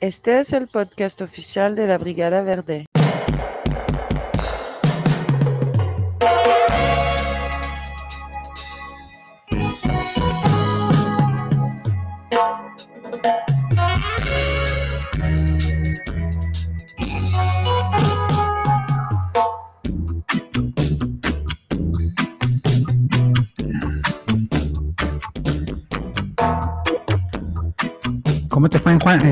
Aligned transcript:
Este 0.00 0.40
es 0.40 0.54
el 0.54 0.66
podcast 0.66 1.20
oficial 1.20 1.76
de 1.76 1.86
la 1.86 1.98
Brigada 1.98 2.40
Verde. 2.40 2.86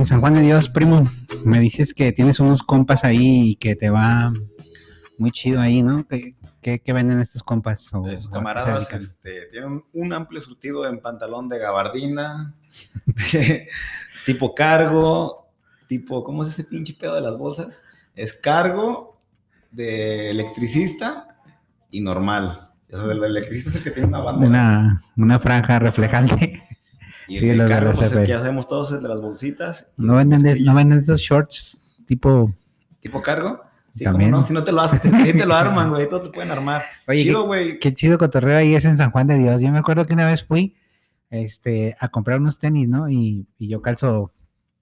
San 0.08 0.20
Juan 0.20 0.34
de 0.34 0.40
Dios, 0.40 0.68
primo? 0.70 1.02
Me 1.44 1.60
dices 1.60 1.92
que 1.92 2.12
tienes 2.12 2.40
unos 2.40 2.62
compas 2.62 3.04
ahí 3.04 3.50
y 3.50 3.56
que 3.56 3.76
te 3.76 3.90
va 3.90 4.32
muy 5.18 5.30
chido 5.32 5.60
ahí, 5.60 5.82
¿no? 5.82 6.06
¿Qué, 6.08 6.34
qué- 6.62 6.78
qué 6.80 6.92
venden 6.94 7.20
estos 7.20 7.42
compas? 7.42 7.92
O- 7.92 8.02
Pues, 8.02 8.26
camaradas 8.28 8.90
este, 8.92 9.46
tienen 9.52 9.84
un 9.92 10.12
amplio 10.12 10.40
surtido 10.40 10.86
en 10.86 11.00
pantalón 11.00 11.48
de 11.50 11.58
gabardina, 11.58 12.54
de 13.32 13.68
tipo 14.24 14.54
cargo, 14.54 15.48
tipo, 15.88 16.24
¿cómo 16.24 16.42
es 16.42 16.48
ese 16.50 16.64
pinche 16.64 16.94
pedo 16.94 17.14
de 17.14 17.20
las 17.20 17.36
bolsas? 17.36 17.82
Es 18.14 18.32
cargo 18.32 19.20
de 19.70 20.30
electricista 20.30 21.36
y 21.90 22.00
normal. 22.00 22.70
O 22.90 22.96
sea, 22.98 23.12
el 23.12 23.22
electricista 23.22 23.68
es 23.70 23.76
el 23.76 23.82
que 23.82 23.90
tiene 23.90 24.08
una 24.08 24.20
bandera. 24.20 24.48
Una, 24.48 25.02
una 25.18 25.38
franja 25.38 25.78
reflejante. 25.78 26.62
Y 27.28 27.36
el 27.36 27.40
sí, 27.40 27.46
de 27.48 27.64
cargo, 27.68 27.88
los 27.90 27.98
pues, 27.98 28.12
el 28.12 28.22
que 28.22 28.26
ya 28.28 28.38
sabemos 28.40 28.66
todos, 28.68 28.90
es 28.92 29.02
de 29.02 29.08
las 29.08 29.20
bolsitas. 29.20 29.86
¿No 29.96 30.14
venden, 30.16 30.42
de- 30.42 30.60
no 30.60 30.74
venden 30.74 31.00
esos 31.00 31.20
shorts 31.20 31.80
tipo... 32.06 32.52
¿Tipo 33.00 33.22
cargo? 33.22 33.60
Sí, 33.90 34.04
También. 34.04 34.30
como 34.30 34.40
no, 34.42 34.46
si 34.46 34.52
no 34.52 34.64
te 34.64 34.72
lo 34.72 34.80
haces, 34.80 35.00
ahí 35.12 35.32
te 35.32 35.46
lo 35.46 35.54
arman, 35.54 35.90
güey, 35.90 36.08
todo 36.08 36.22
te 36.22 36.30
pueden 36.30 36.50
armar. 36.50 36.82
Oye, 37.06 37.22
Chido, 37.22 37.44
güey. 37.46 37.78
Qué 37.78 37.94
chido 37.94 38.18
cotorreo 38.18 38.56
ahí 38.58 38.74
es 38.74 38.84
en 38.84 38.96
San 38.98 39.10
Juan 39.10 39.26
de 39.26 39.38
Dios. 39.38 39.60
Yo 39.60 39.70
me 39.72 39.78
acuerdo 39.78 40.06
que 40.06 40.14
una 40.14 40.26
vez 40.26 40.42
fui 40.44 40.76
este, 41.30 41.96
a 42.00 42.08
comprar 42.08 42.40
unos 42.40 42.58
tenis, 42.58 42.88
¿no? 42.88 43.08
Y, 43.10 43.46
y 43.58 43.68
yo 43.68 43.80
calzo 43.82 44.32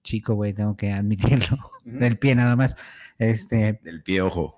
chico, 0.03 0.35
güey, 0.35 0.53
tengo 0.53 0.75
que 0.77 0.91
admitirlo. 0.93 1.57
Del 1.85 2.17
pie 2.17 2.35
nada 2.35 2.55
más. 2.55 2.75
Este, 3.17 3.79
Del 3.83 4.03
pie, 4.03 4.21
ojo. 4.21 4.55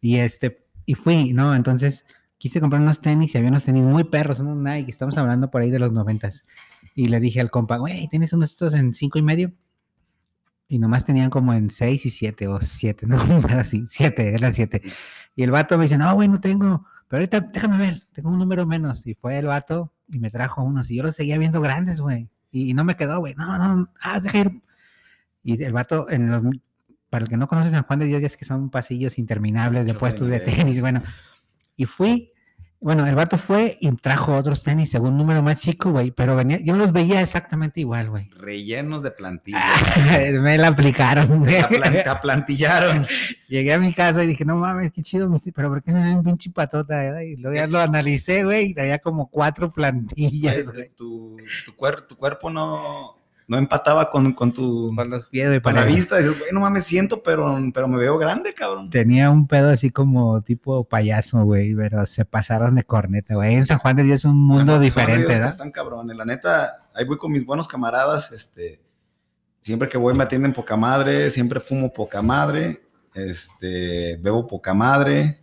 y 0.00 0.16
este, 0.16 0.64
y 0.86 0.94
fui, 0.94 1.32
¿no? 1.34 1.54
Entonces 1.54 2.04
quise 2.38 2.60
comprar 2.60 2.80
unos 2.80 3.00
tenis 3.00 3.34
y 3.34 3.38
había 3.38 3.50
unos 3.50 3.64
tenis 3.64 3.82
muy 3.84 4.04
perros, 4.04 4.38
unos 4.38 4.56
Nike, 4.56 4.90
estamos 4.90 5.16
hablando 5.18 5.50
por 5.50 5.60
ahí 5.62 5.70
de 5.70 5.78
los 5.80 5.92
noventas. 5.92 6.44
Y 6.98 7.06
le 7.06 7.20
dije 7.20 7.40
al 7.40 7.48
compa, 7.48 7.76
güey, 7.76 8.08
¿tienes 8.08 8.32
unos 8.32 8.50
estos 8.50 8.74
en 8.74 8.92
cinco 8.92 9.20
y 9.20 9.22
medio? 9.22 9.52
Y 10.66 10.80
nomás 10.80 11.04
tenían 11.04 11.30
como 11.30 11.54
en 11.54 11.70
seis 11.70 12.04
y 12.06 12.10
siete 12.10 12.48
o 12.48 12.60
siete, 12.60 13.06
no, 13.06 13.16
así, 13.50 13.84
siete, 13.86 14.34
eran 14.34 14.52
siete. 14.52 14.82
Y 15.36 15.44
el 15.44 15.52
vato 15.52 15.78
me 15.78 15.84
dice, 15.84 15.96
no, 15.96 16.12
güey, 16.14 16.26
no 16.26 16.40
tengo, 16.40 16.84
pero 17.06 17.20
ahorita 17.20 17.38
déjame 17.52 17.78
ver, 17.78 18.02
tengo 18.12 18.30
un 18.30 18.38
número 18.40 18.66
menos. 18.66 19.06
Y 19.06 19.14
fue 19.14 19.38
el 19.38 19.46
vato 19.46 19.92
y 20.08 20.18
me 20.18 20.32
trajo 20.32 20.64
unos 20.64 20.90
y 20.90 20.96
yo 20.96 21.04
los 21.04 21.14
seguía 21.14 21.38
viendo 21.38 21.60
grandes, 21.60 22.00
güey. 22.00 22.30
Y, 22.50 22.68
y 22.68 22.74
no 22.74 22.82
me 22.82 22.96
quedó, 22.96 23.20
güey, 23.20 23.36
no, 23.36 23.56
no, 23.56 23.92
ah, 24.02 24.18
deja 24.18 24.40
ir. 24.40 24.62
Y 25.44 25.62
el 25.62 25.72
vato, 25.72 26.10
en 26.10 26.32
los, 26.32 26.42
para 27.10 27.22
el 27.22 27.30
que 27.30 27.36
no 27.36 27.46
conoce 27.46 27.70
San 27.70 27.84
Juan 27.84 28.00
de 28.00 28.06
Dios, 28.06 28.22
ya 28.22 28.26
es 28.26 28.36
que 28.36 28.44
son 28.44 28.70
pasillos 28.70 29.18
interminables 29.18 29.86
de 29.86 29.94
puestos 29.94 30.26
de 30.26 30.40
tenis, 30.40 30.80
bueno. 30.80 31.00
Y 31.76 31.84
fui, 31.84 32.32
bueno, 32.80 33.06
el 33.06 33.14
vato 33.16 33.38
fue 33.38 33.76
y 33.80 33.90
trajo 33.96 34.36
otros 34.36 34.62
tenis 34.62 34.90
según 34.90 35.16
número 35.16 35.42
más 35.42 35.56
chico, 35.56 35.90
güey, 35.90 36.12
pero 36.12 36.36
venía, 36.36 36.58
yo 36.62 36.76
los 36.76 36.92
veía 36.92 37.20
exactamente 37.20 37.80
igual, 37.80 38.10
güey. 38.10 38.30
Rellenos 38.36 39.02
de 39.02 39.10
plantilla. 39.10 39.58
me 40.40 40.56
la 40.58 40.68
aplicaron, 40.68 41.40
güey. 41.40 41.56
Te 41.68 42.08
aplantillaron. 42.08 43.06
Llegué 43.48 43.72
a 43.74 43.78
mi 43.78 43.92
casa 43.92 44.22
y 44.22 44.28
dije, 44.28 44.44
no 44.44 44.56
mames, 44.56 44.92
qué 44.92 45.02
chido, 45.02 45.28
pero 45.54 45.68
¿por 45.70 45.82
qué 45.82 45.90
se 45.90 45.98
me 45.98 46.10
ve 46.10 46.14
un 46.16 46.22
pinche 46.22 46.50
patota? 46.50 47.20
eh?" 47.20 47.30
Y 47.30 47.36
luego 47.36 47.56
ya 47.56 47.66
lo 47.66 47.80
analicé, 47.80 48.44
güey, 48.44 48.66
y 48.70 48.74
traía 48.74 48.98
como 48.98 49.28
cuatro 49.28 49.70
plantillas, 49.72 50.72
güey. 50.72 50.90
tu, 50.90 51.36
tu, 51.64 51.72
cuer- 51.72 52.06
tu 52.06 52.16
cuerpo 52.16 52.50
no, 52.50 53.17
no 53.48 53.56
empataba 53.56 54.10
con, 54.10 54.34
con 54.34 54.52
tu 54.52 54.94
Con 54.94 55.08
los 55.08 55.26
pies, 55.26 55.50
con 55.50 55.60
para 55.62 55.80
la 55.80 55.86
vista. 55.86 56.18
Dices, 56.18 56.38
güey, 56.38 56.52
no 56.52 56.60
mames, 56.60 56.84
siento, 56.84 57.22
pero, 57.22 57.58
pero 57.72 57.88
me 57.88 57.96
veo 57.96 58.18
grande, 58.18 58.52
cabrón. 58.52 58.90
Tenía 58.90 59.30
un 59.30 59.48
pedo 59.48 59.70
así 59.70 59.90
como 59.90 60.42
tipo 60.42 60.84
payaso, 60.84 61.42
güey, 61.44 61.74
pero 61.74 62.04
se 62.04 62.26
pasaron 62.26 62.74
de 62.74 62.84
corneta, 62.84 63.34
güey. 63.34 63.54
En 63.54 63.66
San 63.66 63.78
Juan 63.78 63.96
de 63.96 64.02
Dios 64.02 64.20
es 64.20 64.24
un 64.26 64.38
mundo 64.38 64.74
San 64.74 64.82
diferente, 64.82 65.12
de 65.12 65.18
Dios 65.20 65.28
¿verdad? 65.30 65.50
Están 65.50 65.70
cabrones. 65.70 66.14
La 66.14 66.26
neta, 66.26 66.88
ahí 66.94 67.06
voy 67.06 67.16
con 67.16 67.32
mis 67.32 67.46
buenos 67.46 67.66
camaradas. 67.66 68.30
Este, 68.32 68.82
siempre 69.60 69.88
que 69.88 69.96
voy 69.96 70.12
me 70.12 70.24
atienden 70.24 70.52
poca 70.52 70.76
madre. 70.76 71.30
Siempre 71.30 71.58
fumo 71.58 71.90
poca 71.90 72.20
madre. 72.20 72.82
Este, 73.14 74.18
bebo 74.18 74.46
poca 74.46 74.74
madre. 74.74 75.40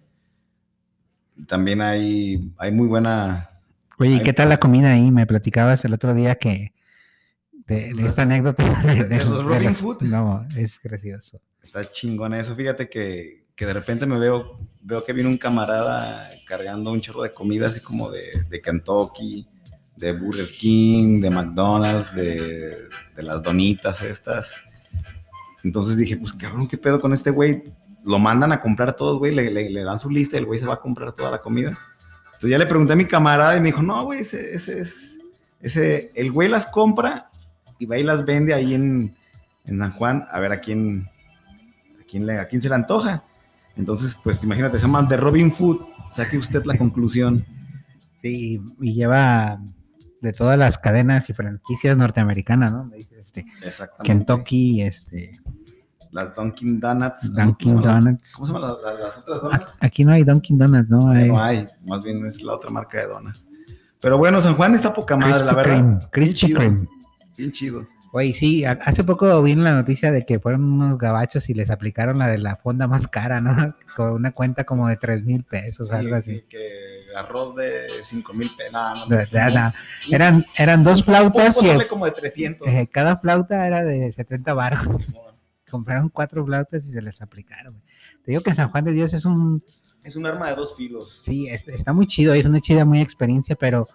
También 1.47 1.81
hay, 1.81 2.53
hay 2.59 2.71
muy 2.71 2.87
buena. 2.87 3.49
Oye, 3.97 4.11
¿y 4.11 4.13
Ay, 4.15 4.21
qué 4.21 4.33
tal 4.33 4.49
la 4.49 4.57
comida 4.57 4.91
ahí? 4.91 5.09
Me 5.09 5.25
platicabas 5.25 5.83
el 5.85 5.93
otro 5.95 6.13
día 6.13 6.35
que 6.35 6.75
de, 7.67 7.93
de 7.93 8.05
esta 8.05 8.23
anécdota 8.23 8.63
de 8.83 9.23
los 9.25 9.43
Robin 9.43 9.73
Hood. 9.75 10.01
No, 10.03 10.45
es 10.55 10.79
gracioso. 10.81 11.39
Está 11.63 11.89
chingón 11.91 12.33
eso. 12.33 12.55
Fíjate 12.55 12.89
que, 12.89 13.45
que 13.55 13.65
de 13.65 13.73
repente 13.73 14.05
me 14.05 14.19
veo, 14.19 14.59
veo 14.81 15.03
que 15.03 15.13
viene 15.13 15.29
un 15.29 15.37
camarada 15.37 16.29
cargando 16.45 16.91
un 16.91 17.01
chorro 17.01 17.23
de 17.23 17.31
comida 17.33 17.67
así 17.67 17.79
como 17.79 18.11
de, 18.11 18.45
de 18.49 18.61
Kentucky, 18.61 19.47
de 19.95 20.11
Burger 20.11 20.47
King, 20.47 21.21
de 21.21 21.29
McDonald's, 21.29 22.13
de, 22.13 22.87
de 23.15 23.23
las 23.23 23.41
donitas 23.41 24.01
estas. 24.01 24.53
Entonces 25.63 25.97
dije, 25.97 26.17
pues 26.17 26.33
cabrón, 26.33 26.67
¿qué 26.67 26.77
pedo 26.77 27.01
con 27.01 27.13
este 27.13 27.31
güey? 27.31 27.63
Lo 28.03 28.19
mandan 28.19 28.51
a 28.51 28.59
comprar 28.59 28.89
a 28.89 28.95
todos, 28.95 29.17
güey, 29.17 29.33
le, 29.33 29.49
le- 29.49 29.69
le 29.71 29.83
dan 29.83 29.97
su 29.97 30.09
lista 30.11 30.35
y 30.35 30.39
el 30.39 30.45
güey 30.45 30.59
se 30.59 30.65
va 30.67 30.75
a 30.75 30.79
comprar 30.79 31.13
toda 31.13 31.31
la 31.31 31.39
comida. 31.39 31.69
Entonces 32.27 32.49
ya 32.51 32.57
le 32.59 32.67
pregunté 32.67 32.93
a 32.93 32.97
mi 32.97 33.05
camarada 33.05 33.57
y 33.57 33.61
me 33.61 33.67
dijo, 33.67 33.81
no, 33.81 34.03
güey, 34.03 34.19
ese, 34.19 34.53
ese 34.53 34.79
es, 34.79 35.19
ese, 35.61 36.11
el 36.13 36.31
güey 36.31 36.47
las 36.49 36.67
compra 36.67 37.31
y 37.79 37.85
va 37.85 37.97
y 37.97 38.03
las 38.03 38.25
vende 38.25 38.53
ahí 38.53 38.73
en, 38.73 39.15
en 39.65 39.77
San 39.77 39.91
Juan 39.91 40.25
a 40.31 40.39
ver 40.39 40.51
a 40.51 40.59
quién, 40.61 41.07
a 41.99 42.03
quién, 42.09 42.25
le, 42.25 42.39
a 42.39 42.47
quién 42.47 42.61
se 42.61 42.69
le 42.69 42.75
antoja. 42.75 43.23
Entonces, 43.75 44.17
pues 44.23 44.43
imagínate, 44.43 44.77
se 44.79 44.85
llaman 44.85 45.07
de 45.07 45.17
Robin 45.17 45.51
Food, 45.51 45.81
saque 46.09 46.37
usted 46.37 46.63
la 46.65 46.77
conclusión. 46.77 47.45
Sí, 48.21 48.61
y 48.79 48.93
lleva 48.93 49.59
de 50.21 50.33
todas 50.33 50.57
las 50.57 50.77
cadenas 50.77 51.29
y 51.29 51.33
franquicias 51.33 51.95
norteamericanas, 51.97 52.71
¿no? 52.71 52.89
Este, 52.95 53.45
Exactamente. 53.63 54.05
Kentucky, 54.25 54.81
este, 54.81 55.39
Las 56.11 56.33
Dunkin' 56.33 56.79
Donuts. 56.79 57.35
Dunkin' 57.35 57.73
¿cómo 57.73 57.81
se 57.81 57.87
llaman 57.87 58.01
las- 58.05 58.05
Donuts. 58.05 58.33
¿Cómo 58.33 58.47
se 58.47 58.53
llaman 58.53 58.69
las, 59.01 59.17
otras 59.17 59.41
donas? 59.41 59.77
Aquí 59.81 60.05
no 60.05 60.13
hay 60.13 60.23
Dunkin' 60.23 60.57
Donuts, 60.57 60.89
¿no? 60.89 61.09
Hay 61.09 61.27
No 61.27 61.43
hay, 61.43 61.67
más 61.85 62.03
bien 62.03 62.25
es 62.25 62.41
la 62.41 62.53
otra 62.53 62.69
marca 62.71 62.97
de 62.99 63.07
donas. 63.07 63.47
Pero 63.99 64.17
bueno, 64.17 64.41
San 64.41 64.55
Juan 64.55 64.73
está 64.75 64.93
poca 64.93 65.15
madre, 65.17 65.43
la 65.45 65.53
verdad. 65.53 66.09
Chido, 66.33 66.59
Kreme. 66.59 66.87
Bien 67.37 67.51
chido. 67.51 67.87
Oye, 68.11 68.31
sí, 68.33 68.63
hace 68.63 69.03
poco 69.03 69.41
vi 69.43 69.55
la 69.55 69.73
noticia 69.73 70.09
de 70.09 70.25
que 70.25 70.39
fueron 70.39 70.63
unos 70.63 70.97
gabachos 70.97 71.49
y 71.49 71.53
les 71.53 71.69
aplicaron 71.69 72.17
la 72.17 72.27
de 72.27 72.37
la 72.37 72.55
fonda 72.55 72.87
más 72.87 73.09
cara, 73.09 73.41
¿no? 73.41 73.75
Con 73.97 74.11
una 74.13 74.31
cuenta 74.31 74.63
como 74.63 74.87
de 74.87 74.95
tres 74.95 75.23
mil 75.23 75.43
pesos, 75.43 75.89
Sí, 75.89 75.93
algo 75.95 76.15
así. 76.15 76.41
que, 76.43 76.45
que 76.47 77.15
arroz 77.17 77.53
de 77.55 77.87
5 78.03 78.33
mil 78.33 78.49
pesos. 78.55 78.71
No, 78.71 79.07
no. 79.07 79.73
Eran, 80.09 80.45
eran 80.57 80.83
dos 80.85 81.03
flautas 81.03 81.61
y 81.61 81.67
el- 81.69 81.87
como 81.87 82.05
de 82.05 82.11
300. 82.11 82.67
eh, 82.69 82.87
cada 82.89 83.17
flauta 83.17 83.67
era 83.67 83.83
de 83.83 84.09
70 84.11 84.53
baros. 84.53 84.79
Compraron 85.69 86.07
cuatro 86.07 86.45
flautas 86.45 86.87
y 86.87 86.91
se 86.93 87.01
les 87.01 87.21
aplicaron. 87.21 87.81
Te 88.23 88.31
digo 88.31 88.41
que 88.43 88.53
San 88.53 88.69
Juan 88.69 88.85
de 88.85 88.93
Dios 88.93 89.13
es 89.13 89.25
un, 89.25 89.61
Es 90.03 90.15
un 90.15 90.25
arma 90.25 90.47
de 90.49 90.55
dos 90.55 90.73
filos. 90.77 91.21
sí, 91.25 91.49
es- 91.49 91.67
está 91.67 91.91
muy 91.91 92.07
chido, 92.07 92.33
es 92.33 92.45
una 92.45 92.61
chida 92.61 92.85
muy 92.85 93.01
experiencia, 93.01 93.57
pero 93.57 93.89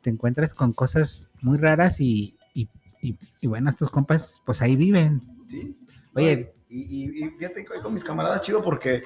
te 0.00 0.08
encuentras 0.08 0.54
con 0.54 0.72
cosas 0.72 1.28
muy 1.42 1.58
raras 1.58 2.00
y, 2.00 2.37
y, 3.02 3.46
bueno, 3.46 3.70
estos 3.70 3.90
compas 3.90 4.42
pues 4.44 4.60
ahí 4.62 4.76
viven. 4.76 5.22
Sí. 5.50 5.76
Oye. 6.14 6.52
y, 6.68 6.80
y- 6.80 7.24
y 7.24 7.30
fíjate 7.30 7.64
que 7.64 7.72
hoy 7.74 7.80
con 7.82 7.94
mis 7.94 8.04
camaradas 8.04 8.40
chido 8.42 8.62
porque, 8.62 9.02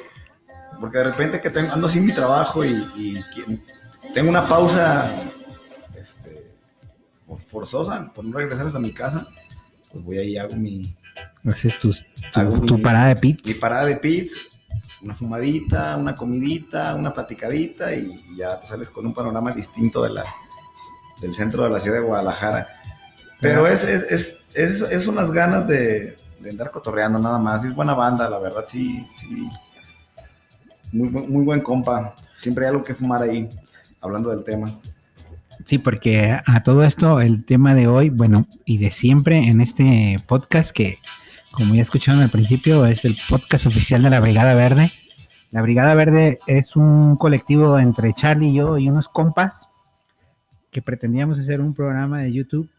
porque 0.81 0.99
de 0.99 1.05
repente 1.05 1.41
que 1.41 1.51
tengo, 1.51 1.73
ando 1.73 1.89
sin 1.89 2.05
mi 2.07 2.13
trabajo 2.13 2.65
y, 2.65 3.21
tengo 4.15 4.31
una 4.31 4.47
pausa 4.47 5.09
este, 5.97 6.49
for- 7.27 7.41
forzosa 7.41 8.13
por 8.13 8.25
no 8.25 8.37
regresar 8.39 8.67
a 8.75 8.79
mi 8.79 8.93
casa, 8.93 9.29
pues 9.93 10.05
voy 10.05 10.19
ahí 10.19 10.31
y 10.33 10.39
hago 10.39 10.57
mi, 10.57 10.97
Haces 11.45 11.79
tu, 11.79 11.93
tu 12.67 12.77
mi- 12.77 12.83
parada 12.83 13.09
de 13.09 13.17
pits. 13.17 13.47
mi 13.47 13.55
parada 13.55 13.85
de 13.87 13.97
pits, 13.97 14.41
una 15.03 15.15
fumadita, 15.15 15.97
una 15.97 16.17
comidita, 16.17 16.95
una 16.95 17.13
platicadita 17.13 17.95
y 17.95 18.17
ya 18.37 18.59
te 18.59 18.67
sales 18.67 18.89
con 18.91 19.07
un 19.07 19.13
panorama 19.15 19.53
distinto 19.53 20.03
de 20.03 20.11
la, 20.11 20.25
del 21.21 21.35
centro 21.35 21.65
de 21.65 21.71
la 21.71 21.79
ciudad 21.79 21.99
de 21.99 22.03
Guadalajara. 22.05 22.69
Pero 23.43 23.67
es, 23.67 23.85
es, 23.85 24.03
es, 24.05 24.45
es, 24.55 24.81
es 24.81 25.07
unas 25.09 25.33
ganas 25.33 25.67
de, 25.67 26.17
de 26.41 26.51
andar 26.51 26.71
cotorreando 26.71 27.19
nada 27.19 27.39
más. 27.39 27.65
Es 27.65 27.75
buena 27.75 27.93
banda, 27.93 28.31
la 28.31 28.39
verdad, 28.39 28.65
sí, 28.67 29.07
sí. 29.17 29.51
Muy, 30.93 31.09
muy 31.09 31.45
buen 31.45 31.61
compa. 31.61 32.15
Siempre 32.41 32.65
hay 32.65 32.71
algo 32.71 32.85
que 32.85 32.95
fumar 32.95 33.23
ahí, 33.23 33.51
hablando 34.01 34.31
del 34.31 34.45
tema. 34.45 34.73
Sí, 35.67 35.79
porque 35.79 36.41
a 36.45 36.63
todo 36.63 36.85
esto, 36.85 37.21
el 37.21 37.45
tema 37.45 37.75
de 37.75 37.89
hoy, 37.89 38.11
bueno, 38.11 38.47
y 38.65 38.79
de 38.79 38.91
siempre 38.91 39.39
en 39.39 39.61
este 39.61 40.19
podcast 40.27 40.71
que 40.71 40.99
como 41.53 41.75
ya 41.75 41.83
escucharon 41.83 42.23
al 42.23 42.31
principio, 42.31 42.87
es 42.87 43.05
el 43.05 43.17
podcast 43.29 43.67
oficial 43.67 44.03
de 44.03 44.11
la 44.11 44.21
Brigada 44.21 44.55
Verde. 44.55 44.91
La 45.51 45.61
Brigada 45.61 45.95
Verde 45.95 46.39
es 46.47 46.77
un 46.77 47.17
colectivo 47.17 47.79
entre 47.79 48.15
Charlie 48.15 48.49
y 48.49 48.55
yo 48.55 48.79
y 48.79 48.89
unos 48.89 49.09
compas 49.09 49.69
que 50.71 50.81
pretendíamos 50.81 51.39
hacer 51.39 51.61
un 51.61 51.75
programa 51.75 52.23
de 52.23 52.33
YouTube 52.33 52.71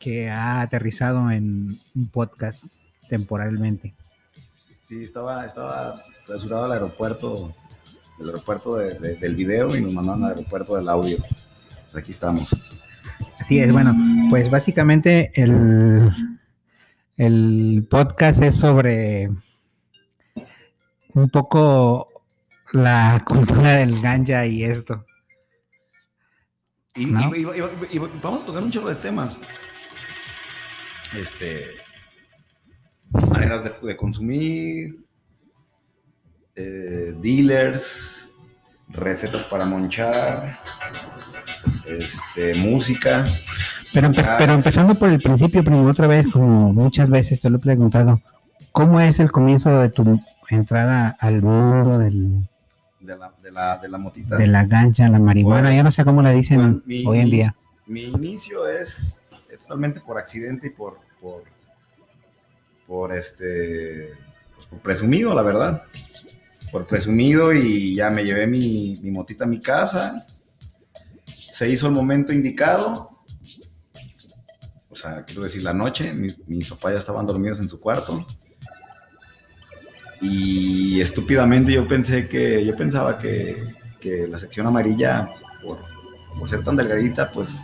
que 0.00 0.30
ha 0.30 0.62
aterrizado 0.62 1.30
en 1.30 1.78
un 1.94 2.08
podcast 2.08 2.64
temporalmente. 3.08 3.94
Sí, 4.80 5.04
estaba, 5.04 5.44
estaba 5.44 6.02
clausurado 6.24 6.66
el 6.66 6.72
aeropuerto, 6.72 7.54
el 8.18 8.26
aeropuerto 8.26 8.76
de- 8.76 8.98
de- 8.98 9.16
del 9.16 9.36
video 9.36 9.76
y 9.76 9.82
nos 9.82 9.92
mandaron 9.92 10.24
al 10.24 10.30
aeropuerto 10.30 10.74
del 10.74 10.88
audio. 10.88 11.18
Pues 11.18 11.94
aquí 11.96 12.12
estamos. 12.12 12.48
Así 13.38 13.60
es, 13.60 13.70
bueno, 13.72 13.92
pues 14.30 14.50
básicamente 14.50 15.32
el, 15.34 16.10
el 17.18 17.86
podcast 17.90 18.42
es 18.42 18.56
sobre 18.56 19.28
un 21.14 21.28
poco 21.30 22.08
la 22.72 23.22
cultura 23.26 23.72
del 23.76 24.00
ganja 24.00 24.46
y 24.46 24.64
esto. 24.64 25.04
Y, 26.96 27.04
¿No? 27.06 27.34
y- 27.36 27.40
y- 27.42 27.44
y- 27.92 27.96
y 27.96 27.98
vamos 27.98 28.42
a 28.42 28.46
tocar 28.46 28.62
un 28.62 28.70
chorro 28.70 28.88
de 28.88 28.94
temas. 28.96 29.36
Este. 31.18 31.66
Maneras 33.10 33.64
de, 33.64 33.72
de 33.86 33.96
consumir. 33.96 35.04
eh, 36.56 37.14
dealers. 37.22 38.32
Recetas 38.88 39.44
para 39.44 39.64
monchar. 39.64 40.58
Este, 41.86 42.54
música. 42.56 43.24
Pero, 43.92 44.08
empe- 44.08 44.24
Ah. 44.26 44.36
pero 44.38 44.52
empezando 44.52 44.94
por 44.94 45.08
el 45.10 45.20
principio, 45.20 45.62
primo, 45.64 45.84
otra 45.88 46.06
vez, 46.06 46.26
como 46.28 46.72
muchas 46.72 47.08
veces 47.08 47.40
te 47.40 47.50
lo 47.50 47.56
he 47.56 47.60
preguntado, 47.60 48.20
¿cómo 48.72 49.00
es 49.00 49.18
el 49.20 49.30
comienzo 49.32 49.80
de 49.80 49.88
tu 49.90 50.20
entrada 50.48 51.16
al 51.20 51.42
mundo 51.42 51.98
del, 51.98 52.48
De 53.00 53.16
la, 53.16 53.32
de 53.42 53.50
la, 53.52 53.78
de 53.78 53.88
la 53.88 53.98
motita. 53.98 54.36
de 54.36 54.46
la 54.46 54.64
ganja, 54.64 55.08
la 55.08 55.18
marihuana? 55.18 55.68
Pues, 55.68 55.76
ya 55.76 55.82
no 55.82 55.90
sé 55.90 56.04
cómo 56.04 56.22
la 56.22 56.30
dicen 56.30 56.60
pues, 56.82 56.86
mi- 56.86 57.04
hoy 57.06 57.18
en 57.20 57.30
día. 57.30 57.54
Mi 57.86 58.04
inicio 58.04 58.68
es 58.68 59.22
totalmente 59.60 60.00
por 60.00 60.18
accidente 60.18 60.68
y 60.68 60.70
por, 60.70 60.98
por, 61.20 61.44
por 62.86 63.12
este, 63.14 64.14
pues 64.54 64.66
por 64.66 64.78
presumido, 64.80 65.34
la 65.34 65.42
verdad. 65.42 65.82
Por 66.72 66.86
presumido 66.86 67.52
y 67.52 67.94
ya 67.96 68.10
me 68.10 68.24
llevé 68.24 68.46
mi, 68.46 68.98
mi 69.02 69.10
motita 69.10 69.44
a 69.44 69.48
mi 69.48 69.60
casa. 69.60 70.26
Se 71.26 71.68
hizo 71.68 71.86
el 71.88 71.92
momento 71.92 72.32
indicado. 72.32 73.18
O 74.88 74.94
sea, 74.96 75.24
quiero 75.24 75.42
decir, 75.42 75.62
la 75.62 75.72
noche. 75.74 76.12
mi- 76.14 76.34
mis 76.46 76.68
papás 76.68 76.92
ya 76.94 76.98
estaban 77.00 77.26
dormidos 77.26 77.58
en 77.60 77.68
su 77.68 77.80
cuarto. 77.80 78.24
Y 80.20 81.00
estúpidamente 81.00 81.72
yo 81.72 81.88
pensé 81.88 82.28
que, 82.28 82.64
yo 82.64 82.76
pensaba 82.76 83.18
que, 83.18 83.64
que 83.98 84.26
la 84.28 84.38
sección 84.38 84.66
amarilla, 84.66 85.30
por 85.62 86.48
ser 86.48 86.62
tan 86.62 86.76
delgadita, 86.76 87.30
pues 87.32 87.62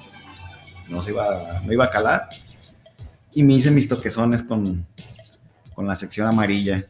no 0.89 1.03
se 1.03 1.11
iba, 1.11 1.61
no 1.65 1.73
iba 1.73 1.85
a 1.87 1.91
calar. 1.91 2.29
Y 3.33 3.43
me 3.43 3.55
hice 3.55 3.71
mis 3.71 3.89
toquezones 3.89 4.43
con, 4.43 4.87
con 5.75 5.87
la 5.87 5.97
sección 5.97 6.27
amarilla. 6.27 6.85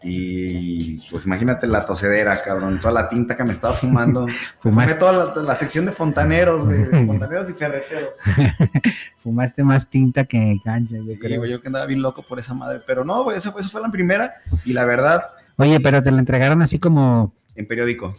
Y 0.00 1.00
pues 1.10 1.26
imagínate 1.26 1.66
la 1.66 1.84
tosedera, 1.84 2.40
cabrón, 2.44 2.78
toda 2.78 2.92
la 2.94 3.08
tinta 3.08 3.36
que 3.36 3.42
me 3.42 3.50
estaba 3.50 3.74
fumando. 3.74 4.26
Fumé 4.60 4.72
Fumaste, 4.86 4.94
toda 4.94 5.34
la, 5.34 5.42
la 5.42 5.54
sección 5.56 5.86
de 5.86 5.92
fontaneros, 5.92 6.64
güey, 6.64 6.84
fontaneros 7.06 7.50
y 7.50 7.54
ferreteros. 7.54 8.10
fumaste 9.22 9.64
más 9.64 9.88
tinta 9.88 10.24
que 10.24 10.56
ganja, 10.64 10.94
yo 10.96 11.02
Sí, 11.08 11.18
creo. 11.18 11.38
güey, 11.40 11.50
yo 11.50 11.60
que 11.60 11.66
andaba 11.66 11.86
bien 11.86 12.00
loco 12.00 12.22
por 12.22 12.38
esa 12.38 12.54
madre. 12.54 12.80
Pero 12.86 13.04
no, 13.04 13.24
güey, 13.24 13.38
eso 13.38 13.52
fue 13.52 13.80
la 13.82 13.90
primera. 13.90 14.34
Y 14.64 14.72
la 14.72 14.84
verdad, 14.84 15.22
Oye, 15.56 15.80
pero 15.80 16.00
te 16.00 16.12
la 16.12 16.20
entregaron 16.20 16.62
así 16.62 16.78
como 16.78 17.34
en 17.56 17.66
periódico. 17.66 18.14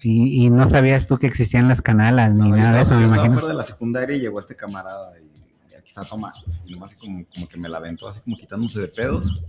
Y, 0.00 0.44
y 0.46 0.50
no 0.50 0.68
sabías 0.68 1.06
tú 1.06 1.18
que 1.18 1.26
existían 1.26 1.66
las 1.68 1.82
canalas 1.82 2.32
ni 2.32 2.48
No, 2.50 2.56
nada 2.56 2.76
de 2.76 2.82
eso, 2.82 2.94
me 2.98 3.06
imagino. 3.06 3.32
fuera 3.34 3.48
de 3.48 3.54
la 3.54 3.64
secundaria 3.64 4.16
y 4.16 4.20
llegó 4.20 4.38
este 4.38 4.54
camarada 4.54 5.12
y, 5.18 5.72
y 5.72 5.74
aquí 5.74 5.88
está 5.88 6.04
Tomás. 6.04 6.34
Y 6.64 6.72
nomás 6.72 6.92
así 6.92 7.00
como, 7.00 7.24
como 7.34 7.48
que 7.48 7.56
me 7.58 7.68
la 7.68 7.78
aventó, 7.78 8.08
así 8.08 8.20
como 8.20 8.36
quitándose 8.36 8.80
de 8.80 8.88
pedos. 8.88 9.44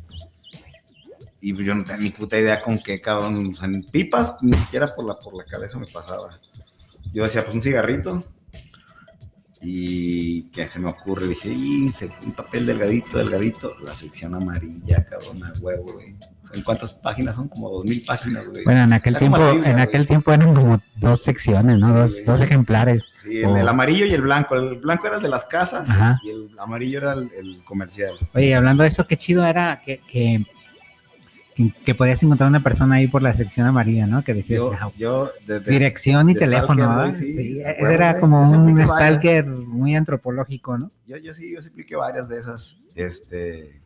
Y 1.42 1.56
yo 1.64 1.74
no 1.76 1.84
tenía 1.86 2.02
ni 2.02 2.10
puta 2.10 2.38
idea 2.38 2.62
con 2.62 2.80
qué, 2.80 3.00
cabrón. 3.00 3.52
O 3.54 3.56
sea, 3.56 3.68
ni 3.68 3.82
pipas, 3.84 4.36
ni 4.42 4.58
siquiera 4.58 4.94
por 4.94 5.06
la, 5.06 5.16
por 5.20 5.36
la 5.38 5.46
cabeza 5.46 5.78
me 5.78 5.86
pasaba. 5.88 6.40
Yo 7.14 7.24
decía, 7.24 7.44
pues 7.44 7.56
un 7.56 7.62
cigarrito. 7.62 8.22
Y 9.62 10.44
que 10.52 10.68
se 10.68 10.80
me 10.80 10.90
ocurre, 10.90 11.28
dije, 11.28 11.50
y 11.50 11.92
un 12.26 12.32
papel 12.34 12.66
delgadito, 12.66 13.18
delgadito, 13.18 13.74
la 13.84 13.94
sección 13.94 14.34
amarilla, 14.36 15.06
cabrón, 15.06 15.44
a 15.44 15.52
huevo, 15.60 15.94
güey. 15.94 16.16
¿En 16.52 16.64
cuántas 16.64 16.94
páginas 16.96 17.36
son? 17.36 17.48
Como 17.48 17.70
dos 17.70 17.86
mil 17.86 18.02
páginas, 18.04 18.48
güey. 18.48 18.64
Bueno, 18.64 18.82
en 18.84 18.94
aquel 18.94 19.18
tiempo, 19.18 19.38
en 19.50 19.60
güey. 19.62 19.82
aquel 19.82 20.08
tiempo 20.08 20.32
eran 20.34 20.56
como 20.56 20.82
dos 20.96 21.22
secciones, 21.24 21.78
¿no? 21.78 21.88
Sí, 21.88 21.94
dos, 21.94 22.12
güey. 22.14 22.24
dos 22.26 22.42
ejemplares. 22.42 23.04
Sí, 23.18 23.38
el, 23.40 23.46
Oh. 23.46 23.58
el 23.58 23.68
amarillo 23.68 24.06
y 24.06 24.14
el 24.14 24.22
blanco. 24.24 24.56
El 24.56 24.78
blanco 24.80 25.06
era 25.08 25.18
el 25.18 25.22
de 25.24 25.30
las 25.30 25.46
casas 25.46 25.90
Ajá. 25.92 26.20
y 26.24 26.30
el 26.30 26.50
amarillo 26.58 26.98
era 27.00 27.14
el, 27.14 27.30
el 27.38 27.64
comercial. 27.64 28.14
Oye, 28.34 28.56
hablando 28.56 28.82
de 28.82 28.90
eso, 28.90 29.06
qué 29.06 29.16
chido 29.18 29.46
era 29.46 29.80
que, 29.86 30.00
que, 30.08 30.44
que, 31.60 31.74
que 31.84 31.94
podías 31.96 32.24
encontrar 32.24 32.48
una 32.50 32.64
persona 32.64 32.96
ahí 32.96 33.08
por 33.08 33.22
la 33.22 33.34
sección 33.34 33.68
amarilla, 33.68 34.08
¿no? 34.08 34.24
Que 34.24 34.34
decías, 34.34 34.60
Yo, 34.62 34.72
"Ah, 34.80 34.92
yo 34.98 35.32
dirección 35.66 36.30
y 36.30 36.34
de 36.34 36.40
teléfono, 36.40 36.88
huevo, 36.88 37.12
era 37.90 38.20
como 38.20 38.42
un 38.44 38.66
varias. 38.74 38.90
stalker 38.90 39.46
muy 39.46 39.96
antropológico, 39.96 40.78
¿no? 40.78 40.92
Yo, 41.06 41.18
yo 41.18 41.34
sí, 41.34 41.52
yo 41.54 41.62
sí 41.62 41.70
apliqué 41.70 41.96
varias 41.96 42.30
de 42.30 42.40
esas. 42.40 42.78
Este, 42.96 43.82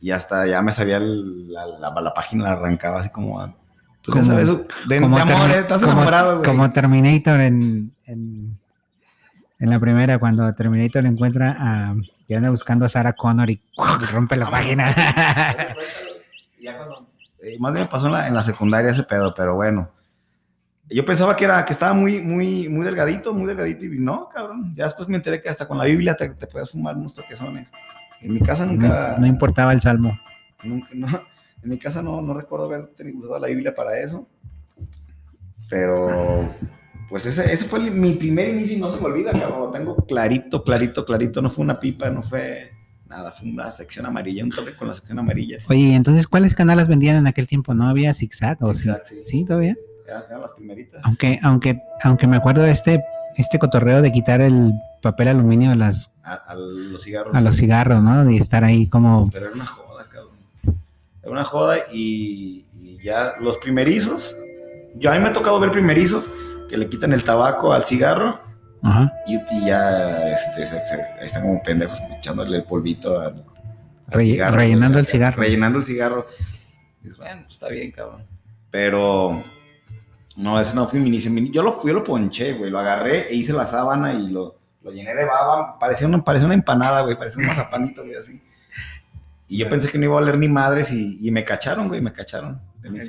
y 0.00 0.10
hasta 0.10 0.46
ya 0.46 0.60
me 0.62 0.72
sabía 0.72 0.96
el- 0.96 1.52
la, 1.52 1.66
la, 1.66 2.00
la 2.00 2.14
página, 2.14 2.42
la 2.44 2.50
arrancaba 2.52 3.00
así 3.00 3.10
como. 3.10 3.36
Pues 4.04 4.16
Como- 4.18 4.24
sabes, 4.30 4.48
de, 4.48 4.64
de 4.88 4.96
amor, 5.04 5.20
Termi- 5.20 5.50
eh, 5.54 5.58
estás 5.60 5.80
como- 5.80 5.92
enamorado, 5.92 6.32
güey. 6.38 6.44
como 6.44 6.70
Terminator 6.70 7.40
en, 7.40 7.92
en, 8.06 8.58
en 9.58 9.70
la 9.70 9.78
primera, 9.78 10.18
cuando 10.18 10.52
Terminator 10.54 11.04
encuentra 11.06 11.56
a. 11.58 11.94
que 12.26 12.36
anda 12.36 12.50
buscando 12.50 12.86
a 12.86 12.88
Sarah 12.88 13.12
Connor 13.12 13.50
y 13.50 13.60
rompe 14.12 14.36
la 14.36 14.50
página. 14.50 14.92
Y 16.58 16.64
ya 16.64 16.76
cuando- 16.76 17.10
eh, 17.40 17.56
más 17.60 17.72
bien 17.72 17.84
me 17.84 17.90
pasó 17.90 18.06
en 18.06 18.12
la, 18.12 18.26
en 18.28 18.34
la 18.34 18.42
secundaria 18.42 18.90
ese 18.90 19.02
pedo, 19.04 19.32
pero 19.34 19.54
bueno. 19.54 19.90
Yo 20.90 21.04
pensaba 21.04 21.36
que 21.36 21.44
era 21.44 21.64
que 21.64 21.72
estaba 21.72 21.92
muy, 21.92 22.20
muy, 22.20 22.68
muy 22.68 22.84
delgadito, 22.84 23.34
muy 23.34 23.46
delgadito, 23.46 23.84
y 23.84 23.98
no, 23.98 24.28
cabrón. 24.30 24.72
Ya 24.74 24.84
después 24.84 25.06
me 25.08 25.16
enteré 25.16 25.42
que 25.42 25.48
hasta 25.50 25.68
con 25.68 25.76
la 25.76 25.84
Biblia 25.84 26.14
te, 26.16 26.30
te 26.30 26.46
puedes 26.46 26.70
fumar 26.70 26.96
unos 26.96 27.14
toquezones. 27.14 27.70
En 28.22 28.32
mi 28.32 28.40
casa 28.40 28.64
nunca. 28.64 29.12
no, 29.16 29.18
no 29.20 29.26
importaba 29.26 29.72
el 29.72 29.80
salmo. 29.82 30.18
Nunca, 30.64 30.88
no, 30.94 31.06
en 31.62 31.68
mi 31.70 31.78
casa 31.78 32.00
no, 32.02 32.20
no 32.22 32.32
recuerdo 32.34 32.64
haber 32.66 32.86
tenido- 32.94 33.18
usado 33.18 33.38
la 33.38 33.48
Biblia 33.48 33.74
para 33.74 33.98
eso. 34.00 34.26
Pero, 35.68 36.48
pues 37.08 37.26
ese, 37.26 37.52
ese 37.52 37.66
fue 37.66 37.80
el- 37.80 37.90
mi 37.92 38.14
primer 38.14 38.48
inicio 38.48 38.76
y 38.76 38.80
no 38.80 38.90
se 38.90 38.98
me 39.00 39.06
olvida, 39.06 39.32
cabrón. 39.32 39.60
Lo 39.60 39.70
tengo 39.70 39.96
clarito, 40.06 40.64
clarito, 40.64 41.04
clarito. 41.04 41.42
No 41.42 41.50
fue 41.50 41.64
una 41.64 41.78
pipa, 41.78 42.08
no 42.10 42.22
fue 42.22 42.72
nada, 43.08 43.32
fue 43.32 43.48
una 43.48 43.72
sección 43.72 44.06
amarilla, 44.06 44.44
un 44.44 44.50
toque 44.50 44.74
con 44.74 44.88
la 44.88 44.94
sección 44.94 45.18
amarilla. 45.18 45.58
Oye, 45.68 45.94
entonces, 45.94 46.26
¿cuáles 46.26 46.54
canalas 46.54 46.88
vendían 46.88 47.16
en 47.16 47.26
aquel 47.26 47.46
tiempo? 47.46 47.74
¿No 47.74 47.88
había 47.88 48.14
zigzag? 48.14 48.58
¿O 48.60 48.74
sí? 48.74 48.82
Zigzag, 48.82 49.04
sí. 49.04 49.16
sí, 49.20 49.44
todavía. 49.44 49.76
Eran, 50.06 50.22
eran 50.28 50.40
las 50.40 50.52
primeritas. 50.52 51.00
Aunque, 51.04 51.38
aunque, 51.42 51.80
aunque 52.02 52.26
me 52.26 52.36
acuerdo 52.36 52.62
de 52.62 52.70
este, 52.70 53.02
este 53.36 53.58
cotorreo 53.58 54.02
de 54.02 54.12
quitar 54.12 54.40
el 54.40 54.72
papel 55.00 55.28
aluminio 55.28 55.70
a, 55.70 55.74
las, 55.74 56.12
A, 56.22 56.34
a 56.34 56.54
los 56.54 57.02
cigarros. 57.02 57.34
a 57.34 57.40
los 57.40 57.56
cigarros, 57.56 58.02
¿no? 58.02 58.30
Y 58.30 58.38
estar 58.38 58.64
ahí 58.64 58.88
como. 58.88 59.30
Pero 59.30 59.46
era 59.46 59.54
una 59.54 59.66
joda, 59.66 60.04
cabrón. 60.10 60.34
Era 61.22 61.32
una 61.32 61.44
joda 61.44 61.76
y, 61.92 62.66
y 62.80 62.98
ya 63.02 63.34
los 63.40 63.58
primerizos. 63.58 64.36
Yo 64.96 65.10
a 65.10 65.14
mí 65.14 65.20
me 65.20 65.28
ha 65.28 65.32
tocado 65.32 65.60
ver 65.60 65.70
primerizos 65.70 66.28
que 66.68 66.76
le 66.76 66.88
quitan 66.88 67.12
el 67.12 67.24
tabaco 67.24 67.72
al 67.72 67.84
cigarro 67.84 68.40
Ajá. 68.82 69.12
y, 69.26 69.36
y 69.36 69.66
ya 69.66 70.30
este, 70.32 70.64
se, 70.64 70.84
se- 70.84 71.06
están 71.20 71.42
como 71.42 71.62
pendejos 71.62 72.00
echándole 72.16 72.58
el 72.58 72.64
polvito 72.64 73.18
al, 73.20 73.44
al 74.06 74.12
Relle- 74.20 74.50
rellenando 74.50 74.98
el 74.98 75.06
cigarro. 75.06 75.42
Rellenando 75.42 75.78
el 75.78 75.84
cigarro. 75.84 76.26
Dices, 77.02 77.18
bueno, 77.18 77.42
pues 77.42 77.52
está 77.54 77.68
bien, 77.68 77.90
cabrón. 77.92 78.24
Pero 78.70 79.42
no, 80.36 80.60
ese 80.60 80.74
no 80.74 80.86
fue 80.86 81.00
mi 81.00 81.08
inicio. 81.08 81.30
Yo 81.50 81.62
lo, 81.62 81.84
yo 81.84 81.92
lo 81.92 82.04
ponché, 82.04 82.52
güey. 82.54 82.70
Lo 82.70 82.78
agarré 82.78 83.28
e 83.28 83.34
hice 83.34 83.52
la 83.52 83.66
sábana 83.66 84.12
y 84.12 84.28
lo, 84.30 84.58
lo 84.82 84.90
llené 84.92 85.14
de 85.14 85.24
baba. 85.24 85.78
Parecía 85.78 86.06
una, 86.06 86.22
parecía 86.22 86.46
una 86.46 86.54
empanada, 86.54 87.00
güey. 87.02 87.16
Parecía 87.16 87.42
un 87.42 87.48
mazapanito, 87.48 88.02
güey, 88.02 88.14
así. 88.16 88.40
Y 89.48 89.56
yo 89.58 89.68
pensé 89.68 89.88
que 89.90 89.98
no 89.98 90.04
iba 90.04 90.14
a 90.14 90.18
oler 90.18 90.36
ni 90.38 90.46
madres 90.48 90.92
y, 90.92 91.18
y 91.26 91.30
me 91.30 91.42
cacharon, 91.44 91.88
güey, 91.88 92.00
me 92.02 92.12
cacharon. 92.12 92.60
En 92.84 92.96
la, 92.96 93.02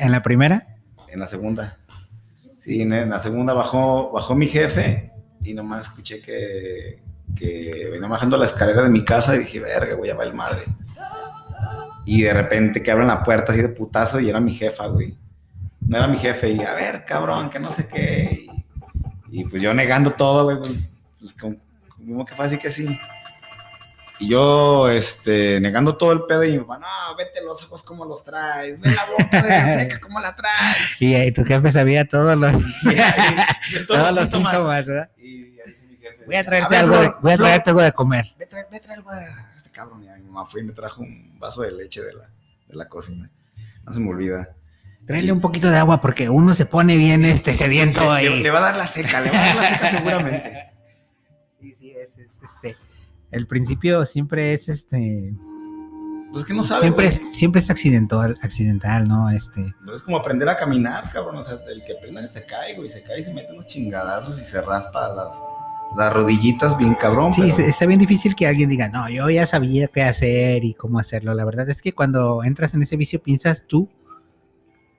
en 0.00 0.12
la 0.12 0.22
primera. 0.22 0.62
en 1.08 1.18
la 1.20 1.26
segunda. 1.26 1.78
Sí, 2.58 2.82
en 2.82 2.92
en 2.92 3.10
la 3.10 3.18
segunda 3.18 3.54
bajó, 3.54 4.10
bajó 4.12 4.34
mi 4.34 4.46
jefe 4.48 5.12
y 5.46 5.54
nomás 5.54 5.86
escuché 5.86 6.20
que, 6.20 6.98
que 7.36 7.88
venía 7.90 8.08
bajando 8.08 8.36
la 8.36 8.46
escalera 8.46 8.82
de 8.82 8.90
mi 8.90 9.04
casa 9.04 9.36
y 9.36 9.40
dije, 9.40 9.60
verga, 9.60 9.96
voy 9.96 10.10
a 10.10 10.14
el 10.14 10.34
madre. 10.34 10.64
Y 12.04 12.22
de 12.22 12.32
repente 12.32 12.82
que 12.82 12.90
abren 12.90 13.08
la 13.08 13.22
puerta 13.22 13.52
así 13.52 13.62
de 13.62 13.68
putazo 13.68 14.20
y 14.20 14.28
era 14.28 14.40
mi 14.40 14.54
jefa, 14.54 14.86
güey. 14.86 15.16
No 15.80 15.98
era 15.98 16.08
mi 16.08 16.18
jefe 16.18 16.50
y, 16.50 16.60
a 16.60 16.74
ver, 16.74 17.04
cabrón, 17.04 17.48
que 17.48 17.60
no 17.60 17.70
sé 17.70 17.88
qué. 17.88 18.46
Y, 19.30 19.44
pues 19.44 19.62
yo 19.62 19.72
negando 19.72 20.12
todo, 20.12 20.44
güey, 20.44 20.58
pues, 20.58 21.32
como, 21.34 22.24
que 22.24 22.34
así 22.38 22.58
que 22.58 22.70
sí. 22.70 22.98
Y 24.18 24.28
yo, 24.28 24.88
este, 24.88 25.60
negando 25.60 25.96
todo 25.96 26.12
el 26.12 26.22
pedo 26.22 26.42
y 26.44 26.52
mi 26.52 26.58
papá, 26.60 26.78
no, 26.78 27.16
vete 27.16 27.42
los 27.42 27.62
ojos 27.64 27.82
como 27.82 28.04
los 28.06 28.24
traes, 28.24 28.80
ve 28.80 28.90
la 28.90 29.04
boca 29.04 29.42
de 29.42 29.48
la 29.48 29.74
seca 29.78 30.00
como 30.00 30.20
la 30.20 30.34
traes. 30.34 30.76
Y 31.00 31.14
eh, 31.14 31.32
tu 31.32 31.44
jefe 31.44 31.70
sabía 31.70 32.04
todos 32.08 32.36
los, 32.36 32.54
Y 32.54 33.86
todos 33.86 34.14
los 34.14 34.28
síntomas. 34.30 34.52
síntomas, 34.52 34.86
¿verdad? 34.86 35.10
Y 35.18 35.58
ahí 35.60 35.62
dice 35.66 35.84
mi 35.86 35.96
jefe, 35.96 36.24
Voy 36.24 36.36
a 36.36 36.40
a 36.40 36.44
traerte, 36.44 36.68
ver, 36.70 36.78
algo, 36.80 36.98
de, 37.00 37.08
voy 37.20 37.32
a 37.32 37.36
Flor, 37.36 37.48
traerte 37.48 37.70
algo 37.70 37.82
de 37.82 37.92
comer. 37.92 38.26
Ve, 38.38 38.46
trae, 38.46 38.66
ve, 38.70 38.80
trae 38.80 38.96
algo 38.96 39.12
de 39.12 39.22
este 39.56 39.70
cabrón. 39.70 40.02
Y 40.02 40.08
mi 40.22 40.30
mamá 40.30 40.46
fue 40.46 40.60
y 40.62 40.64
me 40.64 40.72
trajo 40.72 41.02
un 41.02 41.38
vaso 41.38 41.62
de 41.62 41.72
leche 41.72 42.00
de 42.02 42.14
la, 42.14 42.24
de 42.68 42.74
la 42.74 42.88
cocina. 42.88 43.30
No 43.84 43.92
se 43.92 44.00
me 44.00 44.08
olvida. 44.10 44.48
Tráele 45.06 45.30
un 45.30 45.40
poquito 45.40 45.70
de 45.70 45.76
agua 45.78 46.00
porque 46.00 46.28
uno 46.30 46.54
se 46.54 46.66
pone 46.66 46.96
bien 46.96 47.24
este 47.24 47.52
sediento 47.54 48.00
Le, 48.02 48.10
ahí. 48.10 48.42
le 48.42 48.50
va 48.50 48.58
a 48.58 48.62
dar 48.62 48.76
la 48.76 48.86
seca, 48.88 49.20
le 49.20 49.30
va 49.30 49.40
a 49.40 49.46
dar 49.46 49.56
la 49.56 49.68
seca 49.68 49.90
seguramente. 49.90 50.70
El 53.30 53.46
principio 53.46 54.04
siempre 54.04 54.54
es 54.54 54.68
este. 54.68 55.30
Pues 56.32 56.44
que 56.44 56.52
no 56.54 56.62
sabe. 56.62 56.82
siempre, 56.82 57.06
es, 57.06 57.14
siempre 57.36 57.60
es 57.60 57.70
accidental, 57.70 58.36
accidental, 58.42 59.08
¿no? 59.08 59.30
Este. 59.30 59.74
Pues 59.84 59.98
es 59.98 60.02
como 60.02 60.18
aprender 60.18 60.48
a 60.48 60.56
caminar, 60.56 61.10
cabrón. 61.10 61.36
O 61.36 61.42
sea, 61.42 61.58
el 61.68 61.82
que 61.84 61.94
aprende 61.96 62.28
se 62.28 62.44
cae, 62.44 62.76
güey. 62.76 62.90
Se 62.90 63.02
cae 63.02 63.20
y 63.20 63.22
se 63.22 63.32
mete 63.32 63.52
unos 63.52 63.66
chingadazos 63.66 64.38
y 64.40 64.44
se 64.44 64.60
raspa 64.60 65.08
las, 65.14 65.42
las 65.96 66.12
rodillitas 66.12 66.76
bien 66.76 66.94
cabrón. 66.94 67.32
Sí, 67.32 67.42
pero- 67.56 67.68
está 67.68 67.86
bien 67.86 67.98
difícil 68.00 68.34
que 68.34 68.46
alguien 68.46 68.68
diga, 68.68 68.88
no, 68.88 69.08
yo 69.08 69.30
ya 69.30 69.46
sabía 69.46 69.88
qué 69.88 70.02
hacer 70.02 70.64
y 70.64 70.74
cómo 70.74 70.98
hacerlo. 70.98 71.32
La 71.34 71.44
verdad 71.44 71.68
es 71.70 71.80
que 71.80 71.94
cuando 71.94 72.44
entras 72.44 72.74
en 72.74 72.82
ese 72.82 72.96
vicio 72.96 73.20
piensas 73.20 73.64
tú 73.66 73.88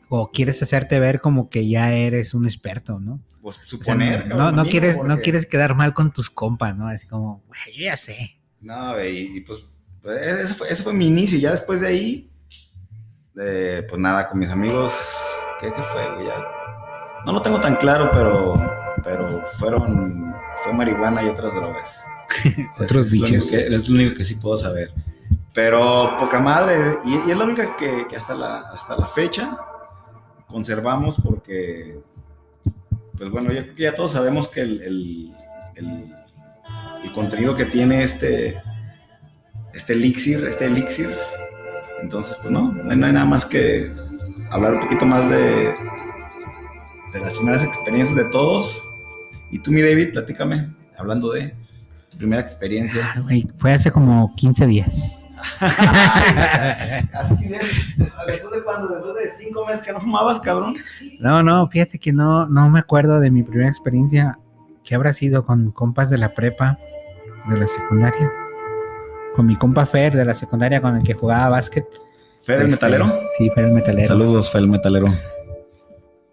o 0.10 0.32
quieres 0.32 0.62
hacerte 0.64 1.00
ver 1.00 1.20
como 1.22 1.50
que 1.50 1.68
ya 1.68 1.92
eres 1.94 2.34
un 2.34 2.46
experto, 2.46 3.00
¿no? 3.00 3.20
pues 3.42 3.58
O 3.58 3.60
sea, 3.60 3.66
suponer, 3.68 4.28
no, 4.28 4.36
cabrón, 4.36 4.38
no, 4.38 4.46
no 4.46 4.52
mínimo, 4.64 4.70
quieres, 4.72 5.04
no 5.04 5.20
quieres 5.20 5.46
quedar 5.46 5.76
mal 5.76 5.94
con 5.94 6.12
tus 6.12 6.30
compas, 6.30 6.76
¿no? 6.76 6.88
Así 6.88 7.08
como, 7.08 7.42
güey, 7.48 7.78
yo 7.78 7.86
ya 7.86 7.96
sé. 7.98 8.40
No, 8.62 8.94
güey, 8.94 9.38
y 9.38 9.42
pues, 9.42 9.64
pues, 10.02 10.26
ese, 10.26 10.54
fue, 10.54 10.70
ese 10.70 10.84
fue 10.84 10.94
mi 10.94 11.08
inicio. 11.08 11.38
Y 11.38 11.42
ya 11.42 11.52
después 11.52 11.82
de 11.82 11.88
ahí, 11.88 12.32
eh, 13.40 13.86
pues 13.88 14.00
nada, 14.02 14.28
con 14.28 14.40
mis 14.40 14.50
amigos, 14.50 14.94
¿qué, 15.60 15.72
qué 15.74 15.82
fue, 15.84 16.14
güey? 16.16 16.28
Ya- 16.28 16.44
No 17.26 17.32
lo 17.34 17.42
tengo 17.42 17.60
tan 17.62 17.76
claro, 17.78 18.10
pero, 18.12 18.60
pero 19.04 19.42
fueron, 19.58 20.34
fue 20.64 20.74
marihuana 20.74 21.24
y 21.24 21.28
otras 21.28 21.54
drogas. 21.54 22.02
Otros 22.80 23.08
Es- 23.08 23.14
es 23.14 23.20
lo 23.20 23.26
único 23.28 23.36
vicios. 23.36 23.50
que- 23.52 23.76
es 23.76 23.90
lo 23.90 23.96
único 23.96 24.16
que 24.16 24.24
sí 24.26 24.36
puedo 24.36 24.58
saber. 24.58 24.94
Pero 25.54 26.16
poca 26.20 26.40
madre, 26.40 26.98
y, 27.06 27.28
y 27.28 27.32
es 27.32 27.38
la 27.38 27.46
única 27.46 27.76
que, 27.78 28.06
que 28.10 28.16
hasta, 28.18 28.34
la, 28.36 28.58
hasta 28.58 28.96
la 28.98 29.08
fecha 29.08 29.58
conservamos 30.48 31.18
porque, 31.22 32.00
pues 33.18 33.30
bueno, 33.30 33.52
ya, 33.52 33.66
ya 33.78 33.94
todos 33.96 34.14
sabemos 34.14 34.48
que 34.48 34.62
el, 34.62 34.82
el- 34.82 35.36
el- 35.76 36.14
contenido 37.14 37.56
que 37.56 37.66
tiene 37.66 38.04
este, 38.04 38.58
este 39.74 39.94
elixir, 39.94 40.44
este 40.46 40.66
elixir, 40.66 41.10
entonces 42.02 42.38
pues 42.42 42.52
no, 42.52 42.74
no 42.74 42.92
hay 42.92 42.98
nada 43.14 43.26
más 43.26 43.44
que 43.46 43.92
hablar 44.52 44.76
un 44.76 44.82
poquito 44.82 45.06
más 45.06 45.28
de, 45.30 45.74
de 47.14 47.20
las 47.20 47.34
primeras 47.34 47.64
experiencias 47.64 48.16
de 48.16 48.30
todos. 48.30 48.84
Y 49.50 49.60
tú, 49.60 49.72
mi 49.72 49.82
David, 49.82 50.12
platícame, 50.12 50.76
hablando 50.98 51.32
de 51.32 51.52
tu 52.12 52.18
primera 52.18 52.42
experiencia. 52.42 53.14
Fue 53.56 53.74
hace 53.74 53.90
como 53.90 54.32
15 54.36 54.68
días. 54.68 55.17
Así 57.14 57.48
que, 57.48 57.60
después 57.98 58.52
de 58.54 58.64
cuando, 58.64 58.88
después 58.94 59.16
de 59.16 59.28
cinco 59.28 59.66
meses 59.66 59.82
que 59.86 59.92
no 59.94 60.00
fumabas, 60.02 60.40
cabrón. 60.40 60.76
No, 61.20 61.44
no, 61.44 61.68
fíjate 61.68 62.00
que 62.00 62.12
no, 62.14 62.48
no 62.48 62.70
me 62.70 62.80
acuerdo 62.80 63.20
de 63.20 63.32
mi 63.32 63.44
primera 63.44 63.70
experiencia. 63.70 64.38
que 64.84 64.96
habrá 64.96 65.14
sido 65.14 65.46
con 65.46 65.72
compas 65.72 66.10
de 66.10 66.18
la 66.18 66.34
prepa, 66.34 66.78
de 67.50 67.60
la 67.60 67.68
secundaria? 67.68 68.32
Con 69.36 69.46
mi 69.46 69.56
compa 69.58 69.86
Fer 69.86 70.14
de 70.16 70.24
la 70.26 70.34
secundaria 70.34 70.80
con 70.82 70.96
el 70.96 71.04
que 71.04 71.14
jugaba 71.14 71.50
básquet. 71.50 71.84
Fer, 72.42 72.62
el 72.62 72.68
Este, 72.68 72.76
metalero. 72.88 73.14
Sí, 73.38 73.50
Fer 73.50 73.66
el 73.66 73.72
metalero. 73.74 74.08
Saludos, 74.08 74.50
Fer, 74.52 74.62
el 74.62 74.70
metalero. 74.70 75.08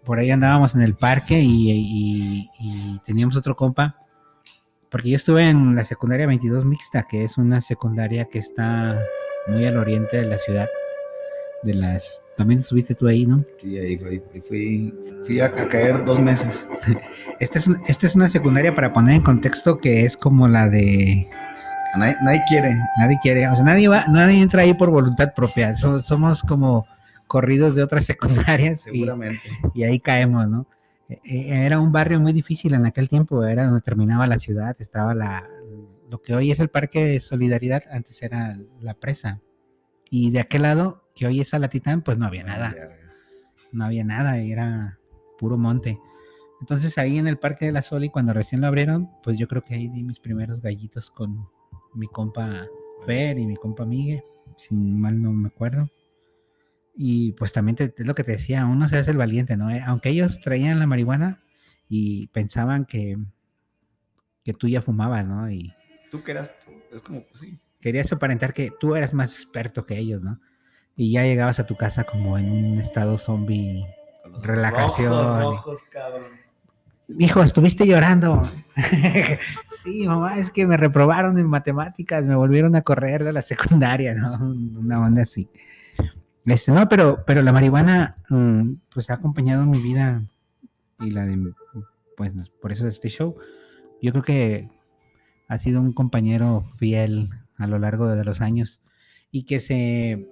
Por 0.05 0.19
ahí 0.19 0.31
andábamos 0.31 0.73
en 0.75 0.81
el 0.81 0.95
parque 0.95 1.39
y, 1.39 1.71
y- 1.71 2.49
y 2.59 2.99
teníamos 3.05 3.35
otro 3.35 3.55
compa. 3.55 3.95
Porque 4.95 5.09
yo 5.09 5.17
estuve 5.17 5.43
en 5.49 5.75
la 5.75 5.83
secundaria 5.83 6.25
22 6.25 6.63
mixta, 6.63 7.03
que 7.03 7.25
es 7.25 7.37
una 7.37 7.59
secundaria 7.59 8.23
que 8.23 8.39
está 8.39 8.97
muy 9.45 9.65
al 9.65 9.75
oriente 9.77 10.15
de 10.15 10.25
la 10.25 10.37
ciudad. 10.37 10.69
De 11.63 11.73
las. 11.73 12.21
También 12.37 12.61
estuviste 12.61 12.95
tú 12.95 13.05
ahí, 13.05 13.25
¿no? 13.25 13.41
Sí, 13.61 13.77
ahí 13.77 13.97
fui, 13.97 14.23
ahí 14.33 14.41
fui, 14.41 14.93
fui 15.25 15.39
a, 15.41 15.51
caer 15.51 16.05
dos 16.05 16.21
meses. 16.21 16.65
Esta 17.41 17.59
es, 17.59 17.67
un- 17.67 17.81
esta 17.89 18.07
es 18.07 18.15
una 18.15 18.29
secundaria 18.29 18.73
para 18.73 18.93
poner 18.93 19.15
en 19.15 19.21
contexto 19.21 19.79
que 19.79 20.05
es 20.05 20.15
como 20.15 20.47
la 20.47 20.69
de 20.69 21.25
Nadie, 21.97 22.15
nadie 22.23 22.41
quiere. 22.47 22.73
Nadie 22.97 23.17
quiere, 23.21 23.49
o 23.49 23.55
sea, 23.55 23.65
nadie 23.65 23.89
va, 23.89 24.05
nadie 24.09 24.41
entra 24.41 24.61
ahí 24.61 24.73
por 24.75 24.91
voluntad 24.91 25.33
propia. 25.35 25.75
So- 25.75 25.99
somos 25.99 26.41
como 26.41 26.87
corridos 27.27 27.75
de 27.75 27.83
otras 27.83 28.05
secundarias 28.55 28.87
y, 28.87 28.91
Seguramente. 28.99 29.41
y 29.73 29.83
ahí 29.83 29.99
caemos, 29.99 30.47
¿no? 30.47 30.65
Eh, 31.09 31.65
Era 31.65 31.79
un 31.79 31.91
barrio 31.91 32.19
muy 32.19 32.33
difícil 32.33 32.73
en 32.73 32.85
aquel 32.85 33.09
tiempo, 33.09 33.43
era 33.45 33.65
donde 33.65 33.81
terminaba 33.81 34.27
la 34.27 34.39
ciudad, 34.39 34.75
estaba 34.79 35.13
la, 35.13 35.47
lo 36.09 36.21
que 36.21 36.35
hoy 36.35 36.51
es 36.51 36.59
el 36.59 36.69
Parque 36.69 37.05
de 37.05 37.19
Solidaridad, 37.19 37.83
antes 37.91 38.21
era 38.23 38.57
la 38.81 38.93
presa. 38.95 39.41
Y 40.09 40.31
de 40.31 40.39
aquel 40.39 40.63
lado, 40.63 41.03
que 41.15 41.25
hoy 41.27 41.41
es 41.41 41.53
Alatitán, 41.53 42.01
pues 42.01 42.17
no 42.17 42.25
había 42.25 42.43
nada 42.43 42.73
no 43.75 43.85
había 43.85 44.03
nada, 44.03 44.37
era 44.39 44.97
puro 45.37 45.57
monte. 45.57 45.99
Entonces 46.61 46.97
ahí 46.97 47.17
en 47.17 47.27
el 47.27 47.37
Parque 47.37 47.65
de 47.65 47.71
la 47.71 47.81
Soli, 47.81 48.09
cuando 48.09 48.33
recién 48.33 48.61
lo 48.61 48.67
abrieron, 48.67 49.09
pues 49.21 49.37
yo 49.37 49.47
creo 49.47 49.63
que 49.63 49.75
ahí 49.75 49.89
di 49.89 50.03
mis 50.03 50.19
primeros 50.19 50.61
gallitos 50.61 51.11
con 51.11 51.47
mi 51.93 52.07
compa 52.07 52.65
Fer 53.05 53.37
y 53.37 53.45
mi 53.45 53.55
compa 53.55 53.85
Migue, 53.85 54.23
si 54.55 54.73
mal 54.73 55.21
no 55.21 55.31
me 55.31 55.49
acuerdo. 55.49 55.89
Y 56.97 57.33
pues 57.33 57.51
también 57.51 57.75
te- 57.75 57.93
es 57.97 58.05
lo 58.07 58.15
que 58.15 58.23
te 58.23 58.31
decía, 58.33 58.65
uno 58.65 58.87
se 58.87 58.97
hace 58.97 59.11
el 59.11 59.17
valiente, 59.17 59.57
¿no? 59.57 59.69
Eh, 59.69 59.81
Aunque 59.85 60.09
ellos 60.09 60.39
traían 60.39 60.79
la 60.79 60.87
marihuana 60.87 61.39
y 61.89 62.27
pensaban 62.27 62.85
que, 62.85 63.17
que 64.43 64.53
tú 64.53 64.67
ya 64.67 64.81
fumabas, 64.81 65.25
¿no? 65.25 65.49
Y 65.51 65.73
Tú 66.11 66.23
que 66.23 66.31
eras, 66.31 66.51
es 66.93 67.01
como, 67.01 67.23
pues 67.23 67.41
sí. 67.41 67.59
querías 67.81 68.11
aparentar 68.13 68.53
que 68.53 68.71
tú 68.79 68.95
eras 68.95 69.13
más 69.13 69.33
experto 69.35 69.85
que 69.85 69.97
ellos, 69.97 70.21
¿no? 70.21 70.39
Y 70.95 71.11
ya 71.11 71.23
llegabas 71.23 71.59
a 71.59 71.65
tu 71.65 71.75
casa 71.75 72.05
como 72.05 72.37
en 72.37 72.49
un 72.51 72.79
estado 72.79 73.17
zombie 73.17 73.85
Relajación. 74.41 75.11
Rojos, 75.11 75.39
rojos, 75.39 75.83
cabrón. 75.91 76.23
Hijo, 77.19 77.43
estuviste 77.43 77.85
llorando. 77.85 78.49
sí, 79.83 80.07
mamá, 80.07 80.37
es 80.39 80.49
que 80.51 80.65
me 80.65 80.77
reprobaron 80.77 81.37
en 81.37 81.47
matemáticas, 81.47 82.23
me 82.23 82.35
volvieron 82.35 82.75
a 82.75 82.81
correr 82.81 83.23
de 83.23 83.33
la 83.33 83.41
secundaria, 83.41 84.15
¿no? 84.15 84.33
Una 84.79 84.99
onda 85.01 85.21
así. 85.23 85.49
Este, 86.45 86.71
no, 86.71 86.87
pero, 86.87 87.23
pero 87.25 87.41
la 87.41 87.51
marihuana, 87.51 88.15
mm, 88.29 88.73
pues 88.93 89.09
ha 89.09 89.15
acompañado 89.15 89.65
mi 89.65 89.81
vida 89.81 90.23
y 90.99 91.11
la 91.11 91.25
de, 91.25 91.53
pues 92.15 92.33
por 92.61 92.71
eso 92.71 92.87
este 92.87 93.09
show. 93.09 93.35
Yo 94.01 94.11
creo 94.11 94.23
que 94.23 94.69
ha 95.47 95.57
sido 95.57 95.81
un 95.81 95.93
compañero 95.93 96.63
fiel 96.77 97.29
a 97.57 97.67
lo 97.67 97.79
largo 97.79 98.07
de 98.07 98.23
los 98.23 98.41
años 98.41 98.81
y 99.31 99.43
que 99.43 99.59
se, 99.59 100.27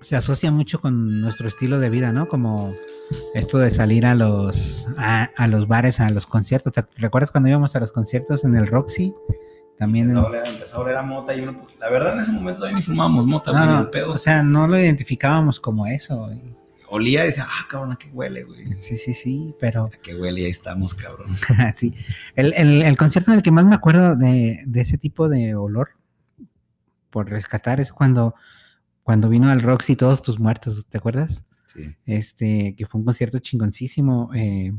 se 0.00 0.16
asocia 0.16 0.50
mucho 0.50 0.80
con 0.80 1.20
nuestro 1.20 1.48
estilo 1.48 1.78
de 1.78 1.90
vida, 1.90 2.12
¿no? 2.12 2.28
Como 2.28 2.74
esto 3.34 3.58
de 3.58 3.70
salir 3.70 4.06
a 4.06 4.14
los 4.14 4.86
a, 4.96 5.46
los 5.48 5.68
bares, 5.68 6.00
a 6.00 6.10
los 6.10 6.26
conciertos. 6.26 6.72
¿Te 6.72 6.84
recuerdas 6.96 7.30
cuando 7.30 7.48
íbamos 7.48 7.76
a 7.76 7.80
los 7.80 7.92
conciertos 7.92 8.44
en 8.44 8.56
el 8.56 8.66
Roxy? 8.66 9.14
También 9.80 10.10
en- 10.10 10.16
Empezó 10.18 10.26
a, 10.26 10.30
oler, 10.30 10.46
empezó 10.46 10.76
a 10.76 10.80
oler 10.80 10.96
a 10.96 11.02
mota 11.02 11.34
y 11.34 11.40
uno, 11.40 11.62
la 11.80 11.88
verdad 11.90 12.12
en 12.14 12.20
ese 12.20 12.32
momento 12.32 12.58
todavía 12.60 12.76
ni 12.76 12.82
fumábamos 12.82 13.26
mota, 13.26 13.50
no, 13.52 13.64
no, 13.82 13.90
pedo. 13.90 14.12
o 14.12 14.18
sea, 14.18 14.42
no 14.42 14.68
lo 14.68 14.78
identificábamos 14.78 15.58
como 15.58 15.86
eso. 15.86 16.28
Olía 16.90 17.22
y 17.22 17.28
decía, 17.28 17.46
ah, 17.48 17.66
cabrón, 17.68 17.92
¿a 17.92 17.96
qué 17.96 18.08
huele, 18.12 18.42
güey? 18.44 18.66
Sí, 18.76 18.96
sí, 18.98 19.14
sí, 19.14 19.52
pero 19.58 19.84
¿A 19.84 19.88
qué 20.02 20.14
huele? 20.16 20.40
Y 20.42 20.44
ahí 20.44 20.50
estamos, 20.50 20.92
cabrón. 20.92 21.28
sí. 21.76 21.94
El, 22.36 22.52
el- 22.54 22.82
el 22.82 22.96
concierto 22.98 23.30
en 23.30 23.38
el 23.38 23.42
que 23.42 23.50
más 23.52 23.64
me 23.64 23.74
acuerdo 23.74 24.16
de, 24.16 24.62
de 24.66 24.80
ese 24.80 24.98
tipo 24.98 25.28
de 25.28 25.54
olor 25.54 25.90
por 27.08 27.30
rescatar 27.30 27.80
es 27.80 27.92
cuando, 27.92 28.34
cuando 29.02 29.28
vino 29.28 29.48
al 29.50 29.62
Roxy 29.62 29.96
Todos 29.96 30.20
Tus 30.22 30.38
Muertos, 30.38 30.84
¿te 30.88 30.98
acuerdas? 30.98 31.44
Sí. 31.66 31.94
este, 32.04 32.74
que 32.76 32.84
fue 32.84 32.98
un 32.98 33.04
concierto 33.06 33.38
chingoncísimo. 33.38 34.30
eh, 34.34 34.72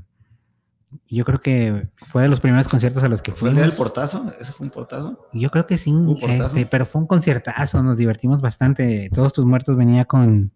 yo 1.08 1.24
creo 1.26 1.40
que 1.40 1.90
fue 2.08 2.24
de 2.24 2.30
los 2.30 2.40
primeros 2.40 2.68
conciertos 2.68 3.04
a 3.04 3.10
los 3.10 3.22
que 3.22 3.32
¿Fue 3.32 3.50
el 3.50 3.56
del 3.56 3.72
fuimos. 3.72 3.78
portazo? 3.78 4.34
¿Ese 4.40 4.52
fue 4.54 4.66
un 4.66 4.72
portazo? 4.72 5.28
Yo 5.34 5.50
creo 5.50 5.66
que 5.68 5.78
sí, 5.78 5.94
este, 6.28 6.66
pero 6.66 6.86
fue 6.86 7.02
un 7.02 7.08
conciertazo, 7.08 7.82
nos 7.84 7.98
divertimos 7.98 8.42
bastante. 8.42 9.10
Todos 9.14 9.34
tus 9.34 9.46
muertos 9.46 9.76
venía 9.78 10.06
con, 10.06 10.52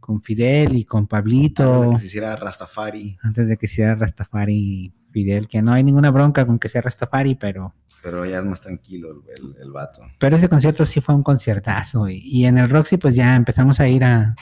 con 0.00 0.22
Fidel 0.22 0.76
y 0.76 0.84
con 0.84 1.00
Antes 1.00 1.08
Pablito, 1.10 1.82
de 1.82 1.90
que 1.90 1.96
se 1.98 2.06
hiciera 2.06 2.36
Rastafari, 2.36 3.18
antes 3.22 3.48
de 3.48 3.56
que 3.56 3.66
se 3.66 3.74
hiciera 3.74 3.94
Rastafari 3.96 4.92
Fidel, 5.10 5.48
que 5.48 5.62
no 5.62 5.72
hay 5.72 5.82
ninguna 5.84 6.10
bronca 6.10 6.46
con 6.46 6.58
que 6.58 6.68
sea 6.68 6.80
Rastafari, 6.82 7.34
pero, 7.34 7.74
pero 8.02 8.24
ya 8.24 8.38
es 8.38 8.44
más 8.44 8.60
tranquilo 8.60 9.08
el, 9.10 9.44
el, 9.56 9.62
el 9.62 9.72
vato. 9.72 10.02
pero 10.18 10.36
ese 10.36 10.48
concierto 10.48 10.86
sí 10.86 11.00
fue 11.00 11.14
un 11.14 11.22
conciertazo. 11.22 12.08
Y, 12.08 12.18
y 12.18 12.44
en 12.46 12.58
el 12.58 12.70
Roxy 12.70 12.96
pues 12.98 13.14
ya 13.14 13.36
empezamos 13.36 13.78
a 13.80 13.88
ir 13.88 14.04
a, 14.04 14.34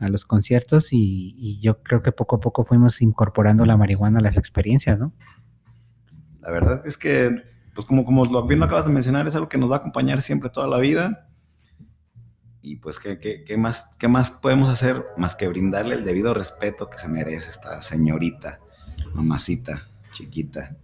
a 0.00 0.08
los 0.08 0.24
conciertos 0.24 0.92
y, 0.92 1.34
y 1.38 1.60
yo 1.60 1.82
creo 1.82 2.02
que 2.02 2.10
poco 2.12 2.36
a 2.36 2.40
poco 2.40 2.64
fuimos 2.64 3.00
incorporando 3.02 3.64
la 3.66 3.76
marihuana 3.76 4.18
a 4.18 4.22
las 4.22 4.36
experiencias, 4.36 4.98
¿no? 4.98 5.12
La 6.40 6.50
verdad 6.50 6.82
es 6.86 6.96
que, 6.96 7.30
pues 7.74 7.86
como, 7.86 8.04
como 8.04 8.24
lo 8.24 8.46
bien 8.46 8.60
lo 8.60 8.66
acabas 8.66 8.86
de 8.86 8.92
mencionar, 8.92 9.28
es 9.28 9.34
algo 9.34 9.48
que 9.48 9.58
nos 9.58 9.70
va 9.70 9.76
a 9.76 9.78
acompañar 9.78 10.22
siempre 10.22 10.50
toda 10.50 10.66
la 10.66 10.78
vida. 10.78 11.28
Y 12.62 12.76
pues, 12.76 12.98
¿qué, 12.98 13.18
qué, 13.18 13.42
qué 13.44 13.56
más, 13.56 13.86
¿qué 13.98 14.08
más 14.08 14.30
podemos 14.30 14.68
hacer 14.68 15.04
más 15.16 15.34
que 15.34 15.48
brindarle 15.48 15.94
el 15.96 16.04
debido 16.04 16.34
respeto 16.34 16.88
que 16.90 16.98
se 16.98 17.08
merece 17.08 17.48
esta 17.50 17.80
señorita, 17.80 18.58
mamacita, 19.14 19.82
chiquita, 20.12 20.76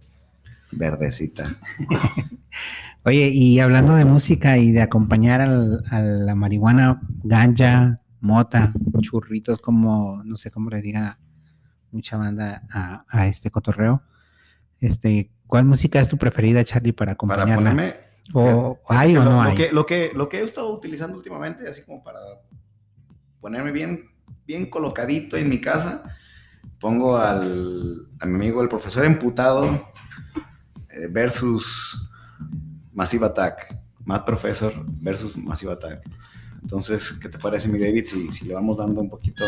verdecita? 0.71 1.55
Oye, 3.05 3.29
y 3.29 3.59
hablando 3.59 3.95
de 3.95 4.05
música 4.05 4.57
y 4.57 4.71
de 4.71 4.81
acompañar 4.81 5.39
al- 5.41 5.83
a 5.89 6.01
la 6.01 6.35
marihuana, 6.35 6.99
ganja, 7.23 8.01
mota, 8.19 8.73
churritos, 9.01 9.59
como, 9.59 10.23
no 10.23 10.37
sé 10.37 10.51
cómo 10.51 10.69
le 10.69 10.81
diga 10.81 11.19
mucha 11.91 12.17
banda 12.17 12.63
a, 12.71 13.05
a 13.07 13.27
este 13.27 13.51
cotorreo, 13.51 14.01
este, 14.79 15.31
¿cuál 15.47 15.65
música 15.65 15.99
es 15.99 16.07
tu 16.07 16.17
preferida, 16.17 16.63
Charlie, 16.63 16.93
para 16.93 17.15
Para 17.15 17.43
acompañarla? 17.43 17.71
ponerme... 17.71 17.95
¿O 18.33 18.77
hay 18.89 19.15
o 19.15 19.23
no 19.23 19.31
lo 19.31 19.41
hay? 19.41 19.55
que, 19.55 19.71
lo, 19.71 19.85
que, 19.85 20.11
lo 20.13 20.27
que 20.27 20.39
he 20.41 20.43
estado 20.43 20.73
utilizando 20.73 21.15
últimamente, 21.15 21.67
así 21.67 21.83
como 21.83 22.03
para 22.03 22.19
ponerme 23.39 23.71
bien, 23.71 24.09
bien 24.45 24.69
colocadito 24.69 25.37
en 25.37 25.47
mi 25.47 25.61
casa, 25.61 26.03
pongo 26.77 27.17
al, 27.17 28.09
a 28.19 28.25
mi 28.25 28.35
amigo 28.35 28.61
el 28.61 28.67
profesor 28.67 29.05
emputado 29.05 29.63
eh, 30.89 31.07
versus 31.09 32.09
Massive 32.91 33.27
Attack. 33.27 33.77
Mad 34.03 34.23
Professor 34.23 34.73
versus 35.01 35.37
Massive 35.37 35.73
Attack. 35.73 36.01
Entonces, 36.61 37.13
¿qué 37.21 37.29
te 37.29 37.37
parece, 37.37 37.67
mi 37.67 37.79
David? 37.79 38.05
Si, 38.05 38.31
si 38.31 38.45
le 38.45 38.53
vamos 38.53 38.77
dando 38.77 39.01
un 39.01 39.09
poquito. 39.09 39.45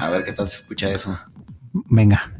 A 0.00 0.10
ver 0.10 0.24
qué 0.24 0.32
tal 0.32 0.48
se 0.48 0.56
escucha 0.56 0.90
eso. 0.92 1.18
Venga. 1.72 2.39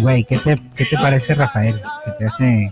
Güey, 0.00 0.24
¿qué 0.24 0.38
te, 0.38 0.58
¿qué 0.76 0.84
te 0.84 0.96
parece, 0.96 1.34
Rafael? 1.34 1.80
¿Qué 2.04 2.10
te 2.12 2.24
hace, 2.24 2.70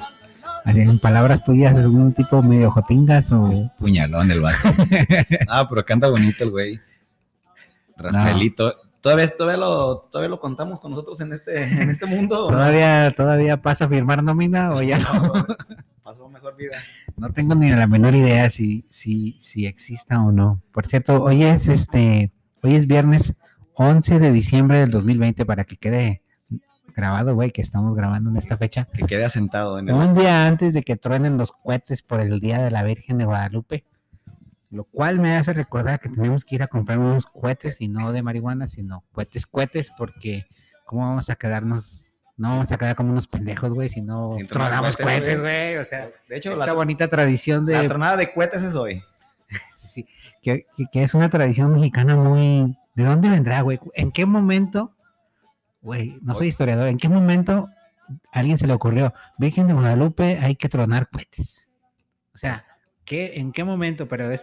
en 0.66 0.98
palabras 0.98 1.44
tuyas, 1.44 1.78
es 1.78 1.86
un 1.86 2.12
tipo 2.12 2.42
medio 2.42 2.70
jotingas 2.70 3.32
o...? 3.32 3.50
Puñalón 3.78 4.30
el 4.30 4.40
vato. 4.40 4.68
ah, 5.48 5.66
pero 5.68 5.84
canta 5.84 6.08
bonito 6.08 6.44
el 6.44 6.50
güey. 6.50 6.80
Rafaelito. 7.96 8.74
¿Todavía, 9.00 9.28
todavía, 9.36 9.58
lo, 9.58 9.98
¿Todavía 10.10 10.30
lo 10.30 10.40
contamos 10.40 10.80
con 10.80 10.90
nosotros 10.90 11.20
en 11.20 11.32
este, 11.32 11.62
en 11.62 11.90
este 11.90 12.06
mundo? 12.06 12.46
o 12.46 12.50
no? 12.50 12.56
¿Todavía, 12.56 13.12
¿Todavía 13.14 13.62
pasa 13.62 13.84
a 13.84 13.88
firmar 13.88 14.22
nómina 14.22 14.72
o 14.72 14.82
ya 14.82 14.98
no? 14.98 15.32
Pasó 16.02 16.28
mejor 16.28 16.56
vida. 16.56 16.76
No 17.16 17.32
tengo 17.32 17.54
ni 17.54 17.70
la 17.70 17.86
menor 17.86 18.14
idea 18.14 18.50
si, 18.50 18.84
si, 18.88 19.36
si 19.38 19.66
exista 19.66 20.20
o 20.20 20.32
no. 20.32 20.60
Por 20.72 20.86
cierto, 20.86 21.22
hoy 21.22 21.44
es 21.44 21.68
este, 21.68 22.32
hoy 22.62 22.74
es 22.74 22.88
viernes 22.88 23.34
11 23.76 24.18
de 24.18 24.32
diciembre 24.32 24.78
del 24.78 24.90
2020 24.90 25.44
para 25.46 25.64
que 25.64 25.76
quede 25.76 26.22
grabado, 26.94 27.34
güey, 27.34 27.50
que 27.50 27.60
estamos 27.60 27.94
grabando 27.94 28.30
en 28.30 28.36
esta 28.38 28.56
fecha. 28.56 28.86
Que 28.92 29.04
quede 29.04 29.24
asentado 29.24 29.78
en 29.78 29.88
el. 29.88 29.94
Un 29.94 30.14
día 30.14 30.46
antes 30.46 30.72
de 30.72 30.82
que 30.82 30.96
truenen 30.96 31.36
los 31.36 31.52
cohetes 31.52 32.00
por 32.02 32.20
el 32.20 32.40
Día 32.40 32.62
de 32.62 32.70
la 32.70 32.82
Virgen 32.82 33.18
de 33.18 33.26
Guadalupe, 33.26 33.84
lo 34.70 34.84
cual 34.84 35.20
me 35.20 35.36
hace 35.36 35.52
recordar 35.52 36.00
que 36.00 36.08
tenemos 36.08 36.44
que 36.44 36.54
ir 36.54 36.62
a 36.62 36.68
comprar 36.68 36.98
unos 36.98 37.26
cohetes 37.26 37.80
y 37.80 37.88
no 37.88 38.12
de 38.12 38.22
marihuana, 38.22 38.68
sino 38.68 39.04
cohetes, 39.12 39.46
cohetes, 39.46 39.90
porque 39.96 40.46
¿cómo 40.86 41.02
vamos 41.06 41.28
a 41.28 41.36
quedarnos? 41.36 42.02
No 42.38 42.50
vamos 42.50 42.72
a 42.72 42.76
quedar 42.78 42.96
como 42.96 43.12
unos 43.12 43.28
pendejos, 43.28 43.72
güey, 43.72 43.88
si 43.88 44.00
no 44.02 44.30
tronamos 44.48 44.96
cohetes, 44.96 45.40
güey. 45.40 45.72
güey. 45.72 45.76
O 45.76 45.84
sea, 45.84 46.08
De 46.28 46.36
hecho, 46.36 46.52
esta 46.52 46.66
la, 46.66 46.72
bonita 46.72 47.08
tradición 47.08 47.64
de 47.66 47.74
la 47.74 47.88
tronada 47.88 48.16
de 48.16 48.32
cohetes 48.32 48.62
es 48.62 48.74
hoy. 48.74 49.02
Sí, 49.76 49.88
sí, 49.88 50.08
que, 50.42 50.66
que- 50.76 50.86
que 50.92 51.02
es 51.02 51.14
una 51.14 51.28
tradición 51.30 51.72
mexicana 51.72 52.16
muy... 52.16 52.76
¿De 52.96 53.04
dónde 53.04 53.28
vendrá, 53.28 53.60
güey? 53.60 53.78
¿En 53.94 54.10
qué 54.10 54.26
momento, 54.26 54.96
güey, 55.82 56.18
no 56.22 56.34
soy 56.34 56.48
historiador, 56.48 56.88
¿en 56.88 56.96
qué 56.98 57.08
momento 57.08 57.68
a 58.32 58.38
alguien 58.38 58.58
se 58.58 58.66
le 58.66 58.72
ocurrió, 58.72 59.12
Virgen 59.38 59.66
de 59.68 59.74
Guadalupe, 59.74 60.38
hay 60.40 60.56
que 60.56 60.68
tronar 60.68 61.08
cohetes? 61.10 61.68
O 62.34 62.38
sea, 62.38 62.64
¿qué, 63.04 63.34
¿en 63.36 63.52
qué 63.52 63.62
momento? 63.64 64.08
Pero 64.08 64.30
es... 64.32 64.42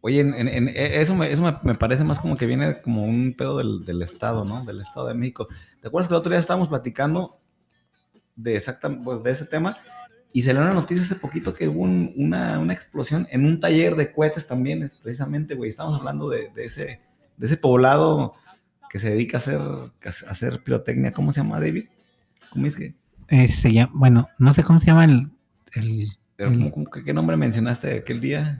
Oye, 0.00 0.20
en- 0.20 0.34
en- 0.34 0.48
en- 0.48 0.68
e- 0.68 1.00
eso, 1.00 1.14
me, 1.14 1.30
eso 1.30 1.42
me, 1.42 1.56
me 1.62 1.74
parece 1.76 2.04
más 2.04 2.18
como 2.20 2.36
que 2.36 2.46
viene 2.46 2.80
como 2.82 3.04
un 3.04 3.34
pedo 3.36 3.56
del, 3.58 3.84
del 3.86 4.02
Estado, 4.02 4.44
¿no? 4.44 4.64
Del 4.64 4.80
Estado 4.82 5.06
de 5.06 5.14
México. 5.14 5.48
¿Te 5.80 5.88
acuerdas 5.88 6.08
que 6.08 6.14
el 6.14 6.18
otro 6.18 6.30
día 6.30 6.38
estábamos 6.38 6.68
platicando 6.68 7.36
de, 8.36 8.56
exacta, 8.56 8.90
pues, 9.02 9.22
de 9.22 9.30
ese 9.30 9.46
tema? 9.46 9.78
Y 10.32 10.42
salió 10.42 10.60
una 10.62 10.74
noticia 10.74 11.02
hace 11.04 11.14
poquito 11.14 11.54
que 11.54 11.68
hubo 11.68 11.80
un- 11.80 12.12
una, 12.16 12.58
una 12.58 12.72
explosión 12.74 13.26
en 13.30 13.46
un 13.46 13.60
taller 13.60 13.96
de 13.96 14.12
cohetes 14.12 14.46
también, 14.46 14.90
precisamente, 15.02 15.54
güey. 15.54 15.70
Estamos 15.70 15.98
hablando 15.98 16.28
de, 16.28 16.50
de 16.50 16.64
ese, 16.66 17.00
de 17.36 17.46
ese 17.46 17.56
poblado 17.56 18.34
que 18.90 18.98
se 18.98 19.10
dedica 19.10 19.38
a 19.38 19.40
hacer, 19.40 19.60
a 19.60 20.30
hacer 20.30 20.62
pirotecnia. 20.62 21.12
¿Cómo 21.12 21.32
se 21.32 21.40
llama, 21.40 21.60
David? 21.60 21.84
¿Cómo 22.50 22.66
es 22.66 22.76
que? 22.76 22.94
eh, 23.28 23.48
se 23.48 23.72
llama- 23.72 23.92
bueno, 23.94 24.28
no 24.38 24.52
sé 24.54 24.62
cómo 24.62 24.80
se 24.80 24.86
llama 24.88 25.04
el... 25.06 25.30
el- 25.72 26.08
pero 26.36 26.50
Mm. 26.50 26.54
¿cómo- 26.54 26.70
cómo 26.70 26.86
que- 26.90 27.04
¿Qué 27.04 27.12
nombre 27.14 27.36
mencionaste 27.36 27.98
aquel 27.98 28.20
día? 28.20 28.58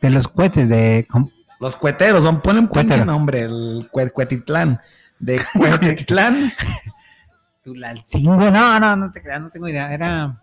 de 0.00 0.10
los 0.10 0.26
cohetes, 0.28 0.68
de... 0.68 1.06
Los 1.60 1.76
cueteros, 1.76 2.24
van, 2.24 2.40
ponen 2.40 2.68
un 2.72 3.06
nombre, 3.06 3.42
el 3.42 3.86
cue- 3.92 4.10
Cuetitlán. 4.10 4.80
De 5.18 5.38
Cuetitlán. 5.52 6.50
Tulalcingo, 7.64 8.50
no, 8.50 8.80
no, 8.80 8.96
no 8.96 9.12
te 9.12 9.20
creas, 9.22 9.42
no 9.42 9.50
tengo 9.50 9.68
idea, 9.68 9.92
era... 9.92 10.42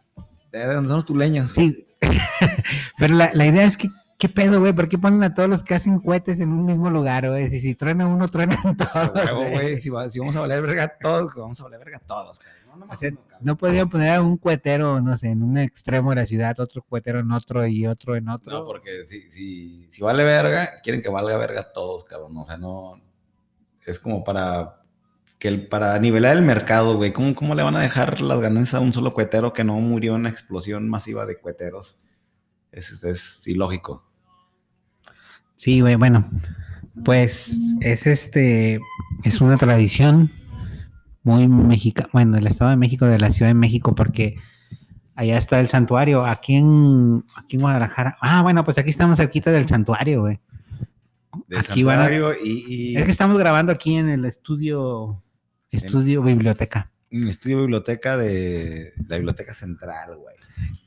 de 0.51 0.65
donde 0.65 0.87
son 0.87 0.97
los 0.97 1.05
tuleños. 1.05 1.51
Sí, 1.51 1.87
pero 2.99 3.15
la, 3.15 3.31
la 3.33 3.47
idea 3.47 3.63
es 3.65 3.75
que, 3.77 3.89
¿qué 4.17 4.29
pedo, 4.29 4.59
güey? 4.59 4.73
¿Por 4.73 4.89
qué 4.89 4.97
ponen 4.97 5.23
a 5.23 5.33
todos 5.33 5.49
los 5.49 5.63
que 5.63 5.75
hacen 5.75 5.99
cohetes 5.99 6.39
en 6.39 6.49
un 6.51 6.65
mismo 6.65 6.89
lugar, 6.89 7.27
güey? 7.29 7.47
Si, 7.49 7.59
si 7.59 7.75
truena 7.75 8.07
uno, 8.07 8.27
truenan 8.27 8.75
todos, 8.77 9.31
güey. 9.33 9.51
güey, 9.53 9.77
si, 9.77 9.89
va- 9.89 10.09
si 10.09 10.19
vamos 10.19 10.35
a 10.35 10.41
valer 10.41 10.61
verga 10.61 10.97
todos, 10.99 11.33
vamos 11.35 11.59
a 11.59 11.63
valer 11.63 11.79
verga 11.79 11.99
todos. 11.99 12.39
cabrón. 12.39 12.57
No, 12.67 12.75
nomás 12.77 12.97
O 12.97 12.99
sea, 12.99 13.09
uno, 13.09 13.19
cabrón. 13.21 13.39
No 13.45 13.57
podrían 13.57 13.89
poner 13.89 14.11
a 14.15 14.21
un 14.21 14.37
cohetero, 14.37 14.99
no 15.01 15.15
sé, 15.17 15.29
en 15.29 15.43
un 15.43 15.57
extremo 15.57 16.09
de 16.11 16.15
la 16.17 16.25
ciudad, 16.25 16.59
otro 16.59 16.81
cohetero 16.83 17.19
en 17.19 17.31
otro 17.31 17.65
y 17.67 17.85
otro 17.87 18.15
en 18.15 18.29
otro. 18.29 18.59
No, 18.59 18.65
porque 18.65 19.05
si, 19.05 19.29
si, 19.31 19.87
si 19.89 20.01
vale 20.03 20.23
verga, 20.23 20.81
quieren 20.83 21.01
que 21.01 21.09
valga 21.09 21.37
verga 21.37 21.71
todos, 21.71 22.03
cabrón. 22.05 22.35
O 22.37 22.43
sea, 22.43 22.57
no. 22.57 22.99
Es 23.85 23.99
como 23.99 24.23
para. 24.23 24.81
Que 25.39 25.49
el, 25.49 25.67
para 25.67 25.97
nivelar 25.99 26.35
el 26.35 26.41
mercado, 26.41 26.97
güey. 26.97 27.13
¿Cómo, 27.13 27.35
¿Cómo 27.35 27.53
le 27.53 27.61
van 27.61 27.75
a 27.75 27.79
dejar 27.81 28.21
las 28.21 28.39
ganancias 28.39 28.73
a 28.73 28.83
un 28.83 28.91
solo 28.91 29.13
cuetero 29.13 29.53
que 29.53 29.63
no 29.63 29.75
murió 29.75 30.15
en 30.15 30.21
una 30.21 30.29
explosión 30.29 30.89
masiva 30.89 31.27
de 31.27 31.37
cueteros? 31.37 31.99
Es, 32.71 33.03
es 33.03 33.47
ilógico. 33.47 34.06
Sí, 35.57 35.81
güey, 35.81 35.95
bueno, 35.95 36.29
pues 37.03 37.55
es 37.81 38.07
este, 38.07 38.79
es 39.23 39.41
una 39.41 39.57
tradición 39.57 40.31
muy 41.23 41.47
mexicana, 41.47 42.09
bueno, 42.13 42.35
del 42.37 42.47
Estado 42.47 42.71
de 42.71 42.77
México, 42.77 43.05
de 43.05 43.19
la 43.19 43.31
Ciudad 43.31 43.49
de 43.49 43.55
México, 43.55 43.93
porque 43.95 44.37
Allá 45.15 45.39
está 45.39 45.59
el 45.59 45.67
santuario, 45.67 46.27
aquí 46.27 46.55
en, 46.57 47.25
aquí 47.35 47.55
en 47.55 47.63
Guadalajara. 47.63 48.15
Ah, 48.21 48.43
bueno, 48.43 48.63
pues 48.63 48.77
aquí 48.77 48.91
estamos 48.91 49.17
cerquita 49.17 49.51
del 49.51 49.67
santuario, 49.67 50.21
güey. 50.21 50.39
Del 51.47 51.57
Aquí 51.59 51.81
van 51.81 51.97
a- 52.01 52.03
santuario 52.03 52.35
y, 52.45 52.91
y 52.93 52.97
Es 52.97 53.05
que 53.05 53.11
estamos 53.11 53.35
grabando 53.39 53.71
aquí 53.71 53.95
en 53.95 54.09
el 54.09 54.25
estudio, 54.25 55.23
estudio 55.71 56.21
biblioteca. 56.21 56.91
en 57.09 57.23
el 57.23 57.29
estudio 57.29 57.61
biblioteca 57.61 58.15
de 58.15 58.93
la 59.07 59.15
biblioteca 59.17 59.55
central, 59.55 60.17
güey. 60.17 60.35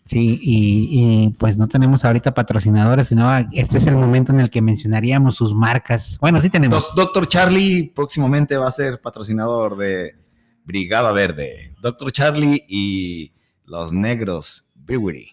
Sí, 0.04 0.40
y, 0.42 1.28
pues 1.38 1.56
no 1.56 1.68
tenemos 1.68 2.04
ahorita 2.04 2.34
patrocinadores, 2.34 3.06
sino 3.06 3.30
este 3.52 3.76
es 3.78 3.86
el 3.86 3.94
momento 3.94 4.32
en 4.32 4.40
el 4.40 4.50
que 4.50 4.60
mencionaríamos 4.60 5.36
sus 5.36 5.54
marcas. 5.54 6.18
Bueno, 6.20 6.40
sí 6.40 6.50
tenemos. 6.50 6.82
Doc- 6.82 6.96
Doctor 6.96 7.28
Charlie 7.28 7.92
próximamente 7.94 8.56
va 8.56 8.66
a 8.66 8.72
ser 8.72 9.00
patrocinador 9.00 9.76
de 9.76 10.16
Brigada 10.64 11.12
Verde. 11.12 11.76
Doctor 11.80 12.10
Charlie 12.10 12.64
y 12.68 13.32
los 13.66 13.92
Negros 13.92 14.68
Brewery. 14.74 15.30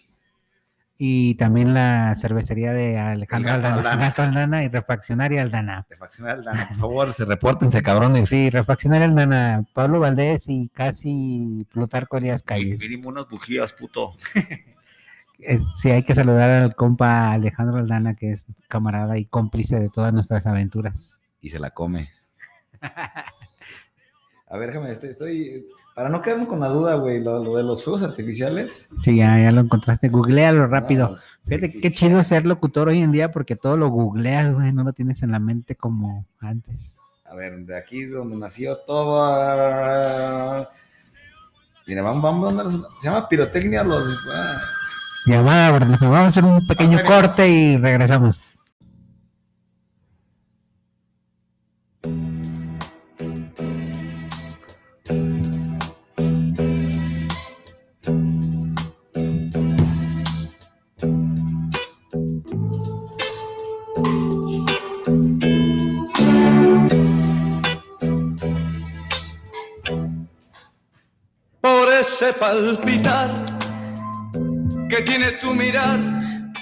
Y 1.00 1.36
también 1.36 1.74
la 1.74 2.16
cervecería 2.18 2.72
de 2.72 2.98
Alejandro 2.98 3.52
Gato 3.52 3.66
Aldana, 3.68 3.76
Aldana. 3.78 4.06
Gato 4.08 4.22
Aldana 4.22 4.64
y 4.64 4.68
Refaccionaria 4.68 5.42
Aldana. 5.42 5.86
Refaccionar 5.88 6.38
Aldana, 6.38 6.66
por 6.68 6.76
favor, 6.76 7.12
se 7.12 7.24
repórtense, 7.24 7.82
cabrones. 7.82 8.28
Sí, 8.28 8.50
Refaccionaria 8.50 9.06
Aldana, 9.06 9.64
Pablo 9.74 10.00
Valdés 10.00 10.48
y 10.48 10.68
casi 10.70 11.64
Plutarco 11.72 12.16
Elías 12.16 12.42
Calles. 12.42 12.80
Mínimo 12.80 13.10
unas 13.10 13.28
bujías, 13.28 13.72
puto. 13.72 14.14
Eh, 15.40 15.60
Sí, 15.76 15.88
hay 15.88 16.02
que 16.02 16.16
saludar 16.16 16.50
al 16.50 16.74
compa 16.74 17.30
Alejandro 17.30 17.76
Aldana, 17.78 18.16
que 18.16 18.32
es 18.32 18.44
camarada 18.66 19.18
y 19.18 19.24
cómplice 19.26 19.78
de 19.78 19.88
todas 19.88 20.12
nuestras 20.12 20.48
aventuras. 20.48 21.20
Y 21.40 21.50
se 21.50 21.60
la 21.60 21.70
come. 21.70 22.10
A 22.82 24.56
ver, 24.56 24.68
déjame, 24.70 24.90
estoy, 24.90 25.10
estoy- 25.10 25.66
Para 25.98 26.10
no 26.10 26.22
quedarme 26.22 26.46
con 26.46 26.60
la 26.60 26.68
duda, 26.68 26.94
güey, 26.94 27.20
lo, 27.20 27.42
lo 27.42 27.56
de 27.56 27.64
los 27.64 27.82
fuegos 27.82 28.04
artificiales. 28.04 28.88
Sí, 29.02 29.16
ya, 29.16 29.36
ya 29.36 29.50
lo 29.50 29.62
encontraste. 29.62 30.08
Googlealo 30.08 30.68
rápido. 30.68 31.16
Fíjate 31.48 31.72
qué 31.72 31.90
chido 31.90 32.22
ser 32.22 32.46
locutor 32.46 32.86
hoy 32.86 33.02
en 33.02 33.10
día 33.10 33.32
porque 33.32 33.56
todo 33.56 33.76
lo 33.76 33.88
googleas, 33.88 34.54
güey, 34.54 34.72
no 34.72 34.84
lo 34.84 34.92
tienes 34.92 35.24
en 35.24 35.32
la 35.32 35.40
mente 35.40 35.74
como 35.74 36.24
antes. 36.38 36.94
A 37.24 37.34
ver, 37.34 37.66
de 37.66 37.76
aquí 37.76 38.02
es 38.02 38.12
donde 38.12 38.36
nació 38.36 38.76
todo. 38.86 40.68
Mira, 41.88 42.02
vamos, 42.02 42.22
vamos 42.22 42.46
a 42.46 42.50
andar. 42.50 42.68
Se 43.00 43.08
llama 43.08 43.28
pirotecnia 43.28 43.82
los. 43.82 44.24
ah, 44.32 44.56
Llamada, 45.26 45.72
¿verdad? 45.72 45.98
Vamos 46.00 46.16
a 46.16 46.26
hacer 46.26 46.44
un 46.44 46.64
pequeño 46.68 47.00
corte 47.04 47.48
y 47.48 47.76
regresamos. 47.76 48.57
Ese 72.20 72.32
palpitar 72.32 73.32
que 74.90 75.02
tiene 75.02 75.30
tu 75.40 75.54
mirar. 75.54 76.00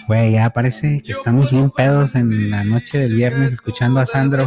Güey, 0.06 0.32
ya 0.32 0.50
parece 0.50 1.00
que 1.02 1.12
estamos 1.12 1.50
bien 1.50 1.70
pedos 1.70 2.14
en 2.14 2.50
la 2.50 2.62
noche 2.62 2.98
del 2.98 3.14
viernes 3.14 3.54
escuchando 3.54 4.00
a 4.00 4.04
Sandro. 4.04 4.46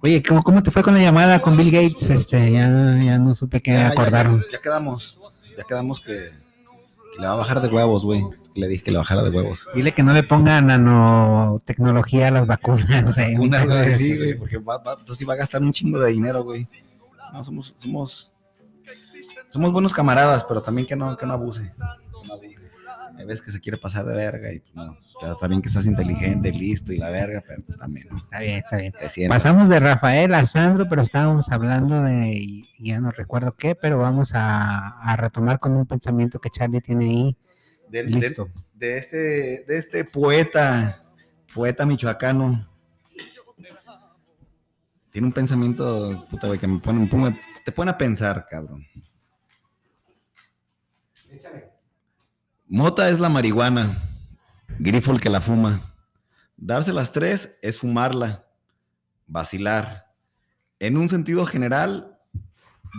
Oye, 0.00 0.22
¿cómo, 0.22 0.44
cómo 0.44 0.62
te 0.62 0.70
fue 0.70 0.84
con 0.84 0.94
la 0.94 1.00
llamada 1.00 1.42
con 1.42 1.56
Bill 1.56 1.72
Gates? 1.72 2.08
Este, 2.08 2.52
ya, 2.52 2.68
ya 3.02 3.18
no 3.18 3.34
supe 3.34 3.60
qué 3.60 3.72
ya, 3.72 3.88
acordaron. 3.88 4.42
Ya, 4.42 4.52
ya 4.52 4.62
quedamos. 4.62 5.18
Ya 5.58 5.64
quedamos 5.64 6.00
que, 6.00 6.30
que 7.12 7.20
le 7.20 7.26
va 7.26 7.32
a 7.32 7.36
bajar 7.36 7.60
de 7.60 7.66
huevos, 7.66 8.04
güey. 8.04 8.22
Le 8.54 8.68
dije 8.68 8.84
que 8.84 8.92
le 8.92 8.98
bajara 8.98 9.24
de 9.24 9.30
huevos. 9.30 9.66
Dile 9.74 9.92
que 9.92 10.04
no 10.04 10.12
le 10.12 10.22
ponga 10.22 10.60
nanotecnología 10.60 12.28
a 12.28 12.30
las 12.30 12.46
vacunas. 12.46 13.12
güey. 13.16 13.34
Una, 13.38 13.64
güey, 13.66 13.92
sí, 13.96 14.16
güey, 14.16 14.34
porque 14.34 14.58
va, 14.58 14.78
va, 14.78 14.98
entonces 15.00 15.28
va 15.28 15.32
a 15.32 15.38
gastar 15.38 15.62
un 15.62 15.72
chingo 15.72 15.98
de 15.98 16.12
dinero, 16.12 16.44
güey. 16.44 16.68
No, 17.32 17.42
somos, 17.42 17.74
somos, 17.78 18.30
somos 19.54 19.72
buenos 19.72 19.92
camaradas, 19.94 20.42
pero 20.44 20.60
también 20.60 20.86
que 20.86 20.96
no, 20.96 21.16
que 21.16 21.24
no 21.26 21.32
abuse. 21.32 21.62
que 21.72 21.78
no 21.78 22.34
abuse. 22.34 22.60
Hay 23.16 23.24
veces 23.26 23.42
que 23.44 23.52
se 23.52 23.60
quiere 23.60 23.78
pasar 23.78 24.04
de 24.04 24.12
verga 24.16 24.52
y 24.52 24.58
pues, 24.58 24.74
no. 24.74 24.90
O 24.90 25.20
sea, 25.20 25.34
también 25.36 25.62
que 25.62 25.68
estás 25.68 25.86
inteligente, 25.86 26.50
listo 26.50 26.92
y 26.92 26.98
la 26.98 27.10
verga, 27.10 27.44
pero 27.46 27.62
pues 27.64 27.78
también. 27.78 28.08
Está 28.12 28.40
bien, 28.40 28.56
está 28.58 28.76
bien. 28.76 28.92
Te. 28.92 29.28
Pasamos 29.28 29.68
de 29.68 29.78
Rafael 29.78 30.34
a 30.34 30.44
Sandro, 30.44 30.88
pero 30.88 31.00
estábamos 31.02 31.48
hablando 31.52 32.02
de, 32.02 32.64
ya 32.80 32.98
no 32.98 33.12
recuerdo 33.12 33.54
qué, 33.54 33.76
pero 33.76 33.98
vamos 33.98 34.32
a, 34.34 34.88
a 35.00 35.14
retomar 35.16 35.60
con 35.60 35.72
un 35.76 35.86
pensamiento 35.86 36.40
que 36.40 36.50
Charlie 36.50 36.80
tiene 36.80 37.04
ahí. 37.04 37.36
Del- 37.88 38.10
Listo. 38.10 38.48
de 38.74 38.98
este, 38.98 39.16
de 39.68 39.76
este 39.76 40.04
poeta, 40.04 41.04
poeta 41.54 41.86
michoacano. 41.86 42.68
Tiene 45.10 45.28
un 45.28 45.32
pensamiento, 45.32 46.26
puta, 46.28 46.48
güey, 46.48 46.58
que 46.58 46.66
me 46.66 46.80
pone, 46.80 46.98
me 46.98 47.06
pone- 47.06 47.40
te 47.64 47.70
pone 47.70 47.92
a 47.92 47.96
pensar, 47.96 48.44
cabrón. 48.50 48.84
Mota 52.74 53.08
es 53.08 53.20
la 53.20 53.28
marihuana, 53.28 53.96
grifo 54.80 55.12
el 55.12 55.20
que 55.20 55.30
la 55.30 55.40
fuma. 55.40 55.94
Darse 56.56 56.92
las 56.92 57.12
tres 57.12 57.56
es 57.62 57.78
fumarla, 57.78 58.46
vacilar. 59.28 60.06
En 60.80 60.96
un 60.96 61.08
sentido 61.08 61.46
general, 61.46 62.18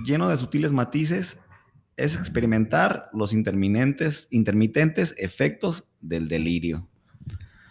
lleno 0.05 0.29
de 0.29 0.37
sutiles 0.37 0.71
matices, 0.71 1.39
es 1.97 2.15
experimentar 2.15 3.09
los 3.11 3.33
interminentes, 3.33 4.29
intermitentes 4.31 5.13
efectos 5.17 5.89
del 5.99 6.29
delirio. 6.29 6.87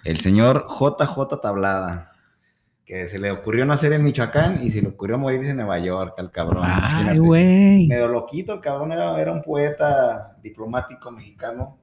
El 0.05 0.21
señor 0.21 0.67
JJ 0.69 1.41
Tablada, 1.41 2.13
que 2.85 3.09
se 3.09 3.19
le 3.19 3.31
ocurrió 3.31 3.65
nacer 3.65 3.95
en 3.95 4.05
Michoacán 4.05 4.63
y 4.63 4.71
se 4.71 4.83
le 4.83 4.89
ocurrió 4.89 5.17
morirse 5.17 5.53
en 5.53 5.57
Nueva 5.57 5.79
York 5.79 6.13
al 6.19 6.31
cabrón. 6.31 6.65
Ay, 6.67 7.17
güey. 7.17 7.87
Medio 7.87 8.09
loquito, 8.09 8.53
el 8.53 8.61
cabrón 8.61 8.93
era, 8.93 9.19
era 9.19 9.33
un 9.33 9.41
poeta 9.41 10.37
diplomático 10.43 11.11
mexicano 11.11 11.79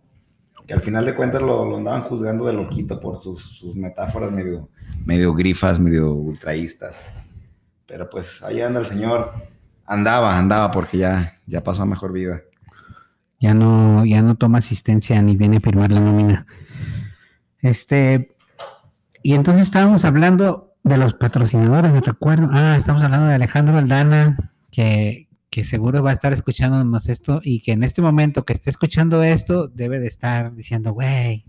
que 0.65 0.73
al 0.73 0.81
final 0.81 1.05
de 1.05 1.15
cuentas 1.15 1.41
lo, 1.41 1.65
lo 1.65 1.77
andaban 1.77 2.03
juzgando 2.03 2.45
de 2.45 2.53
loquito 2.53 2.99
por 2.99 3.21
sus, 3.21 3.41
sus 3.41 3.75
metáforas 3.75 4.31
medio, 4.31 4.69
medio 5.05 5.33
grifas, 5.33 5.79
medio 5.79 6.13
ultraístas. 6.13 6.97
Pero 7.87 8.09
pues 8.09 8.41
ahí 8.43 8.61
anda 8.61 8.79
el 8.79 8.85
señor. 8.85 9.29
Andaba, 9.85 10.37
andaba 10.37 10.71
porque 10.71 10.97
ya, 10.97 11.33
ya 11.45 11.63
pasó 11.63 11.83
a 11.83 11.85
mejor 11.85 12.13
vida. 12.13 12.41
Ya 13.39 13.53
no, 13.53 14.05
ya 14.05 14.21
no 14.21 14.35
toma 14.35 14.59
asistencia 14.59 15.21
ni 15.21 15.35
viene 15.35 15.57
a 15.57 15.61
firmar 15.61 15.91
la 15.91 15.99
nómina. 15.99 16.45
Este, 17.59 18.35
y 19.23 19.33
entonces 19.33 19.63
estábamos 19.63 20.05
hablando 20.05 20.73
de 20.83 20.97
los 20.97 21.13
patrocinadores, 21.13 21.99
recuerdo. 22.01 22.49
Ah, 22.51 22.75
estamos 22.77 23.01
hablando 23.01 23.27
de 23.27 23.35
Alejandro 23.35 23.77
Aldana, 23.77 24.51
que, 24.71 25.27
que 25.51 25.63
seguro 25.65 26.01
va 26.01 26.11
a 26.11 26.13
estar 26.13 26.31
escuchándonos 26.33 27.09
esto 27.09 27.41
y 27.43 27.59
que 27.61 27.73
en 27.73 27.83
este 27.83 28.01
momento 28.01 28.45
que 28.45 28.53
esté 28.53 28.69
escuchando 28.69 29.21
esto 29.21 29.67
debe 29.67 29.99
de 29.99 30.07
estar 30.07 30.55
diciendo, 30.55 30.93
güey, 30.93 31.43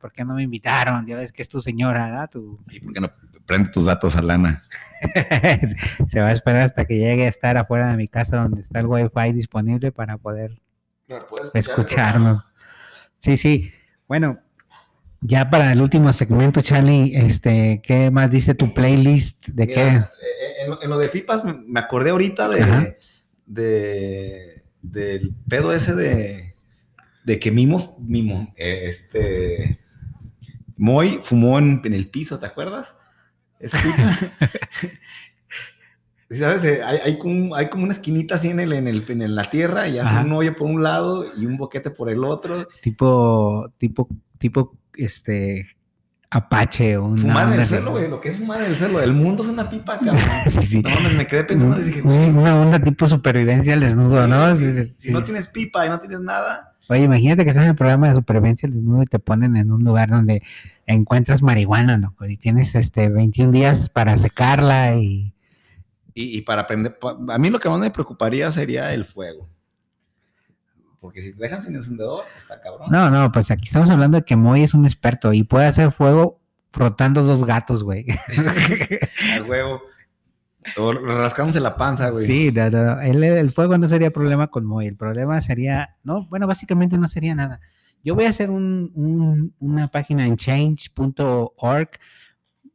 ¿por 0.00 0.12
qué 0.12 0.24
no 0.24 0.34
me 0.34 0.42
invitaron? 0.42 1.06
Ya 1.06 1.16
ves 1.16 1.32
que 1.32 1.40
es 1.42 1.48
tu 1.48 1.62
señora, 1.62 2.06
¿verdad? 2.10 2.30
Tu... 2.30 2.58
¿Y 2.70 2.80
por 2.80 2.92
qué 2.92 3.00
no 3.00 3.10
prende 3.46 3.70
tus 3.70 3.84
datos 3.84 4.16
a 4.16 4.22
lana? 4.22 4.64
Se 6.08 6.20
va 6.20 6.28
a 6.28 6.32
esperar 6.32 6.62
hasta 6.62 6.84
que 6.84 6.96
llegue 6.98 7.26
a 7.26 7.28
estar 7.28 7.56
afuera 7.56 7.88
de 7.90 7.96
mi 7.96 8.08
casa 8.08 8.38
donde 8.38 8.60
está 8.60 8.80
el 8.80 8.86
wifi 8.86 9.32
disponible 9.32 9.92
para 9.92 10.18
poder 10.18 10.60
escucharnos. 11.52 12.42
Sí, 13.18 13.36
sí. 13.36 13.70
Bueno, 14.08 14.40
ya 15.20 15.48
para 15.48 15.72
el 15.72 15.80
último 15.80 16.12
segmento, 16.12 16.60
Charlie, 16.60 17.12
este, 17.14 17.80
¿qué 17.84 18.10
más 18.10 18.30
dice 18.30 18.54
tu 18.54 18.74
playlist? 18.74 19.48
¿De 19.48 19.66
Mira, 19.66 19.74
qué? 19.74 19.88
eh, 19.96 20.62
En, 20.64 20.70
lo- 20.70 20.82
en 20.82 20.90
lo 20.90 20.98
de 20.98 21.08
pipas 21.08 21.42
me, 21.44 21.78
acordé 21.78 22.10
ahorita 22.10 22.46
Ajá. 22.46 22.88
De, 23.46 24.62
de 24.82 25.18
del 25.18 25.34
pedo 25.48 25.72
ese 25.72 25.94
de, 25.94 26.54
de 27.24 27.38
que 27.38 27.50
Mimo, 27.50 27.96
Mimo, 28.00 28.52
eh, 28.56 28.88
este, 28.88 29.78
Moy 30.76 31.20
fumó 31.22 31.58
en, 31.58 31.80
en 31.84 31.94
el 31.94 32.08
piso, 32.08 32.38
¿te 32.38 32.46
acuerdas? 32.46 32.94
Esa 33.60 33.78
¿Sabes? 36.30 36.64
Eh, 36.64 36.82
Hay, 36.82 36.98
hay, 37.04 37.18
como, 37.18 37.54
hay 37.54 37.68
como 37.68 37.84
una 37.84 37.92
esquinita 37.92 38.34
así 38.36 38.48
en, 38.48 38.58
el, 38.60 38.72
en, 38.72 38.88
el, 38.88 39.04
en 39.08 39.34
la 39.34 39.48
tierra 39.50 39.88
y 39.88 39.98
hace 39.98 40.08
Ajá. 40.08 40.24
un 40.24 40.32
hoyo 40.32 40.56
por 40.56 40.68
un 40.68 40.82
lado 40.82 41.26
y 41.36 41.46
un 41.46 41.56
boquete 41.56 41.90
por 41.90 42.10
el 42.10 42.24
otro. 42.24 42.66
Tipo, 42.82 43.70
tipo, 43.78 44.08
tipo, 44.38 44.76
este, 44.96 45.66
Apache 46.30 46.96
o 46.96 47.06
una 47.06 47.22
Fumar 47.22 47.52
en 47.52 47.60
el 47.60 47.66
suelo, 47.66 47.90
güey, 47.92 48.08
lo 48.08 48.20
que 48.20 48.30
es 48.30 48.38
fumar 48.38 48.62
en 48.62 48.70
el 48.70 48.76
suelo. 48.76 49.00
El 49.00 49.12
mundo 49.12 49.42
es 49.42 49.48
una 49.48 49.68
pipa, 49.70 49.98
cabrón. 49.98 50.18
Sí, 50.48 50.66
sí. 50.66 50.82
No 50.82 50.90
mames, 50.90 51.14
me 51.14 51.26
quedé 51.26 51.44
pensando 51.44 51.78
y 51.78 51.84
dije, 51.84 52.00
güey, 52.00 52.30
una 52.30 52.60
onda 52.60 52.78
tipo 52.80 53.06
supervivencia 53.08 53.74
al 53.74 53.80
desnudo, 53.80 54.24
Sí, 54.24 54.30
¿no? 54.30 54.56
Si 54.98 55.12
no 55.12 55.24
tienes 55.24 55.48
pipa 55.48 55.86
y 55.86 55.88
no 55.88 55.98
tienes 55.98 56.20
nada, 56.20 56.72
Oye, 56.88 57.04
imagínate 57.04 57.44
que 57.44 57.50
estás 57.50 57.64
en 57.64 57.70
el 57.70 57.76
programa 57.76 58.08
de 58.08 58.14
supervivencia 58.14 58.66
al 58.66 58.74
desnudo 58.74 59.02
y 59.02 59.06
te 59.06 59.18
ponen 59.18 59.56
en 59.56 59.72
un 59.72 59.84
lugar 59.84 60.10
donde 60.10 60.42
encuentras 60.86 61.40
marihuana, 61.40 61.96
¿no? 61.96 62.14
Y 62.28 62.36
tienes 62.36 62.74
este 62.74 63.08
21 63.08 63.52
días 63.52 63.88
para 63.88 64.18
secarla 64.18 64.96
y 64.96 65.34
y, 66.14 66.38
y 66.38 66.42
para 66.42 66.62
aprender, 66.62 66.96
a 67.28 67.38
mí 67.38 67.50
lo 67.50 67.58
que 67.58 67.68
más 67.68 67.80
me 67.80 67.90
preocuparía 67.90 68.50
sería 68.52 68.94
el 68.94 69.04
fuego. 69.04 69.48
Porque 71.04 71.20
si 71.20 71.34
te 71.34 71.42
dejan 71.42 71.62
sin 71.62 71.76
encendedor, 71.76 72.24
está 72.38 72.58
cabrón. 72.62 72.88
No, 72.90 73.10
no, 73.10 73.30
pues 73.30 73.50
aquí 73.50 73.64
estamos 73.66 73.90
hablando 73.90 74.16
de 74.16 74.24
que 74.24 74.36
Moy 74.36 74.62
es 74.62 74.72
un 74.72 74.86
experto 74.86 75.34
y 75.34 75.42
puede 75.42 75.66
hacer 75.66 75.92
fuego 75.92 76.40
frotando 76.70 77.22
dos 77.22 77.44
gatos, 77.44 77.84
güey. 77.84 78.06
Al 79.34 79.42
huevo. 79.48 79.82
O 80.78 80.92
rascándose 80.94 81.60
la 81.60 81.76
panza, 81.76 82.08
güey. 82.08 82.24
Sí, 82.24 82.50
no, 82.50 82.70
no, 82.70 82.98
el, 83.02 83.22
el 83.22 83.50
fuego 83.52 83.76
no 83.76 83.86
sería 83.86 84.10
problema 84.10 84.46
con 84.46 84.64
Moy, 84.64 84.86
el 84.86 84.96
problema 84.96 85.42
sería, 85.42 85.94
no, 86.04 86.26
bueno, 86.28 86.46
básicamente 86.46 86.96
no 86.96 87.06
sería 87.10 87.34
nada. 87.34 87.60
Yo 88.02 88.14
voy 88.14 88.24
a 88.24 88.30
hacer 88.30 88.48
un- 88.48 88.90
un- 88.94 89.54
una 89.60 89.88
página 89.88 90.26
en 90.26 90.36
change.org 90.38 91.90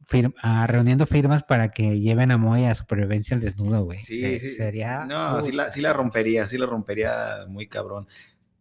fir- 0.09 0.33
ah, 0.41 0.65
reuniendo 0.67 1.05
firmas 1.05 1.43
para 1.43 1.69
que 1.71 1.99
lleven 1.99 2.31
a 2.31 2.37
Moy 2.37 2.65
a 2.65 2.75
supervivencia 2.75 3.35
al 3.35 3.41
desnudo, 3.41 3.83
güey. 3.85 4.01
Sí, 4.03 4.21
Se- 4.21 4.39
sí. 4.39 4.49
Sería... 4.55 5.05
No, 5.05 5.41
sí 5.41 5.51
la, 5.51 5.69
sí 5.71 5.81
la 5.81 5.93
rompería, 5.93 6.47
sí 6.47 6.57
la 6.57 6.65
rompería 6.65 7.45
muy 7.47 7.67
cabrón. 7.67 8.07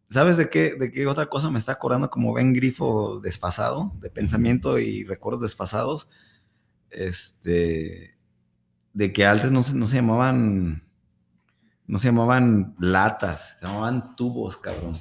¿Sabes 0.08 0.36
de 0.38 0.48
qué, 0.48 0.74
de 0.74 0.90
qué 0.90 1.06
otra 1.06 1.26
cosa 1.26 1.50
me 1.50 1.58
está 1.58 1.72
acordando 1.72 2.08
como 2.10 2.32
Ben 2.32 2.52
Grifo 2.54 3.20
desfasado, 3.20 3.92
de 4.00 4.08
pensamiento 4.10 4.78
y 4.78 5.04
recuerdos 5.04 5.42
desfasados? 5.42 6.08
Este, 6.90 8.16
de 8.92 9.12
que 9.12 9.26
antes 9.26 9.50
no 9.52 9.62
se, 9.62 9.74
no 9.74 9.86
se 9.86 9.96
llamaban, 9.96 10.82
no 11.86 11.98
se 11.98 12.08
llamaban 12.08 12.74
latas, 12.80 13.56
se 13.60 13.66
llamaban 13.66 14.16
tubos, 14.16 14.56
cabrón. 14.56 14.98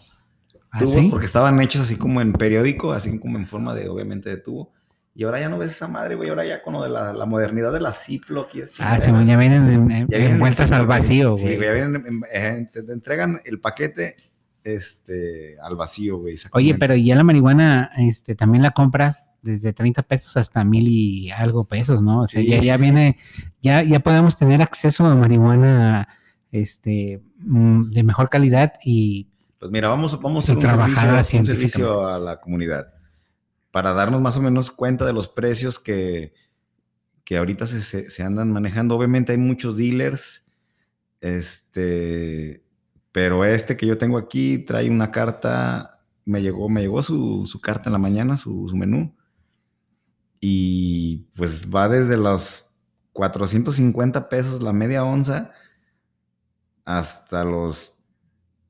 ¿ah, 0.72 0.80
Tubos 0.80 0.94
sí? 0.96 1.08
porque 1.10 1.26
estaban 1.26 1.60
hechos 1.62 1.82
así 1.82 1.96
como 1.96 2.20
en 2.22 2.34
periódico, 2.34 2.92
así 2.92 3.18
como 3.20 3.38
en 3.38 3.48
forma 3.48 3.74
de, 3.74 3.88
obviamente, 3.90 4.30
de 4.30 4.38
tubo. 4.38 4.74
Y 5.20 5.24
ahora 5.24 5.40
ya 5.40 5.50
no 5.50 5.58
ves 5.58 5.72
esa 5.72 5.88
madre, 5.88 6.14
güey. 6.14 6.30
Ahora 6.30 6.46
ya 6.46 6.62
con 6.62 6.74
lo 6.76 6.84
de 6.84 6.90
la, 6.90 7.12
la 7.12 7.26
modernidad 7.26 7.74
de 7.74 7.80
la 7.82 7.92
Ziploc 7.92 8.54
y 8.54 8.62
es 8.62 8.72
Ah, 8.80 9.00
sí, 9.02 9.10
ya 9.26 9.36
vienen 9.36 9.68
en- 9.68 9.90
en- 9.92 10.08
ya 10.08 10.18
vienen 10.20 10.34
envueltas 10.36 10.70
en- 10.70 10.78
al 10.78 10.86
vacío, 10.86 11.36
Sí, 11.36 11.44
güey. 11.46 11.56
güey, 11.56 11.68
ya 11.70 11.74
vienen 11.74 12.04
en- 12.06 12.22
en- 12.32 12.72
te, 12.72 12.84
te 12.84 12.94
entregan 12.94 13.42
el 13.44 13.60
paquete 13.60 14.16
este, 14.64 15.58
al 15.62 15.76
vacío, 15.76 16.18
güey. 16.20 16.36
Oye, 16.52 16.76
pero 16.76 16.96
ya 16.96 17.16
la 17.16 17.24
marihuana 17.24 17.90
este, 17.98 18.36
también 18.36 18.62
la 18.62 18.72
compras 18.72 19.32
desde 19.42 19.74
30 19.74 20.04
pesos 20.04 20.36
hasta 20.38 20.64
mil 20.64 20.88
y 20.88 21.32
algo 21.32 21.64
pesos, 21.66 22.02
¿no? 22.02 22.22
O 22.22 22.28
sea, 22.28 22.42
Sí, 22.42 22.48
ya, 22.50 22.62
ya 22.62 22.74
sí, 22.74 22.80
sí. 22.80 22.84
viene, 22.84 23.18
ya, 23.62 23.82
ya 23.82 24.00
podemos 24.02 24.38
tener 24.38 24.62
acceso 24.62 25.06
a 25.06 25.16
marihuana 25.16 26.08
este, 26.52 27.24
mm, 27.40 27.92
de 27.92 28.04
mejor 28.04 28.30
calidad 28.30 28.74
y 28.84 29.30
Pues 29.60 29.72
mira, 29.72 29.90
vamos, 29.90 30.20
vamos 30.22 30.48
a 30.50 30.54
hacer 30.54 30.58
un 30.58 30.62
servicio, 30.86 31.40
un 31.40 31.46
servicio 31.46 32.08
a 32.08 32.20
la 32.20 32.40
comunidad 32.40 32.94
para 33.78 33.94
darnos 33.94 34.22
más 34.22 34.36
o 34.38 34.42
menos 34.42 34.72
cuenta 34.72 35.06
de 35.06 35.14
los 35.14 35.28
precios 35.28 35.78
que, 35.78 36.34
que 37.24 37.38
ahorita 37.38 37.68
se, 37.68 38.10
se- 38.10 38.24
andan 38.24 38.52
manejando. 38.52 38.96
Obviamente 38.96 39.34
hay 39.34 39.38
muchos 39.38 39.78
dealers, 39.78 40.48
este, 41.22 42.64
pero 43.12 43.46
este 43.46 43.78
que 43.78 43.86
yo 43.86 44.00
tengo 44.00 44.18
aquí 44.18 44.60
trae 44.60 44.90
una 44.90 45.12
carta, 45.12 46.02
me 46.26 46.42
llegó, 46.42 46.70
me 46.70 46.82
llegó 46.82 47.04
su, 47.04 47.46
su 47.48 47.62
carta 47.62 47.90
en 47.90 47.94
la 47.94 48.00
mañana, 48.00 48.38
su, 48.38 48.68
su 48.68 48.76
menú, 48.78 49.16
y 50.40 51.28
pues 51.36 51.68
va 51.74 51.88
desde 51.90 52.18
los 52.18 52.72
450 53.14 54.30
pesos 54.30 54.62
la 54.62 54.74
media 54.74 55.04
onza 55.04 55.52
hasta 56.86 57.44
los 57.44 57.94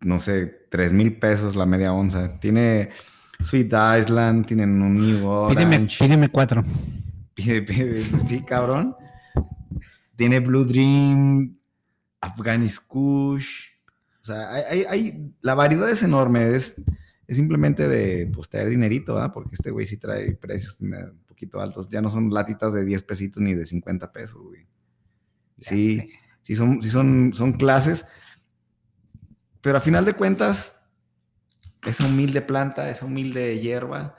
no 0.02 0.20
sé, 0.20 0.48
3 0.70 0.94
mil 0.94 1.20
pesos 1.20 1.56
la 1.56 1.66
media 1.66 1.94
onza. 1.94 2.40
Tiene 2.40 2.92
Sweet 3.40 3.72
Island, 3.74 4.46
tienen 4.46 4.82
un 4.82 4.96
New 4.96 5.48
pídeme, 6.00 6.30
cuatro. 6.30 6.64
Pide- 7.34 7.62
pide- 7.66 8.04
sí, 8.28 8.42
cabrón. 8.44 8.96
Tiene 10.16 10.40
Blue 10.40 10.64
Dream, 10.66 11.56
Afghanis 12.22 12.80
Kush. 12.80 13.68
O 14.22 14.26
sea, 14.26 14.52
hay, 14.52 14.84
hay- 14.90 15.32
la 15.42 15.54
variedad 15.54 15.90
es 15.90 16.02
enorme. 16.04 16.56
Es, 16.56 16.76
es 17.28 17.38
simplemente 17.38 17.88
de 17.88 18.28
pues, 18.34 18.50
traer 18.50 18.70
dinerito, 18.70 19.14
¿verdad? 19.14 19.32
Porque 19.34 19.52
este 19.54 19.70
güey 19.72 19.86
sí 19.86 19.98
trae 19.98 20.32
precios 20.34 20.80
un 20.82 21.20
poquito 21.28 21.62
altos. 21.62 21.88
Ya 21.90 22.02
no 22.02 22.10
son 22.10 22.34
latitas 22.34 22.74
de 22.74 22.84
10 22.86 23.04
pesitos 23.04 23.42
ni 23.44 23.54
de 23.54 23.66
50 23.66 24.12
pesos, 24.12 24.42
güey. 24.42 24.66
Sí, 25.60 26.10
sí 26.42 26.56
son, 26.56 26.82
sí 26.82 26.90
son, 26.90 27.32
son 27.34 27.54
clases, 27.54 28.06
pero 29.62 29.78
a 29.78 29.82
final 29.82 30.06
de 30.06 30.14
cuentas, 30.14 30.77
esa 31.88 32.06
humilde 32.06 32.42
planta, 32.42 32.90
esa 32.90 33.06
humilde 33.06 33.60
hierba, 33.60 34.16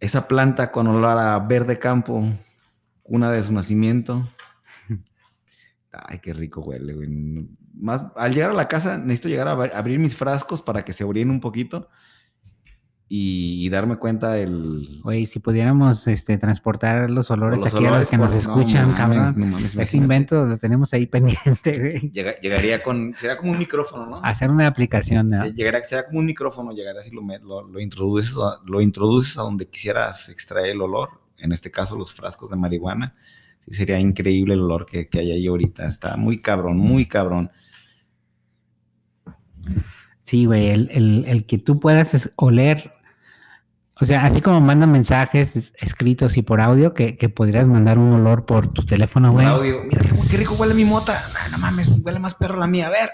esa 0.00 0.26
planta 0.28 0.70
con 0.72 0.86
olor 0.86 1.18
a 1.18 1.38
verde 1.38 1.78
campo, 1.78 2.24
cuna 3.02 3.30
de 3.30 3.44
su 3.44 3.52
nacimiento. 3.52 4.28
Ay, 5.92 6.18
qué 6.20 6.32
rico 6.32 6.60
huele, 6.62 6.94
güey. 6.94 7.08
Más, 7.74 8.04
al 8.16 8.32
llegar 8.34 8.50
a 8.50 8.54
la 8.54 8.68
casa, 8.68 8.98
necesito 8.98 9.28
llegar 9.28 9.48
a 9.48 9.54
abri- 9.56 9.74
abrir 9.74 9.98
mis 9.98 10.16
frascos 10.16 10.62
para 10.62 10.84
que 10.84 10.92
se 10.92 11.04
orinen 11.04 11.30
un 11.30 11.40
poquito 11.40 11.88
y, 13.08 13.64
y 13.64 13.68
darme 13.68 13.96
cuenta 13.96 14.38
el... 14.38 15.00
Güey, 15.02 15.26
si 15.26 15.38
pudiéramos 15.38 16.06
este, 16.08 16.38
transportar 16.38 17.10
los 17.10 17.30
olores 17.30 17.58
los 17.58 17.68
aquí 17.68 17.76
a 17.76 17.80
los 17.80 17.88
olores, 17.90 18.08
que 18.08 18.16
nos 18.18 18.30
pues, 18.32 18.46
no 18.46 18.52
escuchan, 18.54 18.90
mames, 18.92 18.96
cabrón. 18.96 19.34
no 19.40 19.46
mames, 19.46 19.64
Ese 19.66 19.74
imagínate. 19.76 19.96
invento 19.98 20.46
lo 20.46 20.58
tenemos 20.58 20.92
ahí 20.94 21.06
pendiente, 21.14 21.72
güey. 21.78 22.10
Llega- 22.12 22.40
llegaría 22.40 22.82
con... 22.82 23.14
Sería 23.18 23.36
como 23.36 23.52
un 23.52 23.58
micrófono, 23.58 24.06
¿no? 24.06 24.20
Hacer 24.24 24.50
una 24.50 24.66
aplicación, 24.66 25.28
¿no? 25.28 25.42
Sí, 25.42 25.52
llegaría, 25.54 25.84
sea 25.84 26.06
como 26.06 26.20
un 26.20 26.26
micrófono, 26.26 26.72
llegarías 26.72 27.06
y 27.06 27.10
lo, 27.14 27.20
lo, 27.42 27.62
lo 27.62 27.80
introduces, 27.80 28.36
a, 28.38 28.60
lo 28.64 28.80
introduces 28.80 29.36
a 29.38 29.42
donde 29.42 29.66
quisieras 29.68 30.28
extraer 30.30 30.70
el 30.70 30.80
olor, 30.80 31.10
en 31.38 31.52
este 31.52 31.70
caso 31.70 31.96
los 31.96 32.12
frascos 32.12 32.50
de 32.50 32.56
marihuana. 32.56 33.14
Sí, 33.60 33.74
sería 33.74 33.98
increíble 34.00 34.54
el 34.54 34.60
olor 34.60 34.86
que, 34.86 35.08
que 35.08 35.20
hay 35.20 35.30
ahí 35.32 35.46
ahorita. 35.46 35.86
Está 35.86 36.16
muy 36.16 36.38
cabrón, 36.38 36.78
muy 36.78 37.06
cabrón. 37.06 37.50
Sí, 40.24 40.46
güey, 40.46 40.70
el, 40.70 40.88
el- 40.92 41.24
el 41.28 41.46
que 41.46 41.58
tú 41.58 41.78
puedas 41.78 42.32
oler, 42.36 42.92
o 44.00 44.04
sea, 44.06 44.24
así 44.24 44.40
como 44.40 44.60
mandan 44.60 44.90
mensajes 44.90 45.54
es- 45.54 45.72
escritos 45.78 46.36
y 46.36 46.42
por 46.42 46.60
audio, 46.60 46.94
que, 46.94 47.16
que 47.16 47.28
podrías 47.28 47.66
mandar 47.68 47.98
un 47.98 48.12
olor 48.12 48.44
por 48.46 48.72
tu 48.72 48.84
teléfono, 48.84 49.28
Por 49.28 49.42
güey. 49.42 49.46
audio, 49.46 49.82
mira 49.84 50.02
qué, 50.02 50.10
qué 50.30 50.36
rico 50.38 50.54
huele 50.58 50.74
mi 50.74 50.84
mota. 50.84 51.12
Ah, 51.14 51.48
no 51.52 51.58
mames, 51.58 52.00
huele 52.04 52.18
más 52.18 52.34
perro 52.34 52.58
la 52.58 52.66
mía. 52.66 52.88
A 52.88 52.90
ver. 52.90 53.10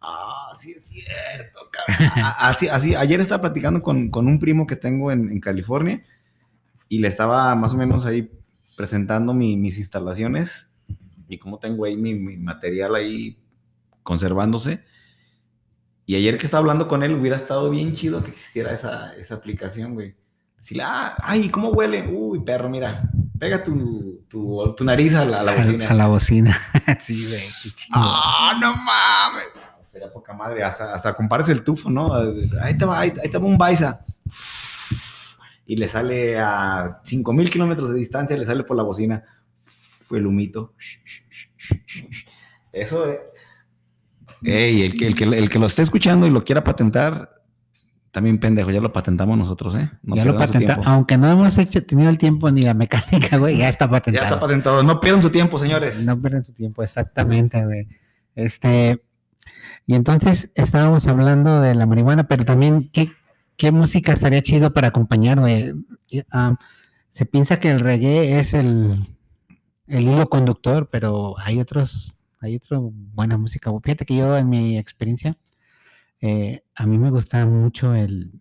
Ah, 0.00 0.52
sí 0.58 0.72
es 0.76 0.84
cierto, 0.86 1.60
cabrón. 1.70 2.08
Así, 2.38 2.68
así, 2.68 2.94
ayer 2.94 3.20
estaba 3.20 3.40
platicando 3.42 3.82
con, 3.82 4.10
con 4.10 4.26
un 4.26 4.38
primo 4.38 4.66
que 4.66 4.76
tengo 4.76 5.10
en, 5.12 5.30
en 5.32 5.40
California 5.40 6.02
y 6.88 6.98
le 6.98 7.08
estaba 7.08 7.54
más 7.54 7.72
o 7.72 7.76
menos 7.78 8.04
ahí 8.04 8.30
presentando 8.76 9.32
mi- 9.34 9.56
mis 9.56 9.78
instalaciones 9.78 10.70
y 11.28 11.38
cómo 11.38 11.58
tengo 11.58 11.84
ahí 11.86 11.96
mi, 11.96 12.14
mi 12.14 12.36
material 12.36 12.94
ahí 12.94 13.38
conservándose. 14.02 14.84
Y 16.06 16.16
ayer 16.16 16.36
que 16.36 16.46
estaba 16.46 16.60
hablando 16.60 16.86
con 16.86 17.02
él, 17.02 17.14
hubiera 17.14 17.36
estado 17.36 17.70
bien 17.70 17.94
chido 17.94 18.22
que 18.22 18.30
existiera 18.30 18.72
esa, 18.72 19.14
esa 19.14 19.36
aplicación, 19.36 19.94
güey. 19.94 20.14
Decirle, 20.58 20.82
ah, 20.86 21.14
ay, 21.18 21.48
¿cómo 21.48 21.70
huele? 21.70 22.06
Uy, 22.08 22.40
perro, 22.40 22.68
mira, 22.68 23.10
pega 23.38 23.62
tu, 23.64 24.24
tu, 24.28 24.74
tu 24.76 24.84
nariz 24.84 25.14
a 25.14 25.24
la, 25.24 25.40
a 25.40 25.42
la 25.42 25.56
bocina. 25.56 25.88
A, 25.88 25.94
la 25.94 26.06
bocina. 26.06 26.58
sí, 27.02 27.26
güey, 27.26 27.42
qué 27.62 27.70
chido. 27.70 27.92
¡Ah, 27.92 28.54
no 28.60 28.74
mames! 28.76 29.50
Sería 29.82 30.12
poca 30.12 30.32
madre, 30.32 30.62
hasta, 30.62 30.94
hasta 30.94 31.14
compares 31.14 31.48
el 31.48 31.62
tufo, 31.62 31.88
¿no? 31.88 32.12
Ahí 32.60 32.76
te 32.76 32.84
va, 32.84 33.00
ahí, 33.00 33.12
ahí 33.22 33.30
te 33.30 33.38
va 33.38 33.46
un 33.46 33.56
Baisa. 33.56 34.04
Y 35.66 35.76
le 35.76 35.88
sale 35.88 36.38
a 36.38 37.00
5000 37.04 37.48
kilómetros 37.48 37.90
de 37.90 37.98
distancia, 37.98 38.36
le 38.36 38.44
sale 38.44 38.64
por 38.64 38.76
la 38.76 38.82
bocina. 38.82 39.22
Fue 40.06 40.18
el 40.18 40.26
humito. 40.26 40.74
Eso 42.72 43.06
es. 43.06 43.18
Ey, 44.44 44.82
el 44.82 44.94
que, 44.94 45.06
el, 45.06 45.14
que, 45.14 45.24
el 45.24 45.48
que 45.48 45.58
lo 45.58 45.66
esté 45.66 45.82
escuchando 45.82 46.26
y 46.26 46.30
lo 46.30 46.44
quiera 46.44 46.62
patentar, 46.62 47.30
también 48.10 48.38
pendejo, 48.38 48.70
ya 48.70 48.80
lo 48.80 48.92
patentamos 48.92 49.36
nosotros, 49.36 49.74
¿eh? 49.74 49.90
No 50.02 50.14
ya 50.14 50.24
lo 50.24 50.32
pierdan 50.32 50.46
su 50.48 50.52
patenta, 50.52 50.74
tiempo. 50.74 50.90
aunque 50.90 51.18
no 51.18 51.28
hemos 51.30 51.58
hecho, 51.58 51.84
tenido 51.84 52.10
el 52.10 52.18
tiempo 52.18 52.50
ni 52.50 52.62
la 52.62 52.74
mecánica, 52.74 53.38
güey, 53.38 53.58
ya 53.58 53.68
está 53.68 53.90
patentado. 53.90 54.22
Ya 54.22 54.28
está 54.28 54.40
patentado. 54.40 54.82
No 54.82 55.00
pierdan 55.00 55.22
su 55.22 55.30
tiempo, 55.30 55.58
señores. 55.58 56.04
No 56.04 56.20
pierdan 56.20 56.44
su 56.44 56.52
tiempo, 56.52 56.82
exactamente, 56.82 57.64
güey. 57.64 57.88
Este, 58.36 59.02
y 59.86 59.94
entonces 59.94 60.52
estábamos 60.54 61.06
hablando 61.06 61.60
de 61.60 61.74
la 61.74 61.86
marihuana, 61.86 62.28
pero 62.28 62.44
también, 62.44 62.88
¿qué, 62.92 63.10
qué 63.56 63.72
música 63.72 64.12
estaría 64.12 64.42
chido 64.42 64.72
para 64.72 64.88
acompañar, 64.88 65.40
güey? 65.40 65.72
Ah, 66.30 66.56
se 67.10 67.26
piensa 67.26 67.60
que 67.60 67.70
el 67.70 67.80
reggae 67.80 68.38
es 68.38 68.54
el, 68.54 69.08
el 69.86 70.02
hilo 70.02 70.28
conductor, 70.28 70.88
pero 70.90 71.34
hay 71.38 71.60
otros, 71.60 72.16
hay 72.44 72.56
otra 72.56 72.78
buena 72.80 73.36
música. 73.36 73.70
Fíjate 73.82 74.04
que 74.04 74.16
yo, 74.16 74.36
en 74.36 74.48
mi 74.48 74.78
experiencia, 74.78 75.34
eh, 76.20 76.62
a 76.74 76.86
mí 76.86 76.98
me 76.98 77.10
gusta 77.10 77.44
mucho 77.46 77.94
el, 77.94 78.32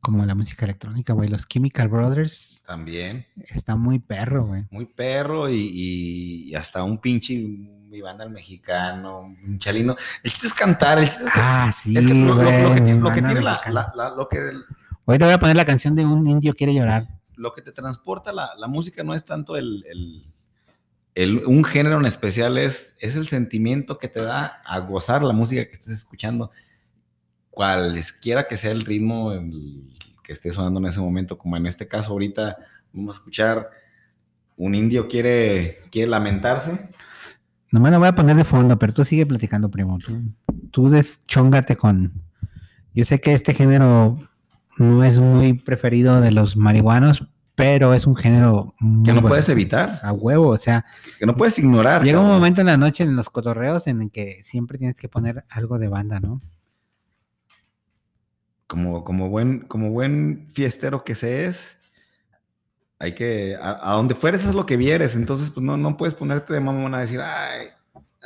como 0.00 0.24
la 0.24 0.34
música 0.34 0.64
electrónica, 0.64 1.12
güey. 1.12 1.28
Los 1.28 1.46
Chemical 1.48 1.88
Brothers 1.88 2.62
También. 2.66 3.26
está 3.48 3.76
muy 3.76 3.98
perro, 3.98 4.46
güey. 4.46 4.64
muy 4.70 4.86
perro 4.86 5.48
y, 5.50 6.52
hasta 6.54 6.82
un 6.84 6.98
pinche 6.98 7.36
mi 7.38 8.00
banda 8.00 8.24
el 8.24 8.30
mexicano, 8.30 9.20
un 9.20 9.58
chalino. 9.58 9.94
El 10.22 10.30
chiste 10.30 10.48
es 10.48 10.54
cantar, 10.54 10.98
el 10.98 11.06
chiste 11.08 11.24
es, 11.24 11.30
Ah, 11.34 11.72
sí, 11.82 11.96
es 11.96 12.06
que 12.06 12.14
lo, 12.14 12.34
lo- 12.34 12.34
lo 12.34 12.50
güey, 12.50 12.74
que, 12.74 12.80
tiene- 12.80 13.00
lo 13.00 13.10
que 13.10 13.20
banda 13.20 13.28
tiene 13.28 13.40
la, 13.42 13.60
la- 13.70 13.92
la- 13.94 14.14
lo 14.16 14.28
que 14.28 14.38
Hoy 15.06 15.18
te 15.18 15.24
voy 15.24 15.34
a 15.34 15.38
poner 15.38 15.54
la 15.56 15.64
canción 15.66 15.94
de 15.94 16.04
un 16.04 16.26
indio 16.26 16.54
quiere 16.54 16.74
llorar. 16.74 17.06
lo 17.36 17.52
que 17.52 17.62
te 17.62 17.72
transporta 17.72 18.32
la, 18.32 18.50
la 18.58 18.66
música 18.68 19.02
no 19.04 19.14
es 19.14 19.24
tanto 19.24 19.56
el, 19.56 19.84
el- 19.90 20.33
un 21.16 21.64
género 21.64 21.98
en 22.00 22.06
especial, 22.06 22.58
es, 22.58 22.96
es 22.98 23.14
el 23.16 23.28
sentimiento 23.28 23.98
que 23.98 24.08
te 24.08 24.20
da 24.20 24.60
a 24.64 24.78
gozar 24.80 25.22
la 25.22 25.32
música 25.32 25.64
que 25.64 25.72
estés 25.72 25.98
escuchando. 25.98 26.50
cualesquiera 27.50 28.46
que 28.48 28.56
sea 28.56 28.72
el 28.72 28.84
ritmo 28.84 29.32
que 30.24 30.32
esté 30.32 30.52
sonando 30.52 30.80
en 30.80 30.86
ese 30.86 31.00
momento, 31.00 31.38
como 31.38 31.56
en 31.56 31.66
este 31.66 31.86
caso 31.86 32.12
ahorita 32.12 32.56
vamos 32.92 33.16
a 33.16 33.18
escuchar 33.18 33.70
un 34.56 34.74
indio 34.74 35.06
quiere, 35.08 35.78
quiere 35.90 36.10
lamentarse. 36.10 36.90
No 37.70 37.80
me 37.80 37.90
lo 37.90 37.98
voy 37.98 38.08
a 38.08 38.14
poner 38.14 38.36
de 38.36 38.44
fondo, 38.44 38.78
pero 38.78 38.92
tú 38.92 39.04
sigue 39.04 39.26
platicando, 39.26 39.70
primo. 39.70 39.98
Tú, 39.98 40.22
tú 40.70 40.90
deschóngate 40.90 41.76
con... 41.76 42.12
Yo 42.94 43.04
sé 43.04 43.20
que 43.20 43.32
este 43.32 43.54
género 43.54 44.18
no 44.76 45.04
es 45.04 45.18
muy 45.18 45.54
preferido 45.54 46.20
de 46.20 46.30
los 46.30 46.56
marihuanos, 46.56 47.24
pero 47.54 47.94
es 47.94 48.06
un 48.06 48.16
género 48.16 48.74
Que 48.78 49.12
no 49.12 49.20
bueno. 49.20 49.28
puedes 49.28 49.48
evitar, 49.48 50.00
a 50.02 50.12
huevo, 50.12 50.48
o 50.48 50.56
sea, 50.56 50.84
que 51.18 51.26
no 51.26 51.36
puedes 51.36 51.58
ignorar. 51.58 52.02
llega 52.02 52.20
un 52.20 52.26
momento 52.28 52.60
en 52.60 52.66
la 52.66 52.76
noche 52.76 53.04
en 53.04 53.14
los 53.14 53.30
cotorreos 53.30 53.86
en 53.86 54.02
el 54.02 54.10
que 54.10 54.40
siempre 54.42 54.78
tienes 54.78 54.96
que 54.96 55.08
poner 55.08 55.44
algo 55.48 55.78
de 55.78 55.88
banda, 55.88 56.20
¿no? 56.20 56.40
como, 58.66 59.04
como, 59.04 59.28
buen, 59.28 59.60
como 59.60 59.90
buen 59.90 60.48
fiestero 60.50 61.04
que 61.04 61.14
se 61.14 61.44
es, 61.46 61.76
hay 62.98 63.14
que, 63.14 63.56
a, 63.60 63.92
a 63.92 63.94
donde 63.94 64.14
fueres 64.14 64.44
es 64.44 64.54
lo 64.54 64.66
que 64.66 64.76
vieres, 64.76 65.14
entonces 65.14 65.50
pues 65.50 65.64
no, 65.64 65.76
no 65.76 65.96
puedes 65.96 66.14
ponerte 66.14 66.52
de 66.54 66.60
mamón 66.60 66.94
a 66.94 67.00
decir, 67.00 67.20
ay, 67.22 67.68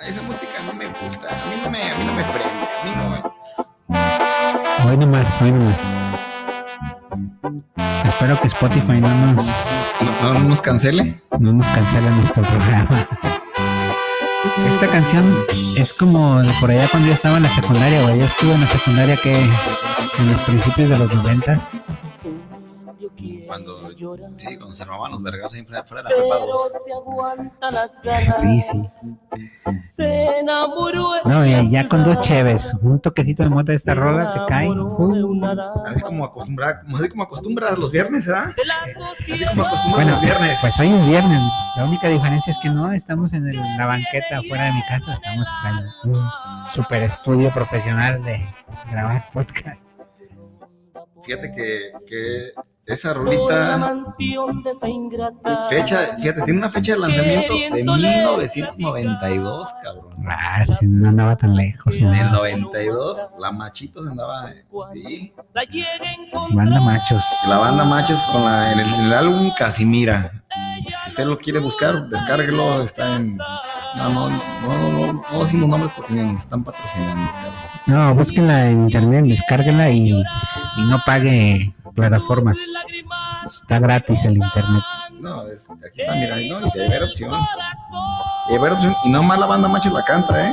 esa 0.07 0.23
música 0.23 0.53
no 0.67 0.73
me 0.75 0.87
gusta, 0.87 1.29
a 1.29 1.51
mí 1.51 1.61
no 1.63 1.71
me, 1.71 1.83
a 1.83 1.99
mí 1.99 2.05
no 2.07 2.15
me 2.15 2.23
prende, 2.23 2.65
a 2.65 2.85
mí 2.85 2.91
no... 2.97 4.89
Hoy 4.89 4.97
nomás, 4.97 5.43
hoy 5.43 5.51
nomás. 5.53 6.08
Espero 8.05 8.41
que 8.41 8.49
Spotify 8.49 9.01
no 9.01 9.09
nos, 9.33 9.47
No, 10.23 10.33
no 10.35 10.41
nos 10.41 10.61
cancele. 10.61 11.21
no 11.39 11.53
nos 11.53 11.67
cancele 11.67 12.11
nuestro 12.11 12.43
programa. 12.43 13.09
Esta 14.75 14.87
canción 14.89 15.25
es 15.77 15.93
como 15.93 16.41
de 16.41 16.53
por 16.61 16.71
allá 16.71 16.87
cuando 16.91 17.09
yo 17.09 17.15
estaba 17.15 17.37
en 17.37 17.43
la 17.45 17.51
secundaria, 17.51 18.03
güey. 18.03 18.19
Yo 18.19 18.25
estuve 18.25 18.55
en 18.55 18.61
la 18.61 18.67
secundaria 18.67 19.17
que 19.17 19.35
en 19.41 20.33
los 20.33 20.41
principios 20.43 20.91
de 20.91 20.99
los 20.99 21.13
noventas. 21.15 21.61
Cuando, 23.47 23.91
sí, 24.37 24.57
cuando 24.57 24.73
se 24.73 24.83
armaban 24.83 25.13
los 25.13 25.23
vergas 25.23 25.53
ahí 25.55 25.65
fuera, 25.65 25.83
fuera 25.85 26.03
de 26.03 26.11
la 26.11 26.17
prepa 26.17 26.37
2. 26.47 26.73
se 26.85 26.93
aguanta 26.93 27.71
las 27.71 28.01
ganas. 28.03 28.41
Sí, 28.41 28.63
sí. 28.71 28.89
Se 29.83 30.39
enamoró. 30.39 31.17
en 31.17 31.23
No, 31.25 31.47
y 31.47 31.71
ya 31.71 31.89
con 31.89 32.05
dos 32.05 32.21
cheves, 32.21 32.75
un 32.83 33.01
toquecito 33.01 33.43
de 33.43 33.49
mota 33.51 33.73
de 33.73 33.77
esta 33.77 33.95
rola 33.95 34.33
te 34.33 34.41
cae. 34.49 34.69
uh. 34.71 35.83
Así 35.87 36.01
como 36.01 36.25
acostumbrar, 36.25 36.83
como, 36.83 36.97
así 36.99 37.09
como 37.09 37.23
acostumbras 37.23 37.79
los 37.79 37.91
viernes, 37.91 38.27
¿verdad? 38.27 38.53
Así 39.31 39.45
como 39.47 39.67
acostumbras 39.67 39.95
Bueno, 39.95 40.11
los 40.13 40.21
viernes. 40.23 40.59
pues 40.61 40.79
hoy 40.81 40.89
es 40.93 41.07
viernes. 41.07 41.41
La 41.77 41.85
única 41.85 42.09
diferencia 42.09 42.51
es 42.53 42.59
que 42.63 42.69
no 42.71 42.93
estamos 42.93 43.33
en 43.33 43.47
el- 43.49 43.57
la 43.77 43.87
banqueta 43.87 44.39
afuera 44.39 44.65
de 44.65 44.73
mi 44.73 44.83
casa, 44.87 45.15
estamos 45.15 45.49
en 46.05 46.11
un 46.13 46.29
super 46.73 47.03
estudio 47.03 47.51
profesional 47.51 48.23
de 48.23 48.45
grabar 48.91 49.25
podcast. 49.33 49.98
Fíjate 51.29 51.53
que, 51.53 51.93
que 52.07 52.53
esa 52.87 53.13
rolita, 53.13 53.77
mansión 53.77 54.63
de 54.63 54.71
esa 54.71 54.89
ingrata. 54.89 55.67
fecha, 55.69 56.17
fíjate, 56.19 56.41
tiene 56.41 56.59
una 56.59 56.71
fecha 56.71 56.95
de 56.95 57.01
lanzamiento 57.01 57.53
de 57.53 57.85
1992, 57.85 59.75
cabrón. 59.83 60.17
Ah, 60.27 60.65
sí, 60.65 60.87
no 60.87 61.11
andaba 61.11 61.37
tan 61.37 61.55
lejos. 61.55 61.95
En 61.99 62.15
el 62.15 62.33
92, 62.33 63.29
la 63.39 63.53
Machitos 63.53 64.09
andaba. 64.09 64.55
Sí. 64.95 65.35
A 65.55 65.65
encontrar. 65.65 66.57
Banda 66.57 66.81
machos. 66.81 67.25
La 67.47 67.59
banda 67.59 67.85
Machos 67.85 68.23
con 68.23 68.43
la, 68.43 68.73
en, 68.73 68.81
el, 68.81 68.89
en 68.89 69.01
el 69.03 69.13
álbum 69.13 69.53
Casimira. 69.55 70.43
Usted 71.19 71.31
lo 71.31 71.37
quiere 71.37 71.59
buscar, 71.59 72.09
descárguelo. 72.09 72.81
Está 72.81 73.17
en. 73.17 73.37
No, 73.97 74.09
no, 74.09 74.31
no, 74.31 74.39
no, 74.63 75.13
no, 75.13 75.23
no 75.33 75.43
decimos 75.43 75.69
nombres 75.69 75.91
porque 75.97 76.15
nos 76.15 76.43
están 76.43 76.63
patrocinando. 76.63 77.33
No, 77.87 78.15
búsquenla 78.15 78.67
en 78.71 78.85
internet, 78.85 79.25
descárguenla 79.25 79.91
y, 79.91 80.11
y 80.13 80.83
no 80.85 81.03
pague 81.05 81.75
plataformas. 81.97 82.57
Está 83.45 83.81
gratis 83.81 84.27
el 84.27 84.35
internet. 84.35 84.85
No, 85.21 85.45
es, 85.49 85.69
aquí 85.69 86.03
está, 86.03 86.15
mira, 86.15 86.37
no, 86.37 86.65
y 86.65 86.71
debe 86.73 86.87
haber 86.87 87.03
opción. 87.03 87.33
Debe 88.47 88.61
haber 88.61 88.73
opción. 88.75 88.95
Y 89.05 89.09
no 89.09 89.21
más 89.25 89.41
la 89.41 89.47
banda 89.47 89.67
Machos 89.67 89.93
la 89.93 90.05
canta, 90.05 90.47
¿eh? 90.47 90.53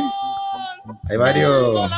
Hay 1.12 1.17
varios. 1.17 1.91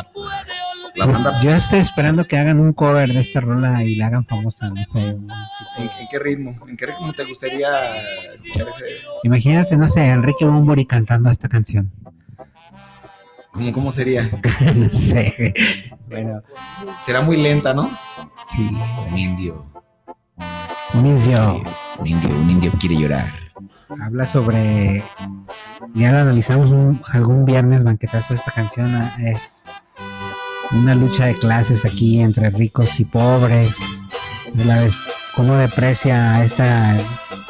La 0.97 1.05
banda. 1.05 1.41
Yo 1.41 1.51
estoy 1.53 1.79
esperando 1.79 2.27
que 2.27 2.37
hagan 2.37 2.59
un 2.59 2.73
cover 2.73 3.13
de 3.13 3.19
esta 3.19 3.39
rola 3.39 3.83
y 3.83 3.95
la 3.95 4.07
hagan 4.07 4.23
famosa, 4.25 4.67
no 4.69 4.83
sé. 4.85 4.99
¿En, 4.99 5.27
en 5.77 6.07
qué 6.09 6.19
ritmo? 6.19 6.55
¿En 6.67 6.75
qué 6.75 6.87
ritmo 6.87 7.13
te 7.13 7.23
gustaría 7.25 7.67
escuchar 8.33 8.67
ese? 8.69 8.85
Imagínate, 9.23 9.77
no 9.77 9.87
sé, 9.89 10.07
Enrique 10.07 10.45
Bumburi 10.45 10.85
cantando 10.85 11.29
esta 11.29 11.47
canción. 11.47 11.91
¿Cómo, 13.51 13.71
cómo 13.71 13.91
sería? 13.91 14.29
no 14.75 14.89
sé. 14.89 15.53
Bueno, 16.07 16.41
Será 17.01 17.21
muy 17.21 17.37
lenta, 17.37 17.73
¿no? 17.73 17.89
sí. 18.55 18.69
Un 19.11 19.17
indio. 19.17 19.65
Un 20.93 21.05
indio 21.05 21.61
Un 21.99 22.07
indio, 22.07 22.29
un 22.29 22.49
indio 22.49 22.71
quiere 22.79 22.97
llorar. 22.97 23.27
habla 24.01 24.25
sobre. 24.25 25.03
Ya 25.93 26.11
lo 26.11 26.17
analizamos 26.19 26.69
un- 26.71 27.01
algún 27.11 27.45
viernes 27.45 27.83
banquetazo 27.83 28.33
esta 28.33 28.51
canción. 28.51 28.93
Es 29.19 29.63
una 30.71 30.95
lucha 30.95 31.25
de 31.25 31.35
clases 31.35 31.85
aquí 31.85 32.19
entre 32.21 32.49
ricos 32.49 32.99
y 32.99 33.05
pobres. 33.05 33.75
La 34.65 34.79
vez, 34.81 34.93
cómo 35.35 35.55
deprecia 35.55 36.35
a 36.35 36.43
esta, 36.43 36.95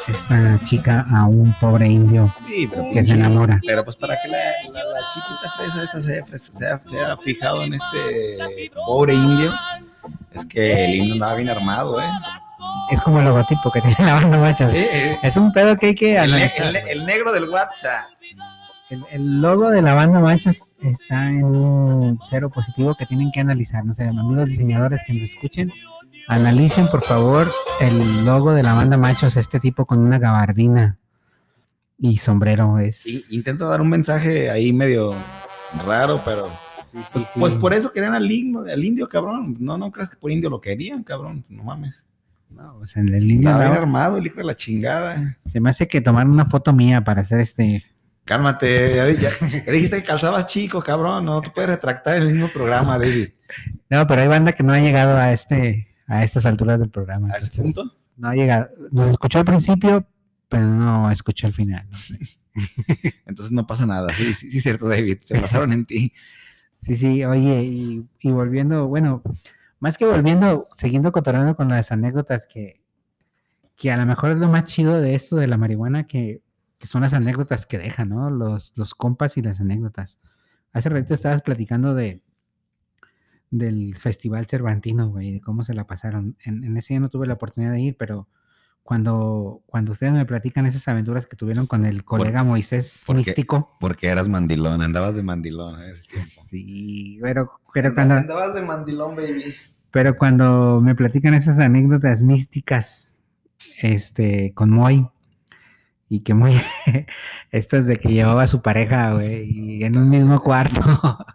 esta 0.08 0.58
chica 0.64 1.06
a 1.14 1.24
un 1.26 1.52
pobre 1.60 1.86
indio 1.88 2.32
Sí, 2.46 2.66
pero 2.66 2.90
que 2.92 3.02
se 3.04 3.12
enamora. 3.12 3.60
Pero 3.66 3.84
pues 3.84 3.96
para 3.96 4.20
que 4.20 4.28
la, 4.28 4.38
la, 4.72 4.84
la 4.84 5.00
chiquita 5.14 5.52
fresa 5.56 5.82
esta 5.84 6.00
se 6.00 6.12
haya, 6.14 6.24
fres- 6.26 6.50
se, 6.52 6.66
haya, 6.66 6.80
se 6.86 7.00
haya 7.00 7.16
fijado 7.18 7.64
en 7.64 7.74
este 7.74 8.70
pobre 8.86 9.14
indio, 9.14 9.54
es 10.34 10.44
que 10.44 10.84
el 10.84 10.94
indio 10.96 11.12
andaba 11.14 11.34
bien 11.34 11.48
armado, 11.48 12.00
¿eh? 12.00 12.10
Es 12.90 13.00
como 13.00 13.20
el 13.20 13.24
logotipo 13.26 13.70
que 13.70 13.80
tiene 13.80 13.96
la 14.00 14.14
banda 14.14 14.36
machos. 14.38 14.72
Sí, 14.72 14.84
Es 15.22 15.36
un 15.36 15.52
pedo 15.52 15.76
que 15.76 15.86
hay 15.86 15.94
que 15.94 16.16
el, 16.16 16.30
ne- 16.30 16.36
analizar. 16.36 16.76
el 16.88 17.06
negro 17.06 17.32
del 17.32 17.48
WhatsApp. 17.48 18.10
El, 18.90 19.04
el 19.10 19.40
logo 19.42 19.70
de 19.70 19.82
la 19.82 19.94
banda 19.94 20.18
Machos 20.20 20.74
está 20.80 21.28
en 21.28 21.44
un 21.44 22.18
cero 22.22 22.50
positivo 22.50 22.96
que 22.98 23.04
tienen 23.04 23.30
que 23.30 23.40
analizar. 23.40 23.84
No 23.84 23.92
sé, 23.92 24.04
amigos 24.04 24.48
diseñadores 24.48 25.02
que 25.06 25.12
nos 25.12 25.24
escuchen, 25.24 25.70
analicen 26.26 26.86
por 26.88 27.02
favor 27.02 27.50
el 27.80 28.24
logo 28.24 28.52
de 28.52 28.62
la 28.62 28.74
banda 28.74 28.96
Machos, 28.96 29.36
este 29.36 29.60
tipo 29.60 29.84
con 29.84 29.98
una 29.98 30.18
gabardina 30.18 30.98
y 31.98 32.16
sombrero. 32.18 32.78
Es. 32.78 33.06
Y, 33.06 33.24
intenta 33.30 33.66
dar 33.66 33.80
un 33.80 33.90
mensaje 33.90 34.50
ahí 34.50 34.72
medio 34.72 35.14
raro, 35.86 36.20
pero 36.24 36.48
pues, 36.92 37.26
pues 37.38 37.54
por 37.54 37.74
eso 37.74 37.92
querían 37.92 38.14
al 38.14 38.30
indio, 38.30 38.60
al 38.62 38.84
indio, 38.84 39.08
cabrón. 39.08 39.56
No, 39.58 39.76
no 39.76 39.90
creas 39.90 40.10
que 40.10 40.16
por 40.16 40.30
indio 40.30 40.48
lo 40.48 40.60
querían, 40.60 41.02
cabrón. 41.02 41.44
No 41.48 41.64
mames. 41.64 42.04
No, 42.50 42.82
sea, 42.86 43.02
en 43.02 43.10
el 43.10 43.30
indio 43.30 43.50
Estaba 43.50 43.70
bien 43.70 43.82
armado 43.82 44.16
el 44.16 44.26
hijo 44.26 44.38
de 44.38 44.44
la 44.44 44.56
chingada. 44.56 45.36
se 45.46 45.60
me 45.60 45.68
hace 45.68 45.86
que 45.86 46.00
tomar 46.00 46.26
una 46.26 46.46
foto 46.46 46.72
mía 46.72 47.04
para 47.04 47.20
hacer 47.20 47.40
este. 47.40 47.84
Cálmate, 48.28 48.94
ya, 48.94 49.10
ya- 49.10 49.30
ya 49.64 49.72
dijiste 49.72 49.96
que 49.96 50.04
calzabas 50.04 50.46
chico, 50.46 50.82
cabrón. 50.82 51.24
No 51.24 51.40
te 51.40 51.50
puedes 51.50 51.70
retractar 51.70 52.16
en 52.18 52.22
el 52.24 52.32
mismo 52.32 52.48
programa, 52.52 52.98
David. 52.98 53.30
No, 53.88 54.06
pero 54.06 54.20
hay 54.20 54.28
banda 54.28 54.52
que 54.52 54.62
no 54.62 54.72
ha 54.74 54.78
llegado 54.80 55.16
a 55.16 55.32
este 55.32 55.88
a 56.06 56.22
estas 56.22 56.44
alturas 56.46 56.78
del 56.78 56.90
programa. 56.90 57.28
A 57.32 57.38
ese 57.38 57.50
punto. 57.62 57.84
no 58.16 58.28
ha 58.28 58.34
llegado. 58.34 58.68
Nos 58.92 59.08
escuchó 59.08 59.38
al 59.38 59.44
principio, 59.46 60.06
pero 60.48 60.64
no 60.66 61.10
escuchó 61.10 61.46
al 61.46 61.54
final. 61.54 61.86
no 61.90 61.96
sé. 61.96 62.18
Entonces 63.26 63.50
no 63.52 63.66
pasa 63.66 63.86
nada. 63.86 64.12
Sí, 64.14 64.34
sí, 64.34 64.50
sí, 64.50 64.60
cierto, 64.60 64.88
David. 64.88 65.18
Se 65.22 65.38
pasaron 65.40 65.72
en 65.72 65.86
ti. 65.86 66.12
Sí, 66.80 66.96
sí, 66.96 67.24
oye, 67.24 67.62
y, 67.62 68.06
y 68.20 68.30
volviendo, 68.30 68.86
bueno, 68.88 69.22
más 69.80 69.96
que 69.98 70.04
volviendo, 70.04 70.68
siguiendo 70.76 71.10
cotorreando 71.12 71.56
con 71.56 71.68
las 71.68 71.90
anécdotas 71.92 72.46
que, 72.46 72.80
que 73.76 73.90
a 73.90 73.96
lo 73.96 74.06
mejor 74.06 74.30
es 74.32 74.36
lo 74.36 74.48
más 74.48 74.64
chido 74.64 75.00
de 75.00 75.14
esto 75.14 75.36
de 75.36 75.46
la 75.48 75.56
marihuana, 75.56 76.06
que, 76.06 76.40
que 76.78 76.86
son 76.86 77.02
las 77.02 77.14
anécdotas 77.14 77.66
que 77.66 77.78
dejan, 77.78 78.10
¿no? 78.10 78.30
Los, 78.30 78.72
los 78.76 78.94
compas 78.94 79.36
y 79.36 79.42
las 79.42 79.60
anécdotas. 79.60 80.18
Hace 80.72 80.88
rato 80.88 81.14
estabas 81.14 81.42
platicando 81.42 81.94
de 81.94 82.22
del 83.50 83.96
Festival 83.96 84.46
Cervantino, 84.46 85.08
güey, 85.08 85.32
de 85.32 85.40
cómo 85.40 85.64
se 85.64 85.72
la 85.72 85.86
pasaron. 85.86 86.36
En, 86.40 86.64
en 86.64 86.76
ese 86.76 86.94
día 86.94 87.00
no 87.00 87.08
tuve 87.08 87.26
la 87.26 87.34
oportunidad 87.34 87.72
de 87.72 87.80
ir, 87.80 87.96
pero 87.96 88.28
cuando, 88.88 89.62
cuando 89.66 89.92
ustedes 89.92 90.14
me 90.14 90.24
platican 90.24 90.64
esas 90.64 90.88
aventuras 90.88 91.26
que 91.26 91.36
tuvieron 91.36 91.66
con 91.66 91.84
el 91.84 92.06
colega 92.06 92.42
Moisés? 92.42 93.04
Místico. 93.14 93.70
Porque 93.80 94.06
eras 94.08 94.28
mandilón, 94.28 94.80
andabas 94.80 95.14
de 95.14 95.22
mandilón 95.22 95.82
en 95.82 95.90
ese 95.90 96.02
tiempo. 96.04 96.42
Sí, 96.46 97.18
pero, 97.20 97.60
pero 97.74 97.94
cuando, 97.94 98.14
Andabas 98.14 98.54
de 98.54 98.62
mandilón, 98.62 99.14
baby. 99.14 99.54
Pero 99.90 100.16
cuando 100.16 100.80
me 100.80 100.94
platican 100.94 101.34
esas 101.34 101.58
anécdotas 101.58 102.22
místicas, 102.22 103.14
este, 103.82 104.54
con 104.54 104.70
Moy, 104.70 105.06
y 106.08 106.20
que 106.20 106.34
Moy, 106.34 106.54
estas 107.50 107.86
de 107.86 107.96
que 107.96 108.08
llevaba 108.08 108.42
a 108.44 108.46
su 108.48 108.62
pareja, 108.62 109.12
güey, 109.14 109.44
y 109.50 109.84
en 109.84 109.96
un 109.96 110.08
mismo 110.10 110.42
cuarto. 110.42 110.80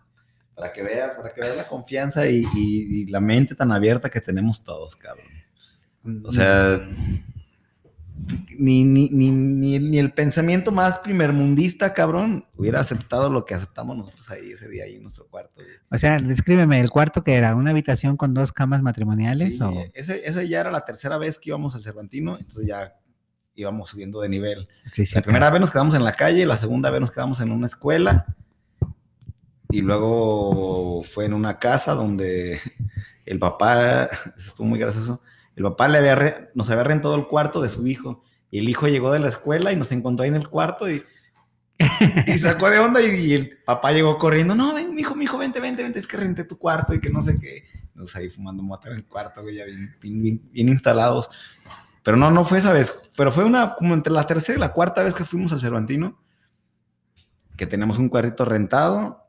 Para 0.56 0.72
que 0.72 0.84
veas, 0.84 1.16
para 1.16 1.34
que 1.34 1.42
veas 1.42 1.58
la 1.58 1.68
confianza 1.68 2.28
y, 2.28 2.46
y- 2.56 3.02
y 3.02 3.06
la 3.08 3.20
mente 3.20 3.54
tan 3.56 3.72
abierta 3.72 4.10
que 4.10 4.22
tenemos 4.22 4.64
todos, 4.64 4.96
cabrón. 4.96 5.26
O 6.24 6.32
sea, 6.32 6.80
ni, 8.58 8.84
ni, 8.86 9.10
ni, 9.10 9.32
ni, 9.80 9.98
el 9.98 10.12
pensamiento 10.14 10.72
más 10.72 11.00
primermundista, 11.00 11.92
cabrón, 11.94 12.46
hubiera 12.56 12.80
aceptado 12.80 13.30
lo 13.30 13.46
que 13.46 13.56
aceptamos 13.56 13.98
nosotros 13.98 14.30
ahí 14.30 14.52
ese 14.52 14.70
día, 14.70 14.84
ahí 14.86 14.96
en 14.96 15.04
nuestro 15.04 15.26
cuarto. 15.28 15.52
güey. 15.56 15.68
O 15.90 15.98
sea, 15.98 16.20
descríbeme, 16.20 16.80
¿el 16.80 16.90
cuarto 16.92 17.24
que 17.24 17.34
era? 17.34 17.56
¿Una 17.56 17.72
habitación 17.72 18.16
con 18.16 18.34
dos 18.34 18.52
camas 18.54 18.82
matrimoniales? 18.82 19.58
Sí, 19.58 19.64
o... 19.64 19.84
ese, 19.96 20.22
ese 20.26 20.48
ya 20.48 20.62
era 20.62 20.72
la 20.72 20.86
tercera 20.86 21.18
vez 21.18 21.40
que 21.40 21.50
íbamos 21.50 21.76
al 21.76 21.84
Cervantino, 21.84 22.38
entonces 22.38 22.68
ya 22.68 22.94
íbamos 23.56 23.89
subiendo 23.89 24.20
de 24.22 24.30
nivel. 24.30 24.68
Sí, 24.91 25.06
sí, 25.06 25.16
La 25.16 25.22
primera 25.22 25.47
acá. 25.47 25.54
vez 25.54 25.62
nos 25.62 25.72
quedamos 25.72 25.95
en 25.95 26.04
la 26.04 26.14
calle, 26.14 26.45
la 26.45 26.58
segunda 26.58 26.89
vez 26.89 26.99
nos 27.01 27.12
quedamos 27.12 27.39
en 27.41 27.51
una 27.51 27.68
escuela 27.68 28.26
y 29.70 29.82
luego 29.82 31.04
fue 31.04 31.26
en 31.26 31.34
una 31.34 31.60
casa 31.60 31.93
donde 31.93 32.60
el 33.26 33.39
papá, 33.39 34.04
eso 34.38 34.49
estuvo 34.49 34.68
muy 34.68 34.80
gracioso, 34.80 35.22
el 35.56 35.64
papá 35.64 35.88
le 35.88 35.97
había 35.99 36.16
re- 36.16 36.51
nos 36.56 36.70
había 36.70 36.84
rentado 36.84 37.16
el 37.16 37.28
cuarto 37.28 37.62
de 37.62 37.70
su 37.70 37.86
hijo 37.88 38.24
y 38.51 38.60
el 38.60 38.70
hijo 38.70 38.88
llegó 38.88 39.12
de 39.12 39.20
la 39.20 39.30
escuela 39.30 39.72
y 39.72 39.76
nos 39.76 39.91
encontró 39.91 40.24
ahí 40.24 40.30
en 40.30 40.36
el 40.36 40.47
cuarto 40.47 40.89
y, 40.89 41.04
y 42.28 42.38
sacó 42.38 42.70
de 42.70 42.80
onda 42.80 43.01
y, 43.01 43.16
y 43.16 43.34
el 43.34 43.58
papá 43.66 43.91
llegó 43.91 44.18
corriendo, 44.18 44.54
no, 44.56 44.74
ven, 44.76 44.93
mijo, 44.95 45.16
mijo, 45.16 45.38
vente, 45.38 45.60
vente, 45.60 45.82
vente, 45.84 45.99
es 45.99 46.08
que 46.08 46.18
renté 46.18 46.43
tu 46.43 46.58
cuarto 46.58 46.93
y 46.93 46.99
que 46.99 47.10
no 47.10 47.22
sé 47.24 47.36
qué. 47.36 47.66
Nos 47.95 48.16
ahí 48.16 48.30
fumando 48.30 48.64
mota 48.64 48.89
en 48.89 48.95
el 48.97 49.06
cuarto, 49.06 49.41
güey, 49.43 49.56
ya 49.56 49.66
bien, 49.66 49.95
bien- 50.01 50.22
bien- 50.22 50.41
bien 50.51 50.70
instalados. 50.70 51.30
Pero 52.04 52.18
no, 52.18 52.30
no 52.32 52.45
fue 52.45 52.58
esa 52.60 52.74
vez. 52.74 52.93
Pero 53.16 53.32
fue 53.32 53.43
una, 53.45 53.76
como 53.76 53.93
entre 53.93 54.14
la 54.14 54.28
tercera 54.28 54.58
y 54.58 54.62
la 54.62 54.74
cuarta 54.74 55.04
vez 55.04 55.14
que 55.14 55.26
fuimos 55.26 55.54
al 55.54 55.62
Cervantino, 55.62 56.22
que 57.58 57.66
tenemos 57.66 57.97
un 57.97 58.10
cuartito 58.10 58.45
rentado. 58.45 59.28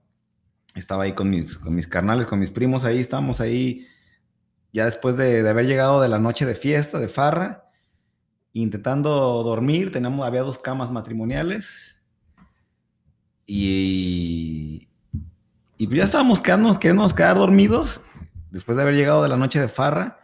Estaba 0.74 1.04
ahí 1.04 1.12
con 1.12 1.30
mis, 1.30 1.56
con 1.56 1.74
mis 1.74 1.86
carnales, 1.86 2.26
con 2.26 2.38
mis 2.40 2.50
primos 2.50 2.84
ahí, 2.84 2.98
estábamos 2.98 3.40
ahí 3.40 3.86
ya 4.72 4.86
después 4.86 5.16
de, 5.16 5.44
de 5.44 5.48
haber 5.48 5.66
llegado 5.66 6.00
de 6.00 6.08
la 6.08 6.18
noche 6.18 6.46
de 6.46 6.56
fiesta, 6.56 6.98
de 6.98 7.06
farra, 7.06 7.70
intentando 8.52 9.42
dormir. 9.44 9.92
Tenemos, 9.92 10.26
había 10.26 10.42
dos 10.42 10.58
camas 10.58 10.90
matrimoniales. 10.90 12.00
Y, 13.46 14.88
y 15.76 15.94
ya 15.94 16.02
estábamos 16.02 16.40
quedándonos, 16.40 16.78
queriéndonos 16.78 17.14
quedar 17.14 17.36
dormidos 17.36 18.00
después 18.50 18.76
de 18.76 18.82
haber 18.82 18.96
llegado 18.96 19.22
de 19.22 19.28
la 19.28 19.36
noche 19.36 19.60
de 19.60 19.68
farra. 19.68 20.23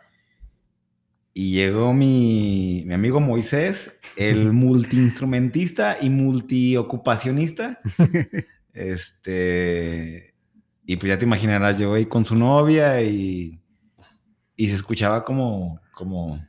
Y 1.33 1.53
llegó 1.53 1.95
mi, 1.95 2.83
mi 2.87 2.95
amigo 2.95 3.21
Moisés, 3.21 3.99
el 4.17 4.53
multiinstrumentista 4.53 5.97
y 6.01 6.11
multiocupacionista. 6.11 7.81
este. 8.73 10.35
Y 10.85 10.97
pues 10.97 11.11
ya 11.11 11.19
te 11.19 11.25
imaginarás, 11.25 11.79
llegó 11.79 11.95
ahí 11.95 12.07
con 12.07 12.25
su 12.25 12.35
novia 12.35 13.01
y, 13.01 13.61
y 14.57 14.69
se 14.69 14.75
escuchaba 14.75 15.25
como, 15.25 15.81
como, 15.95 16.45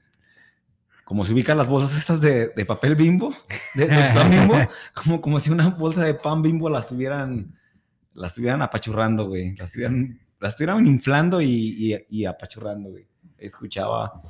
como 1.05 1.25
se 1.25 1.33
ubican 1.33 1.59
las 1.59 1.69
bolsas 1.69 1.95
estas 1.95 2.21
de, 2.21 2.47
de 2.47 2.65
papel 2.65 2.95
bimbo, 2.95 3.35
de, 3.75 3.85
de 3.85 4.13
pan 4.15 4.31
bimbo, 4.31 4.55
como, 4.95 5.21
como 5.21 5.39
si 5.39 5.51
una 5.51 5.69
bolsa 5.69 6.03
de 6.03 6.15
pan 6.15 6.41
bimbo 6.41 6.69
la 6.69 6.79
estuvieran, 6.79 7.53
la 8.13 8.27
estuvieran 8.27 8.63
apachurrando, 8.63 9.27
güey. 9.27 9.55
La 9.57 9.65
estuvieran, 9.65 10.19
la 10.39 10.49
estuvieran 10.49 10.87
inflando 10.87 11.39
y, 11.39 11.47
y, 11.77 12.05
y 12.09 12.25
apachurrando, 12.25 12.89
güey. 12.89 13.07
Escuchaba 13.37 14.23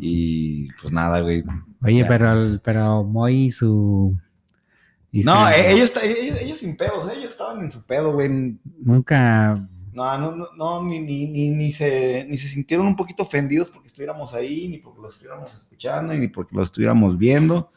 y 0.00 0.68
pues 0.80 0.92
nada, 0.92 1.20
güey. 1.20 1.42
Oye, 1.82 2.00
Ya. 2.00 2.08
pero, 2.08 2.32
el- 2.32 2.60
pero 2.64 3.04
Moy 3.04 3.34
y 3.46 3.50
su... 3.52 4.16
y 5.12 5.22
No, 5.22 5.46
su- 5.46 5.52
eh, 5.52 5.72
ellos, 5.72 5.92
ellos, 6.02 6.40
ellos 6.40 6.58
sin 6.58 6.76
pedos, 6.76 7.10
ellos 7.10 7.32
estaban 7.32 7.60
en 7.62 7.70
su 7.70 7.84
pedo, 7.86 8.12
güey. 8.12 8.56
Nunca... 8.80 9.68
No, 9.92 10.18
no, 10.18 10.34
no, 10.34 10.48
no, 10.56 10.82
ni, 10.82 10.98
ni, 11.00 11.26
ni, 11.26 11.50
ni 11.50 11.70
se, 11.70 12.26
ni 12.28 12.36
se 12.36 12.48
sintieron 12.48 12.86
un 12.88 12.96
poquito 12.96 13.22
ofendidos 13.22 13.70
porque 13.70 13.86
estuviéramos 13.86 14.34
ahí, 14.34 14.66
ni 14.66 14.78
porque 14.78 15.00
lo 15.00 15.08
estuviéramos 15.08 15.54
escuchando, 15.54 16.12
ni 16.14 16.26
porque 16.26 16.56
lo 16.56 16.64
estuviéramos 16.64 17.16
viendo. 17.16 17.70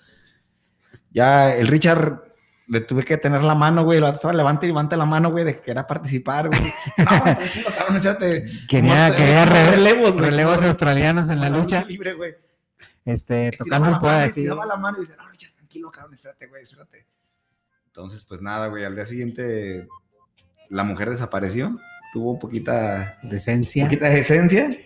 Ya 1.12 1.56
el 1.56 1.68
Richard 1.68 2.22
le 2.70 2.82
tuve 2.82 3.04
que 3.04 3.18
tener 3.18 3.42
la 3.44 3.56
mano, 3.56 3.84
güey, 3.84 4.00
la 4.00 4.10
estaba 4.10 4.34
levante 4.34 4.66
y 4.66 4.70
levante 4.70 4.98
la 4.98 5.06
mano, 5.06 5.32
güey, 5.32 5.46
de 5.46 5.56
que 5.56 5.62
quería 5.62 5.88
participar, 5.88 6.48
güey. 6.50 6.60
No, 6.98 7.20
güey, 7.22 7.36
tranquilo, 7.36 7.70
cabrón, 7.78 7.98
échate. 7.98 8.46
Quería, 8.68 9.16
quería 9.16 9.46
re- 9.46 9.72
relevos, 9.72 10.14
güey, 10.14 10.26
relevos 10.26 10.62
australianos 10.64 11.30
en 11.30 11.40
la 11.40 11.50
lucha. 11.50 11.84
libre, 11.86 12.14
güey. 12.14 12.36
Este, 13.06 13.48
Estiraba 13.50 13.86
tocando 13.86 13.88
el 13.88 13.94
la 13.94 14.00
poder 14.00 14.16
mano, 14.16 14.30
así. 14.32 14.40
estiraba 14.42 14.66
la 14.66 14.76
mano 14.78 14.98
y 14.98 15.02
dice, 15.02 15.16
no, 15.18 15.28
Richard, 15.30 15.52
tranquilo, 15.54 15.92
cabrón, 15.92 16.14
espérate, 16.16 16.48
güey, 16.48 16.62
espérate. 16.64 17.06
Entonces, 17.86 18.22
pues 18.24 18.42
nada, 18.42 18.68
güey, 18.68 18.84
al 18.84 18.96
día 18.96 19.06
siguiente 19.06 19.88
la 20.70 20.84
mujer 20.84 21.10
desapareció, 21.10 21.80
tuvo 22.12 22.34
un 22.34 22.40
poquita, 22.40 23.18
Decencia. 23.24 23.86
poquita 23.86 24.10
de 24.10 24.20
esencia. 24.20 24.78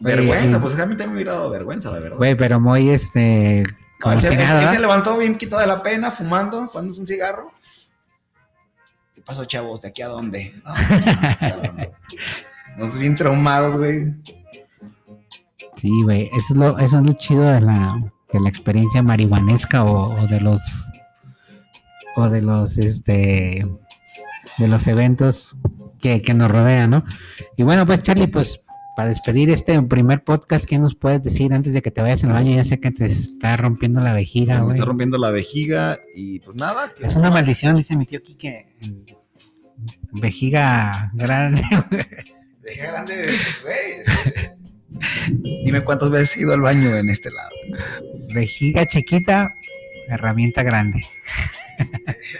Vergüenza, 0.00 0.60
pues 0.60 0.74
a 0.78 0.86
mí 0.86 0.96
también 0.96 1.10
me 1.10 1.14
hubiera 1.16 1.32
dado 1.34 1.50
vergüenza, 1.50 1.92
de 1.92 2.00
verdad. 2.00 2.16
Güey, 2.16 2.34
pero 2.34 2.58
Moy, 2.58 2.88
este... 2.90 3.62
Como 4.02 4.14
él, 4.14 4.20
si 4.20 4.26
se, 4.26 4.32
él- 4.34 4.38
nada, 4.40 4.52
él 4.54 4.58
se 4.60 4.66
¿verdad? 4.66 4.80
levantó 4.80 5.16
bien 5.18 5.36
quitado 5.38 5.60
de 5.62 5.68
la 5.68 5.82
pena, 5.82 6.10
fumando, 6.10 6.68
fumándose 6.68 7.00
un 7.00 7.06
cigarro. 7.06 7.50
¿Qué 9.14 9.22
pasó, 9.22 9.44
chavos? 9.44 9.80
¿De 9.80 9.88
aquí 9.88 10.02
a 10.02 10.08
dónde? 10.08 10.60
No, 10.64 10.74
Nos 12.76 12.98
bien 12.98 13.14
traumados, 13.16 13.76
güey. 13.76 14.14
Sí, 15.76 15.90
güey, 16.04 16.28
eso 16.32 16.52
es 16.54 16.58
lo, 16.58 16.78
eso 16.78 16.98
es 16.98 17.06
lo 17.06 17.12
chido 17.14 17.42
de 17.44 17.60
la, 17.60 18.02
de 18.32 18.40
la 18.40 18.48
experiencia 18.48 19.02
marihuanesca 19.02 19.84
o, 19.84 20.14
o 20.22 20.26
de 20.26 20.40
los 20.40 20.60
o 22.16 22.28
de 22.28 22.42
los 22.42 22.76
este 22.78 23.66
de 24.58 24.68
los 24.68 24.86
eventos 24.86 25.56
que, 26.00 26.20
que 26.22 26.34
nos 26.34 26.50
rodean, 26.50 26.90
¿no? 26.90 27.04
Y 27.56 27.62
bueno, 27.62 27.86
pues 27.86 28.02
Charlie, 28.02 28.26
pues 28.28 28.61
para 28.96 29.08
despedir 29.08 29.50
este 29.50 29.80
primer 29.82 30.22
podcast, 30.22 30.64
¿qué 30.66 30.78
nos 30.78 30.94
puedes 30.94 31.22
decir 31.22 31.52
antes 31.54 31.72
de 31.72 31.80
que 31.82 31.90
te 31.90 32.02
vayas 32.02 32.22
al 32.24 32.32
baño? 32.32 32.54
Ya 32.54 32.64
sé 32.64 32.78
que 32.78 32.90
te 32.90 33.06
está 33.06 33.56
rompiendo 33.56 34.00
la 34.00 34.12
vejiga, 34.12 34.54
Se 34.54 34.62
me 34.62 34.70
está 34.72 34.84
rompiendo 34.84 35.18
la 35.18 35.30
vejiga 35.30 35.98
y 36.14 36.40
pues 36.40 36.56
nada. 36.58 36.92
que- 36.94 37.06
Es 37.06 37.16
una 37.16 37.30
maldición, 37.30 37.76
dice 37.76 37.96
mi 37.96 38.06
tío 38.06 38.22
Quique. 38.22 38.66
Vejiga 40.12 41.10
grande. 41.14 41.62
Dejé 42.62 42.82
grande, 42.86 43.14
pues, 43.42 43.62
güey. 43.62 45.64
Dime 45.64 45.80
cuántas 45.82 46.10
veces 46.10 46.36
he 46.36 46.40
ido 46.42 46.52
al 46.52 46.60
baño 46.60 46.94
en 46.96 47.08
este 47.08 47.30
lado. 47.30 47.50
Vejiga 48.32 48.86
chiquita, 48.86 49.52
herramienta 50.08 50.62
grande. 50.62 51.04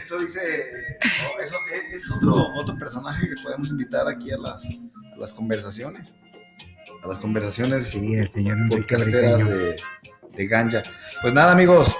Eso 0.01 0.21
dice. 0.21 0.41
no, 1.01 1.43
eso 1.43 1.57
es, 1.91 1.95
es 2.05 2.11
otro, 2.11 2.35
otro 2.57 2.77
personaje 2.79 3.27
que 3.29 3.35
podemos 3.43 3.71
invitar 3.71 4.07
aquí 4.07 4.31
a 4.31 4.37
las, 4.37 4.65
a 4.67 5.17
las 5.19 5.33
conversaciones. 5.33 6.15
A 7.03 7.09
las 7.09 7.19
conversaciones 7.19 7.89
Sí, 7.89 8.15
el 8.15 8.29
señor 8.29 8.57
podcasteras 8.69 9.47
de, 9.47 9.77
de 10.37 10.47
Ganja. 10.47 10.83
Pues 11.21 11.33
nada, 11.35 11.53
amigos. 11.53 11.97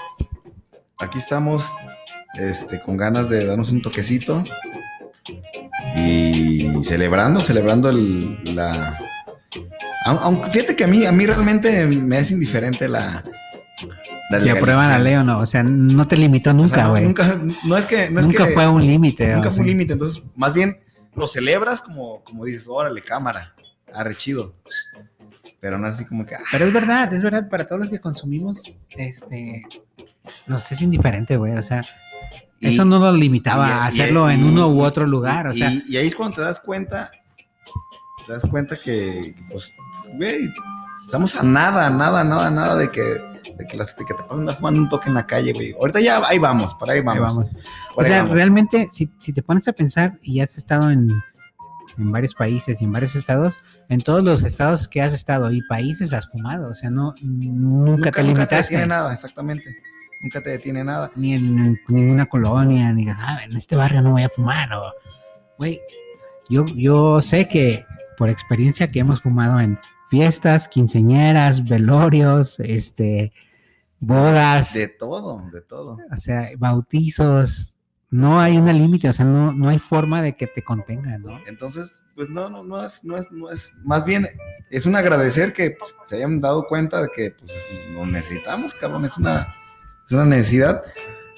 Aquí 0.99 1.17
estamos 1.17 1.65
este, 2.35 2.79
con 2.79 2.95
ganas 2.97 3.29
de 3.29 3.45
darnos 3.45 3.71
un 3.71 3.81
toquecito. 3.81 4.43
Y 5.95 6.83
celebrando, 6.83 7.41
celebrando 7.41 7.89
el, 7.89 8.55
la. 8.55 8.97
Aun- 10.05 10.19
Aunque 10.21 10.49
fíjate 10.49 10.75
que 10.75 10.83
a 10.83 10.87
mí, 10.87 11.05
a 11.05 11.11
mí 11.11 11.25
realmente 11.25 11.85
me 11.85 12.19
es 12.19 12.31
indiferente 12.31 12.87
la. 12.87 13.23
la 14.31 14.41
Si 14.41 14.49
aprueban 14.49 14.89
la 14.89 14.99
legalización. 14.99 15.03
ley 15.03 15.15
o 15.15 15.23
no, 15.23 15.39
o 15.39 15.45
sea, 15.45 15.63
no 15.63 16.07
te 16.07 16.17
limitó 16.17 16.49
O 16.51 16.53
sea, 16.53 16.61
nunca, 16.63 16.83
no- 16.83 16.89
güey. 16.91 17.03
nunca, 17.03 17.39
no 17.65 17.77
es 17.77 17.85
que. 17.85 18.09
No 18.09 18.19
es 18.21 18.25
nunca 18.25 18.47
que- 18.47 18.53
fue 18.53 18.67
un 18.67 18.85
límite. 18.85 19.27
Nunca 19.33 19.51
fue 19.51 19.61
un 19.61 19.67
límite, 19.67 19.93
entonces 19.93 20.23
más 20.35 20.53
bien 20.53 20.79
lo 21.15 21.27
celebras 21.27 21.79
como, 21.81 22.23
como 22.23 22.45
dices, 22.45 22.67
órale, 22.67 23.01
cámara, 23.03 23.53
arre 23.93 24.15
chido. 24.15 24.53
Pero 25.59 25.77
no 25.77 25.87
así 25.87 26.03
como 26.05 26.25
que, 26.25 26.35
ah, 26.35 26.39
Pero 26.51 26.65
es 26.65 26.73
verdad, 26.73 27.13
es 27.13 27.21
verdad, 27.21 27.47
para 27.49 27.65
todos 27.65 27.81
los 27.81 27.89
que 27.89 27.99
consumimos, 27.99 28.61
este, 28.89 29.63
nos 30.47 30.69
es 30.71 30.81
indiferente, 30.81 31.37
güey, 31.37 31.53
o 31.53 31.63
sea, 31.63 31.83
y- 32.59 32.67
eso 32.67 32.83
no 32.83 32.99
nos 32.99 33.17
limitaba 33.17 33.67
y- 33.67 33.71
a 33.71 33.75
y- 33.75 33.87
hacerlo 33.87 34.29
en 34.29 34.41
y- 34.41 34.43
uno 34.49 34.67
u 34.69 34.81
otro 34.83 35.07
lugar, 35.07 35.47
o 35.47 35.53
sea, 35.53 35.71
y 35.71 35.95
ahí 35.97 36.07
es 36.07 36.15
cuando 36.15 36.35
te 36.35 36.41
das 36.41 36.59
cuenta, 36.59 37.11
te 38.25 38.33
das 38.33 38.43
cuenta 38.45 38.75
que, 38.75 39.35
pues, 39.49 39.71
güey, 40.17 40.49
estamos 41.05 41.33
a 41.37 41.43
nada, 41.43 41.89
nada, 41.89 42.23
nada, 42.25 42.49
nada 42.51 42.75
de 42.75 42.91
que, 42.91 43.01
de 43.01 43.67
que, 43.69 43.77
las, 43.77 43.95
de 43.95 44.03
que 44.03 44.13
te 44.13 44.23
pasen 44.23 44.39
andar 44.39 44.55
fumando 44.55 44.81
un 44.81 44.89
toque 44.89 45.07
en 45.09 45.15
la 45.15 45.25
calle, 45.27 45.53
güey. 45.53 45.73
Ahorita 45.73 45.99
ya 46.01 46.21
ahí 46.27 46.39
vamos, 46.39 46.73
por 46.75 46.89
ahí 46.89 46.99
ahí 46.99 47.03
vamos. 47.05 47.35
vamos. 47.37 47.51
por 47.93 48.03
O 48.03 48.05
ahí 48.05 48.11
sea, 48.11 48.21
vamos. 48.23 48.35
realmente, 48.35 48.89
si, 48.91 49.09
si 49.19 49.31
te 49.31 49.41
pones 49.43 49.67
a 49.69 49.73
pensar 49.73 50.17
y 50.23 50.39
has 50.41 50.57
estado 50.57 50.89
en, 50.89 51.09
en 51.97 52.11
varios 52.11 52.33
países 52.33 52.81
y 52.81 52.85
en 52.85 52.91
varios 52.91 53.15
estados, 53.15 53.55
en 53.89 54.01
todos 54.01 54.23
los 54.23 54.43
estados 54.43 54.87
que 54.87 55.01
has 55.01 55.13
estado 55.13 55.51
y 55.51 55.61
países 55.67 56.13
has 56.13 56.27
fumado, 56.29 56.69
o 56.69 56.73
sea, 56.73 56.89
no, 56.89 57.15
nunca, 57.21 58.11
te 58.11 58.23
limitaste. 58.23 58.55
detiene 58.73 58.87
nada, 58.87 59.13
exactamente. 59.13 59.75
Nunca 60.21 60.41
te 60.41 60.51
detiene 60.51 60.83
nada. 60.83 61.11
ni 61.15 61.33
en 61.33 61.79
ninguna 61.89 62.25
colonia, 62.25 62.93
ni 62.93 63.09
ah, 63.09 63.41
en 63.43 63.55
este 63.57 63.75
barrio 63.75 64.01
no 64.01 64.11
voy 64.11 64.23
a 64.23 64.29
fumar, 64.29 64.71
o, 64.73 64.93
güey, 65.57 65.79
yo, 66.49 66.65
yo 66.67 67.21
sé 67.21 67.47
que 67.47 67.85
por 68.17 68.29
experiencia 68.29 68.89
que 68.89 68.99
hemos 68.99 69.21
fumado 69.21 69.59
en 69.59 69.79
fiestas, 70.09 70.67
quinceñeras, 70.67 71.67
velorios, 71.67 72.59
este, 72.59 73.33
bodas, 73.99 74.73
De 74.73 74.87
todo, 74.87 75.49
de 75.51 75.61
todo. 75.61 75.97
o 76.11 76.17
sea, 76.17 76.49
bautizos, 76.57 77.72
no 78.13 78.39
hay 78.39 78.59
una 78.59 78.73
límite, 78.73 79.09
o 79.09 79.13
sea, 79.13 79.25
no, 79.25 79.51
no 79.53 79.69
hay 79.69 79.79
forma 79.79 80.21
de 80.21 80.35
que 80.35 80.45
te 80.45 80.61
contenga, 80.61 81.17
¿no? 81.17 81.39
Entonces, 81.47 81.99
pues 82.13 82.29
no, 82.29 82.47
no, 82.47 82.63
no 82.63 82.85
es, 82.85 83.03
no 83.03 83.17
es, 83.17 83.31
no 83.31 83.49
es, 83.49 83.73
más 83.83 84.05
bien 84.05 84.29
es 84.69 84.85
un 84.85 84.95
agradecer 84.95 85.51
que 85.51 85.71
pues, 85.71 85.95
se 86.05 86.17
hayan 86.17 86.39
dado 86.39 86.67
cuenta 86.67 87.01
de 87.01 87.09
que 87.09 87.31
pues 87.31 87.51
lo 87.91 88.05
necesitamos, 88.05 88.75
cabrón, 88.75 89.03
es 89.05 89.17
una, 89.17 89.47
es 90.05 90.11
una 90.11 90.25
necesidad, 90.25 90.83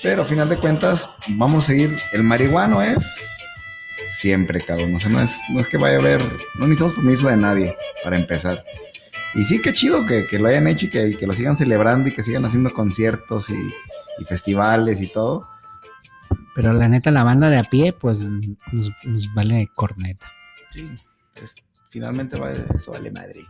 pero 0.04 0.24
a 0.24 0.26
final 0.26 0.50
de 0.50 0.58
cuentas 0.58 1.10
vamos 1.30 1.64
a 1.64 1.68
seguir, 1.68 1.98
el 2.12 2.24
marihuano 2.24 2.82
es 2.82 2.98
siempre, 4.10 4.60
cabrón, 4.60 4.96
o 4.96 5.00
sea, 5.00 5.10
no 5.10 5.22
es, 5.22 5.40
no 5.52 5.62
es 5.62 5.70
que 5.70 5.78
vaya 5.78 5.96
a 5.96 6.02
haber, 6.02 6.22
no 6.60 6.68
necesitamos 6.68 6.96
permiso 6.96 7.30
de 7.30 7.38
nadie 7.38 7.78
para 8.04 8.18
empezar. 8.18 8.66
Y 9.34 9.46
sí, 9.46 9.62
qué 9.62 9.72
chido 9.72 10.06
que, 10.06 10.28
que 10.28 10.40
lo 10.40 10.50
hayan 10.50 10.68
hecho 10.68 10.88
y 10.88 10.90
que, 10.90 11.26
lo 11.26 11.32
sigan 11.32 11.56
celebrando 11.56 12.10
y 12.10 12.12
que 12.12 12.22
sigan 12.22 12.44
haciendo 12.44 12.70
conciertos 12.70 13.50
y 13.50 14.26
festivales 14.26 15.00
y 15.00 15.08
todo. 15.08 15.55
Pero 16.56 16.74
la 16.74 16.90
neta, 16.90 17.12
la 17.12 17.24
banda 17.24 17.50
de 17.50 17.58
a 17.58 17.64
pie, 17.64 17.94
pues 17.94 18.18
nos, 18.20 18.92
nos 19.04 19.34
vale 19.34 19.70
corneta. 19.76 20.26
Sí, 20.72 20.90
finalmente 21.90 22.40
va, 22.40 22.52
eso 22.52 22.94
vale 22.94 23.12
madre. 23.12 23.46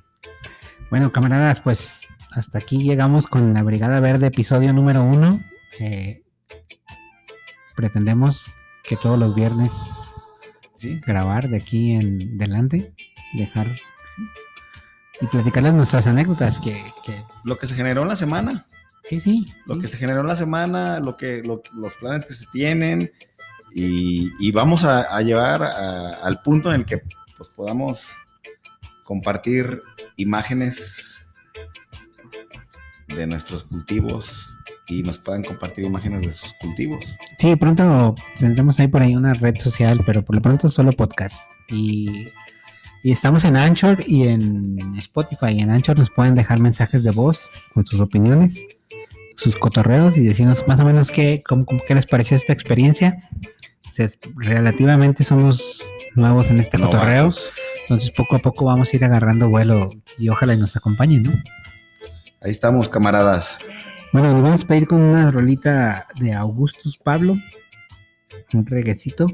Bueno, 0.90 1.12
camaradas, 1.12 1.62
pues 1.62 2.02
hasta 2.32 2.58
aquí 2.58 2.84
llegamos 2.84 3.28
con 3.28 3.54
la 3.54 3.64
Brigada 3.64 4.00
Verde, 4.00 4.28
episodio 4.28 4.74
número 4.74 5.04
uno. 5.04 5.40
Eh, 5.80 6.24
pretendemos 7.76 8.46
que 8.84 8.98
todos 8.98 9.18
los 9.18 9.36
viernes 9.36 9.72
Sí, 10.76 11.00
grabar 11.06 11.48
de 11.48 11.58
aquí 11.58 11.94
en 11.94 12.38
delante, 12.38 12.94
dejar 13.34 13.68
y 15.22 15.26
platicarles 15.28 15.74
nuestras 15.74 16.06
anécdotas 16.06 16.60
que, 16.60 16.84
que 17.06 17.24
lo 17.46 17.58
que 17.58 17.68
se 17.68 17.76
generó 17.76 18.02
en 18.02 18.10
la 18.10 18.18
semana. 18.18 18.68
Sí, 19.08 19.20
sí. 19.20 19.48
lo 19.66 19.76
sí. 19.76 19.82
que 19.82 19.88
se 19.88 19.98
generó 19.98 20.22
en 20.22 20.28
la 20.28 20.36
semana, 20.36 21.00
lo 21.00 21.16
que, 21.18 21.42
lo- 21.44 21.62
los 21.76 21.94
planes 21.96 22.26
que 22.26 22.34
se 22.34 22.46
tienen 22.52 23.12
y, 23.74 24.30
y 24.40 24.52
vamos 24.52 24.84
a, 24.84 25.02
a 25.02 25.22
llevar 25.22 25.64
a- 25.64 26.16
al 26.24 26.42
punto 26.42 26.70
en 26.74 26.82
el 26.82 26.86
que 26.86 27.02
pues, 27.38 27.50
podamos 27.50 28.08
compartir 29.04 29.82
imágenes 30.18 31.28
de 33.08 33.28
nuestros 33.28 33.64
cultivos 33.66 34.58
y 34.88 35.02
nos 35.04 35.18
puedan 35.18 35.44
compartir 35.44 35.86
imágenes 35.86 36.22
de 36.26 36.34
sus 36.34 36.54
cultivos. 36.62 37.06
Sí, 37.40 37.56
pronto 37.56 38.16
tendremos 38.40 38.80
ahí 38.80 38.88
por 38.88 39.02
ahí 39.02 39.16
una 39.16 39.34
red 39.34 39.56
social, 39.58 40.02
pero 40.06 40.24
por 40.24 40.36
lo 40.36 40.42
pronto 40.42 40.70
solo 40.70 40.92
podcast. 40.92 41.36
Y, 41.70 42.28
y 43.04 43.12
estamos 43.12 43.46
en 43.46 43.58
Anchor 43.58 44.04
y 44.06 44.28
en 44.28 44.96
Spotify. 44.98 45.60
En 45.60 45.72
Anchor 45.72 45.98
nos 46.00 46.10
pueden 46.12 46.36
dejar 46.36 46.60
mensajes 46.60 47.04
de 47.04 47.12
voz 47.12 47.50
con 47.74 47.86
sus 47.86 48.00
opiniones, 48.00 48.64
sus 49.38 49.56
cotorreos 49.58 50.16
y 50.18 50.22
decirnos 50.22 50.66
más 50.68 50.80
o 50.80 50.86
menos 50.86 51.12
qué, 51.12 51.42
cómo- 51.48 51.66
cómo- 51.66 51.82
qué 51.88 51.96
les 51.96 52.06
pareció 52.06 52.38
esta 52.38 52.54
experiencia. 52.54 53.18
O 53.92 53.94
sea, 53.94 54.10
relativamente 54.38 55.24
somos 55.24 55.82
nuevos 56.16 56.50
en 56.50 56.60
este 56.60 56.78
cotorreo, 56.80 57.24
Novatos. 57.24 57.52
entonces 57.84 58.12
poco 58.12 58.36
a 58.36 58.40
poco 58.40 58.66
vamos 58.66 58.92
a 58.92 58.96
ir 58.96 59.06
agarrando 59.06 59.50
vuelo 59.50 59.90
y 60.18 60.30
ojalá 60.30 60.54
y 60.54 60.58
nos 60.58 60.76
acompañen, 60.76 61.24
¿no? 61.24 61.32
Ahí 62.42 62.52
estamos, 62.52 62.90
camaradas. 62.90 63.60
Bueno, 64.14 64.28
nos 64.34 64.44
vamos 64.44 64.50
a 64.52 64.58
despedir 64.64 64.88
con 64.88 65.02
una 65.02 65.32
rolita 65.32 66.08
de 66.20 66.34
Augustus 66.34 66.98
Pablo. 66.98 67.36
Un 68.54 68.66
reguecito. 68.66 69.28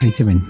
Ahí 0.00 0.10
se 0.12 0.24
ven. 0.24 0.42